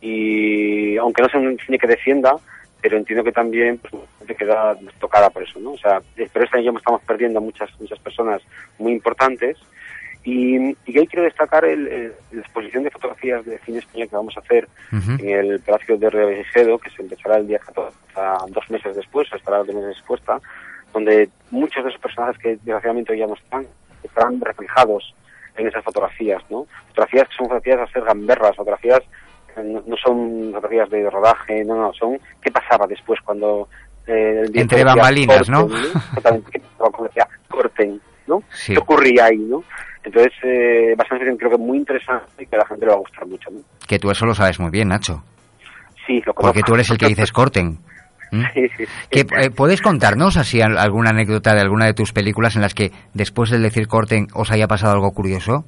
[0.00, 2.34] Y aunque no sea un cine que defienda,
[2.82, 3.92] pero entiendo que también pues,
[4.26, 5.72] te queda tocada por eso, ¿no?
[5.72, 6.00] O sea,
[6.32, 8.42] pero este año estamos perdiendo muchas muchas personas
[8.78, 9.56] muy importantes
[10.22, 14.16] y, y ahí quiero destacar el, el- la exposición de fotografías de cine español que
[14.16, 14.68] vamos a hacer
[15.20, 19.32] en el Palacio de Revejedo, que se empezará el día 14, a dos meses después,
[19.32, 20.38] o estará dos meses expuesta,
[20.92, 23.66] donde muchos de esos personajes que desgraciadamente hoy ya no están,
[24.02, 25.14] estarán reflejados
[25.56, 26.66] en esas fotografías, ¿no?
[26.88, 29.00] Fotografías que son fotografías a ser gamberras, fotografías
[29.64, 33.68] no, no son fotografías de rodaje, no, no, son qué pasaba después cuando
[34.06, 35.68] eh, el Entre bambalinas, ¿no?
[36.78, 38.42] Cuando decía, corten, ¿no?
[38.50, 38.72] Sí.
[38.72, 39.62] ¿Qué ocurría ahí, no?
[40.02, 42.90] Entonces, eh, va a ser creo que muy interesante y que a la gente le
[42.92, 43.60] va a gustar mucho, ¿no?
[43.86, 45.22] Que tú eso lo sabes muy bien, Nacho.
[46.06, 46.66] Sí, lo Porque conozco.
[46.66, 47.78] tú eres el que dices corten.
[48.32, 48.42] ¿Mm?
[48.54, 48.84] Sí, sí.
[49.10, 52.74] ¿Qué, eh, ¿Puedes contarnos así al- alguna anécdota de alguna de tus películas en las
[52.74, 55.64] que después del decir corten os haya pasado algo curioso?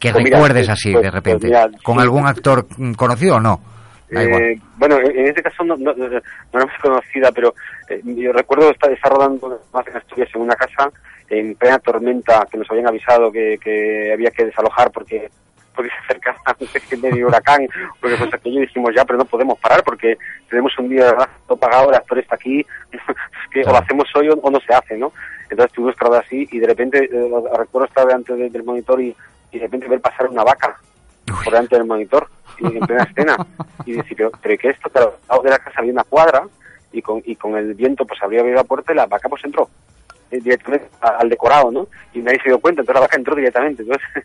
[0.00, 1.46] Que Pues mira, recuerdes pues- así pues- de pues repente.
[1.46, 2.00] mira, ¿Con sí.
[2.02, 2.66] algún actor
[2.96, 3.60] conocido o no?
[4.12, 7.54] Eh, bueno, en, este caso no, no, no, no era muy conocida, pero
[7.88, 10.90] eh, yo recuerdo estar, estar rodando más en Asturias en una casa
[11.28, 15.30] en plena tormenta que nos habían avisado que, que había que desalojar porque
[15.76, 17.68] porque se acercaba un de huracán,
[18.00, 20.18] porque pues aquello dijimos ya, pero no podemos parar porque
[20.48, 23.00] tenemos un día de gasto pagado, el actor está aquí, es
[23.52, 25.12] que o lo hacemos hoy o, o no se hace, ¿no?
[25.48, 29.00] Entonces tuvimos que rodar así y de repente eh, recuerdo estar delante de- del monitor
[29.00, 29.14] y,
[29.50, 30.78] y de repente ver pasar una vaca
[31.26, 32.28] por delante del monitor
[32.58, 33.36] y en plena escena.
[33.86, 36.46] Y decir pero, pero que esto claro al lado de la casa había una cuadra
[36.92, 39.70] y con y con el viento pues abría la puerta y la vaca pues entró
[40.38, 41.86] directamente a- al decorado, ¿no?
[42.12, 43.82] Y nadie se dio cuenta, entonces la vaca entró directamente.
[43.82, 44.24] Entonces,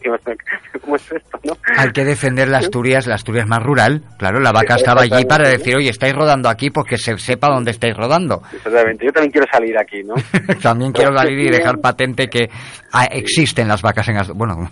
[0.80, 1.52] ¿cómo es esto, no?
[1.76, 4.02] Hay que defender la Asturias, la Asturias más rural.
[4.18, 7.48] Claro, la vaca estaba allí para decir, oye, estáis rodando aquí, pues que se sepa
[7.48, 8.42] dónde estáis rodando.
[8.52, 9.04] Exactamente.
[9.06, 10.14] Yo también quiero salir aquí, ¿no?
[10.62, 12.48] También quiero salir y dejar patente que
[12.92, 14.38] ah, existen las vacas en Asturias.
[14.38, 14.70] Bueno,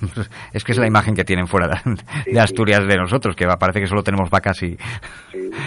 [0.52, 1.68] es que es la imagen que tienen fuera
[2.26, 4.76] de, Asturias de nosotros, que parece que solo tenemos vacas y,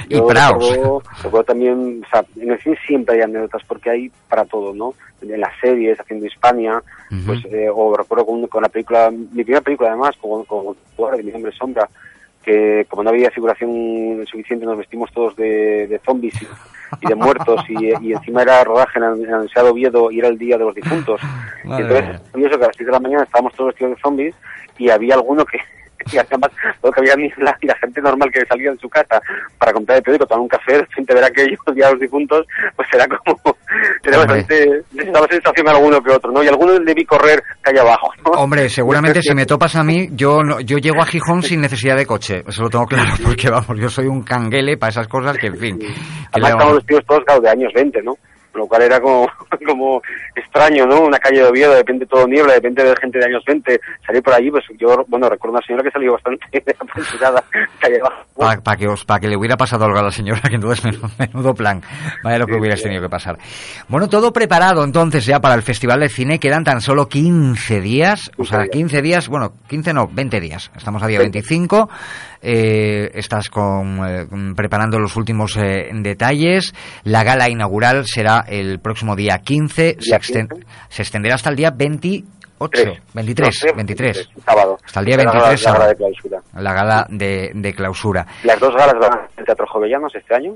[0.09, 0.69] y Yo praos.
[0.69, 4.70] recuerdo, recuerdo también, o sea, en el cine siempre hay anécdotas porque hay para todo,
[4.75, 4.93] ¿no?
[5.21, 6.81] En las series, haciendo Hispania,
[7.25, 11.17] pues, eh, o recuerdo con, con la película, mi primera película además, con, con, con
[11.17, 11.87] de mi nombre es Sombra,
[12.43, 16.47] que como no había figuración suficiente nos vestimos todos de, de zombies y,
[17.01, 20.37] y de muertos y, y encima era rodaje en el Ansiado Oviedo y era el
[20.37, 21.21] día de los difuntos.
[21.63, 22.21] Y Madre entonces, mía.
[22.31, 24.35] curioso que a las 6 de la mañana estábamos todos vestidos de zombies
[24.77, 25.59] y había alguno que,
[26.11, 26.51] y además
[26.81, 29.21] todo que había niebla y la gente normal que salía de su casa
[29.57, 32.45] para comprar el periódico, tomar un café, de repente ver aquellos días de los difuntos,
[32.75, 33.39] pues era como,
[34.03, 36.43] era bastante, daba sensación a alguno que otro, ¿no?
[36.43, 38.31] Y alguno debí correr calle abajo, ¿no?
[38.41, 41.95] Hombre, seguramente si me topas a mí, yo no- yo llego a Gijón sin necesidad
[41.97, 42.43] de coche.
[42.47, 45.57] Eso lo tengo claro, porque vamos, yo soy un canguele para esas cosas que, en
[45.57, 45.79] fin.
[45.79, 45.93] que le
[46.31, 48.13] Además estamos vestidos todos, claro, de años 20, ¿no?
[48.53, 49.27] Lo cual era como,
[49.65, 50.01] como
[50.35, 51.01] extraño, ¿no?
[51.01, 53.79] Una calle de Oviedo, de repente todo niebla, de repente de gente de años 20,
[54.05, 56.45] salir por allí, pues yo, bueno, recuerdo una señora que salió bastante
[56.79, 57.43] apresurada,
[57.79, 58.25] calle abajo.
[58.63, 61.09] Para que, os, pa' que le hubiera pasado algo a la señora, que entonces menudo,
[61.19, 61.81] menudo plan.
[62.23, 63.37] Vaya lo que hubieras tenido que pasar.
[63.87, 66.39] Bueno, todo preparado entonces ya para el Festival de Cine.
[66.39, 68.31] Quedan tan solo 15 días.
[68.37, 70.71] O sea, 15 días, bueno, 15 no, 20 días.
[70.75, 71.89] Estamos a día 25.
[72.41, 76.73] Eh, estás con, eh, preparando los últimos eh, detalles.
[77.03, 79.97] La gala inaugural será el próximo día 15.
[79.99, 80.67] Se, Día exten- 15.
[80.89, 82.27] se extenderá hasta el día 28.
[82.71, 82.99] Tres.
[83.15, 84.29] 23, No, 23.
[84.45, 84.77] sábado.
[84.85, 85.89] Hasta el día La gala- 23 la gala sábado.
[85.89, 86.39] de clausura.
[86.61, 88.27] La gala de, de clausura.
[88.43, 90.53] Las dos galas van al Teatro Jovellanos este año.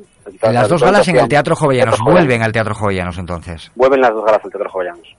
[0.51, 1.95] Las dos galas en el Teatro Jovellanos.
[1.95, 3.71] Teatro Vuelven al Teatro Jovellanos entonces.
[3.75, 5.15] Vuelven las dos galas al Teatro Jovellanos.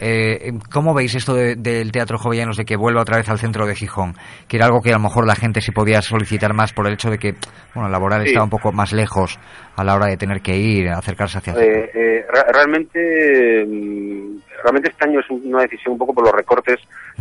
[0.00, 3.66] Eh, ¿Cómo veis esto de- del Teatro Jovellanos de que vuelva otra vez al centro
[3.66, 4.14] de Gijón?
[4.46, 6.94] Que era algo que a lo mejor la gente sí podía solicitar más por el
[6.94, 7.34] hecho de que,
[7.74, 8.28] bueno, laboral Sí.
[8.28, 9.38] estaba un poco más lejos
[9.76, 11.52] a la hora de tener que ir, acercarse hacia...
[11.54, 16.32] Eh, eh, re- realmente, mm, realmente este año es una decisión un poco por los
[16.34, 16.76] recortes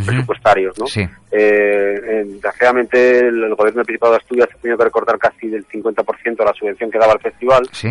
[0.06, 0.86] presupuestarios, ¿no?
[0.88, 1.02] Sí.
[1.32, 5.66] Eh, desgraciadamente el, el gobierno del Principado de Asturias ha tenido que recortar casi del
[5.68, 7.90] 50% la subvención que daba al festival Sí.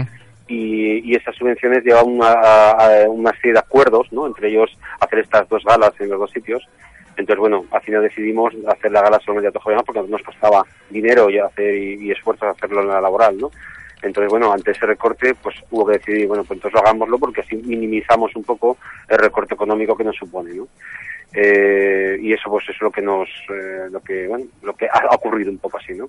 [0.48, 4.26] Y, y esas subvenciones llevan una, a- a una serie de acuerdos, ¿no?
[4.26, 4.70] Entre ellos
[5.00, 6.66] hacer estas dos galas en los dos sitios.
[7.16, 11.30] Entonces, bueno, al final decidimos hacer la gala el Teatro Jovellanos porque nos costaba dinero
[11.30, 13.50] y hacer y, y esfuerzos hacerlo en la laboral, ¿no?
[14.02, 17.40] Entonces, bueno, ante ese recorte, pues hubo que decidir, bueno, pues entonces lo hagámoslo porque
[17.40, 18.76] así minimizamos un poco
[19.08, 20.68] el recorte económico que nos supone, ¿no?
[21.32, 25.14] Eh, y eso, pues, es lo que nos, eh, lo que, bueno, lo que ha
[25.14, 26.08] ocurrido un poco así, ¿no?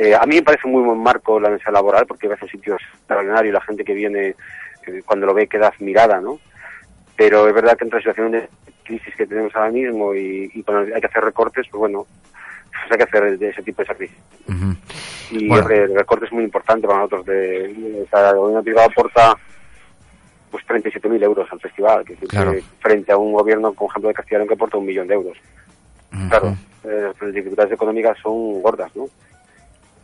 [0.00, 2.48] Eh, a mí me parece un muy buen marco la mesa laboral porque ves un
[2.48, 4.36] sitio extraordinario y la gente que viene,
[4.86, 6.38] eh, cuando lo ve, queda admirada, ¿no?
[7.16, 8.48] Pero es verdad que entre la situación de
[8.84, 12.06] crisis que tenemos ahora mismo y, y cuando hay que hacer recortes, pues bueno,
[12.70, 14.22] pues hay que hacer de ese tipo de sacrificios.
[15.30, 15.68] Y Bueno.
[15.68, 17.26] el recorte es muy importante para nosotros.
[17.26, 19.36] De, o sea, el gobierno privado aporta
[20.50, 22.54] pues 37.000 euros al festival, que, Claro.
[22.80, 25.36] frente a un gobierno, por ejemplo, de Castellón que aporta un millón de euros.
[26.30, 29.06] Claro, eh, las dificultades económicas son gordas, ¿no?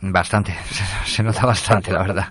[0.01, 0.53] Bastante,
[1.05, 2.27] se nota bastante, la verdad.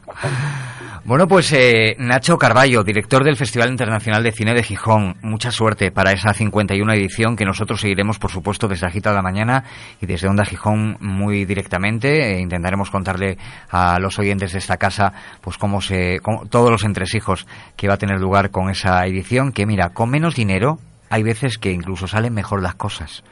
[1.06, 5.90] Bueno, pues eh, Nacho Carballo, director del Festival Internacional de Cine de Gijón, mucha suerte
[5.92, 9.64] para esa 51 edición que nosotros seguiremos, por supuesto, desde Agita de la Mañana
[10.00, 12.36] y desde Onda Gijón muy directamente.
[12.36, 13.36] E intentaremos contarle
[13.70, 15.12] a los oyentes de esta casa,
[15.42, 17.46] pues cómo se, cómo- todos los entresijos
[17.76, 20.78] que va a tener lugar con esa edición, que mira, con menos dinero
[21.10, 23.22] hay veces que incluso salen mejor las cosas.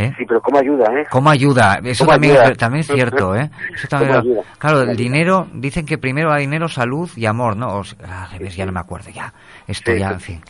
[0.00, 0.12] ¿Eh?
[0.16, 1.06] Sí, pero ¿cómo ayuda, eh?
[1.10, 1.80] ¿Cómo ayuda?
[1.82, 2.54] Eso ¿Cómo también, ayuda?
[2.54, 3.50] También es cierto, ¿eh?
[3.74, 4.42] Eso también ¿Cómo ayuda?
[4.58, 7.78] claro, ¿Cómo el dinero, dicen que primero va dinero, salud y amor, ¿no?
[7.78, 9.32] O sea, ah, ya no me acuerdo, ya.
[9.66, 10.40] Esto Sí, ya, en fin.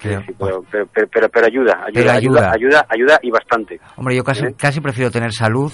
[0.00, 2.40] Sí, Creo- sí, pero, pero, pero, pero- pero ayuda, ayuda, Pero ayuda.
[2.40, 3.80] ayuda, ayuda, ayuda y bastante.
[3.96, 4.54] Hombre, yo casi, ¿Eh?
[4.56, 5.70] casi prefiero tener salud,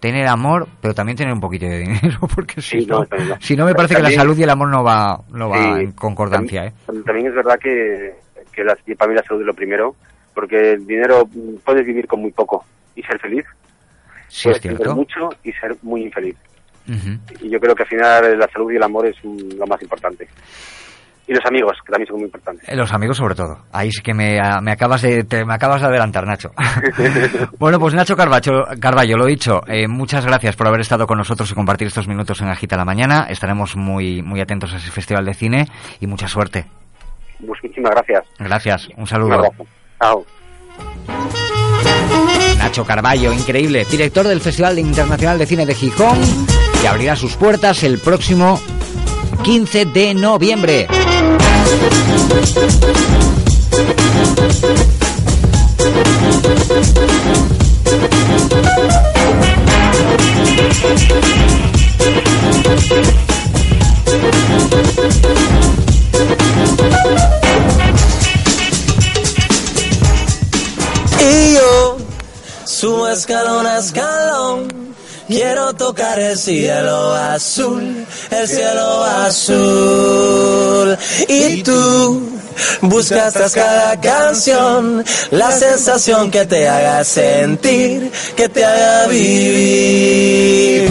[0.00, 3.34] tener amor, pero también tener un poquito de dinero, porque si Sí, no, no, también
[3.40, 5.56] si no me parece que la También- salud y el amor no va, no va
[5.58, 6.72] Sí, en concordancia, ¿eh?
[6.86, 8.14] También, también es verdad que,
[8.52, 9.94] que la- para mí la salud es lo primero,
[10.34, 11.28] porque el dinero
[11.64, 13.44] puedes vivir con muy poco y ser feliz.
[14.28, 14.94] Sí, es puedes tener cierto.
[14.96, 16.36] mucho y ser muy infeliz.
[16.88, 17.18] Ujú.
[17.44, 20.26] Y yo creo que al final la salud y el amor es lo más importante.
[21.26, 22.68] Y los amigos, que también son muy importantes.
[22.68, 23.64] Eh, Los amigos sobre todo.
[23.70, 26.50] Ahí sí que me, ah, me acabas de te- me acabas de adelantar, Nacho.
[27.58, 31.48] bueno, pues Nacho Carballo, Carballo lo dicho, eh, muchas gracias por haber estado con nosotros
[31.52, 33.26] y compartir estos minutos en Agita la Mañana.
[33.28, 35.66] Estaremos muy muy atentos a ese festival de cine
[36.00, 36.66] y mucha suerte.
[37.38, 38.24] Muchísimas gracias.
[38.38, 39.34] Gracias, un Un saludo.
[39.34, 39.66] abrazo.
[42.58, 46.18] Nacho Carballo, increíble, director del Festival Internacional de Cine de Gijón,
[46.80, 48.58] que abrirá sus puertas el próximo
[49.42, 50.88] 15 de noviembre.
[71.20, 71.98] Y yo
[72.64, 74.94] subo escalón a escalón.
[75.28, 80.98] Quiero tocar el cielo azul, el cielo azul.
[81.28, 82.28] Y tú
[82.80, 90.90] buscas tras cada canción la sensación que te haga sentir, que te haga vivir.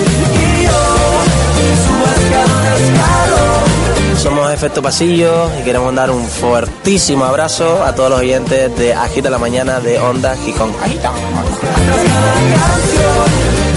[4.53, 9.38] Efecto Pasillo y queremos dar un fuertísimo abrazo a todos los oyentes de Agita la
[9.38, 10.71] Mañana de Onda Gijón.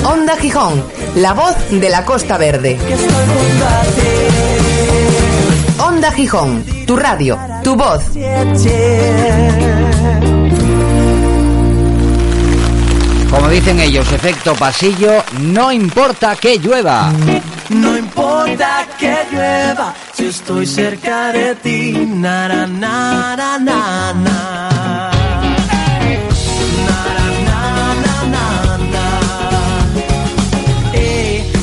[0.04, 0.84] Onda Gijón,
[1.16, 2.78] la voz de la Costa Verde.
[5.78, 8.02] Onda Gijón, tu radio, tu voz.
[13.32, 17.10] Como dicen ellos, efecto pasillo, no importa que llueva.
[17.70, 22.66] No importa que llueva, si estoy cerca de ti, na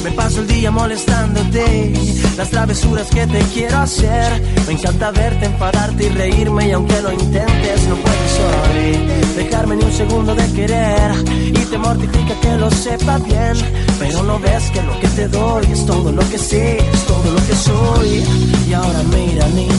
[0.10, 1.94] Me paso el día molestándote,
[2.36, 4.41] las travesuras que te quiero hacer.
[4.65, 9.91] Me encanta verte, enfadarte y reírme, y aunque lo intentes, no puedes dejarme ni un
[9.91, 11.11] segundo de querer.
[11.48, 13.53] Y te mortifica que lo sepa bien,
[13.99, 17.31] pero no ves que lo que te doy es todo lo que sé, es todo
[17.31, 18.23] lo que soy.
[18.68, 19.78] Y ahora mira, niña,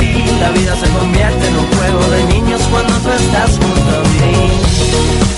[0.00, 4.02] ti, la vida se convierte en un juego de niños cuando tú estás junto a
[4.12, 4.34] mí.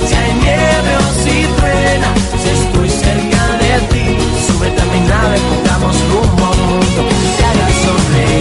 [0.09, 2.09] Si hay nieve o si truena,
[2.43, 4.07] si estoy cerca de ti,
[4.47, 7.03] súbete a mi nave, pongamos rumbo a un mundo
[7.45, 8.32] haga sonreír.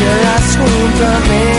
[0.00, 1.49] Si te quedas junto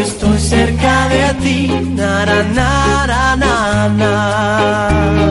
[0.00, 5.30] estoy cerca de ti, na na na na na na.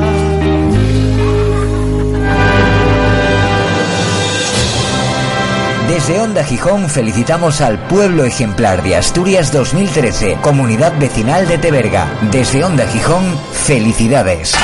[5.87, 12.07] Desde Onda Gijón felicitamos al pueblo ejemplar de Asturias 2013, Comunidad Vecinal de Teberga.
[12.31, 14.55] Desde Onda Gijón, felicidades.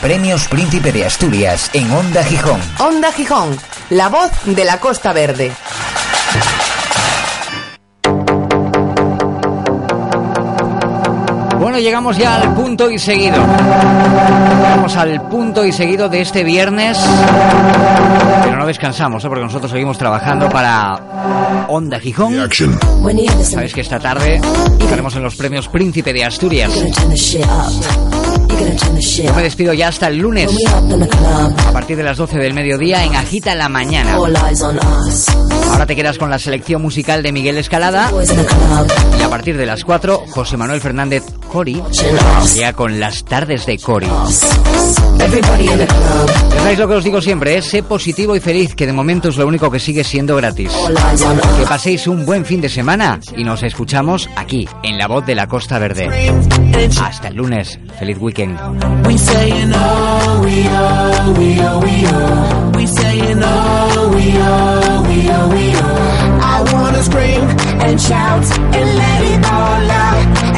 [0.00, 2.60] Premios Príncipe de Asturias en Onda Gijón.
[2.80, 3.56] Onda Gijón,
[3.90, 5.52] la voz de la Costa Verde.
[11.60, 13.36] Bueno, llegamos ya al punto y seguido.
[13.36, 16.98] Llegamos al punto y seguido de este viernes.
[18.44, 19.28] Pero no descansamos, ¿eh?
[19.28, 22.34] porque nosotros seguimos trabajando para Onda Gijón.
[23.42, 24.40] Sabéis que esta tarde
[24.80, 26.72] estaremos en los premios Príncipe de Asturias.
[29.22, 30.50] Yo me despido ya hasta el lunes,
[31.66, 34.14] a partir de las 12 del mediodía en Agita la Mañana.
[34.14, 38.10] Ahora te quedas con la selección musical de Miguel Escalada
[39.18, 41.24] y a partir de las 4, José Manuel Fernández
[41.56, 41.82] Cori
[42.54, 44.06] ya con las tardes de Cori.
[44.06, 45.24] Ya
[46.58, 49.38] sabéis lo que os digo siempre, es sé positivo y feliz, que de momento es
[49.38, 50.70] lo único que sigue siendo gratis.
[51.58, 55.34] Que paséis un buen fin de semana y nos escuchamos aquí, en La Voz de
[55.34, 56.10] la Costa Verde.
[57.00, 57.78] Hasta el lunes.
[57.98, 58.58] Feliz weekend.
[67.86, 69.86] And shout and let it all.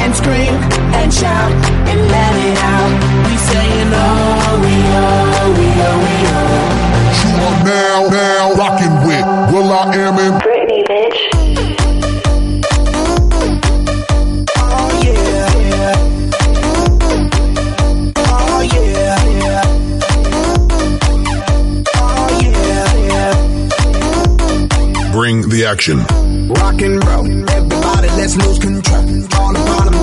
[0.01, 1.51] And scream and shout
[1.89, 2.91] and let it out.
[3.25, 6.65] We saying oh, we oh, we oh, we oh.
[7.21, 11.19] You are now, now rocking with Will I Am in Britney, bitch.
[14.57, 15.95] Oh yeah, yeah.
[18.17, 19.63] Oh yeah, yeah.
[21.95, 23.31] Oh yeah, yeah.
[25.11, 25.97] Bring the action.
[26.49, 29.05] Rock and roll, everybody, let's lose control.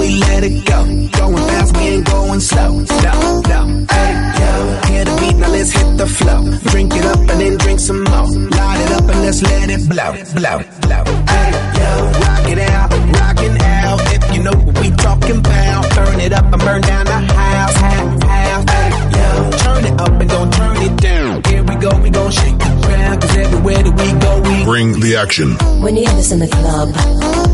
[0.07, 0.85] All the bottom, we let it go.
[1.19, 2.71] Going fast, we ain't going slow.
[2.71, 6.43] No, no, hey yo, hear the beat, now let's hit the flow.
[6.71, 8.27] Drink it up and then drink some more.
[8.27, 11.05] Light it up and let's let it blow, blow, blow.
[11.27, 11.91] Hey yo,
[12.23, 14.01] rock it out, rockin' out.
[14.15, 17.77] If you know what we talking about, burn it up and burn down the house,
[17.77, 18.65] house, house.
[18.71, 21.43] Hey yo, turn it up and don't turn it down.
[21.45, 25.01] Here we go, we gon' shake the ground, cause everywhere that we go, we Bring
[25.01, 25.55] the action.
[25.83, 26.89] When you have this in the club,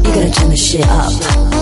[0.04, 1.61] you gotta turn the shit up.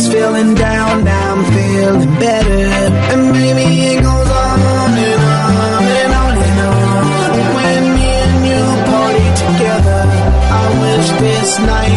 [0.00, 2.64] Was feeling down, now I'm feeling better.
[3.12, 7.32] And maybe it goes on and on and on and on.
[7.56, 10.02] When me and you party together,
[10.56, 11.89] I wish this night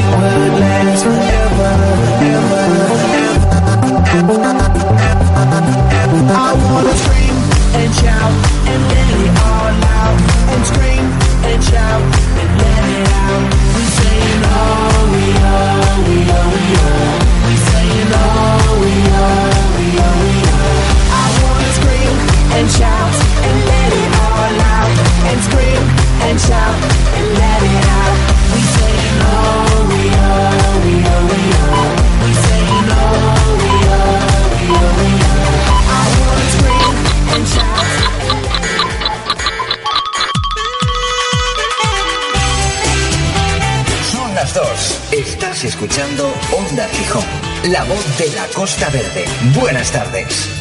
[45.64, 47.24] escuchando Onda Gijón,
[47.72, 49.26] la voz de la Costa Verde.
[49.56, 50.53] Buenas tardes.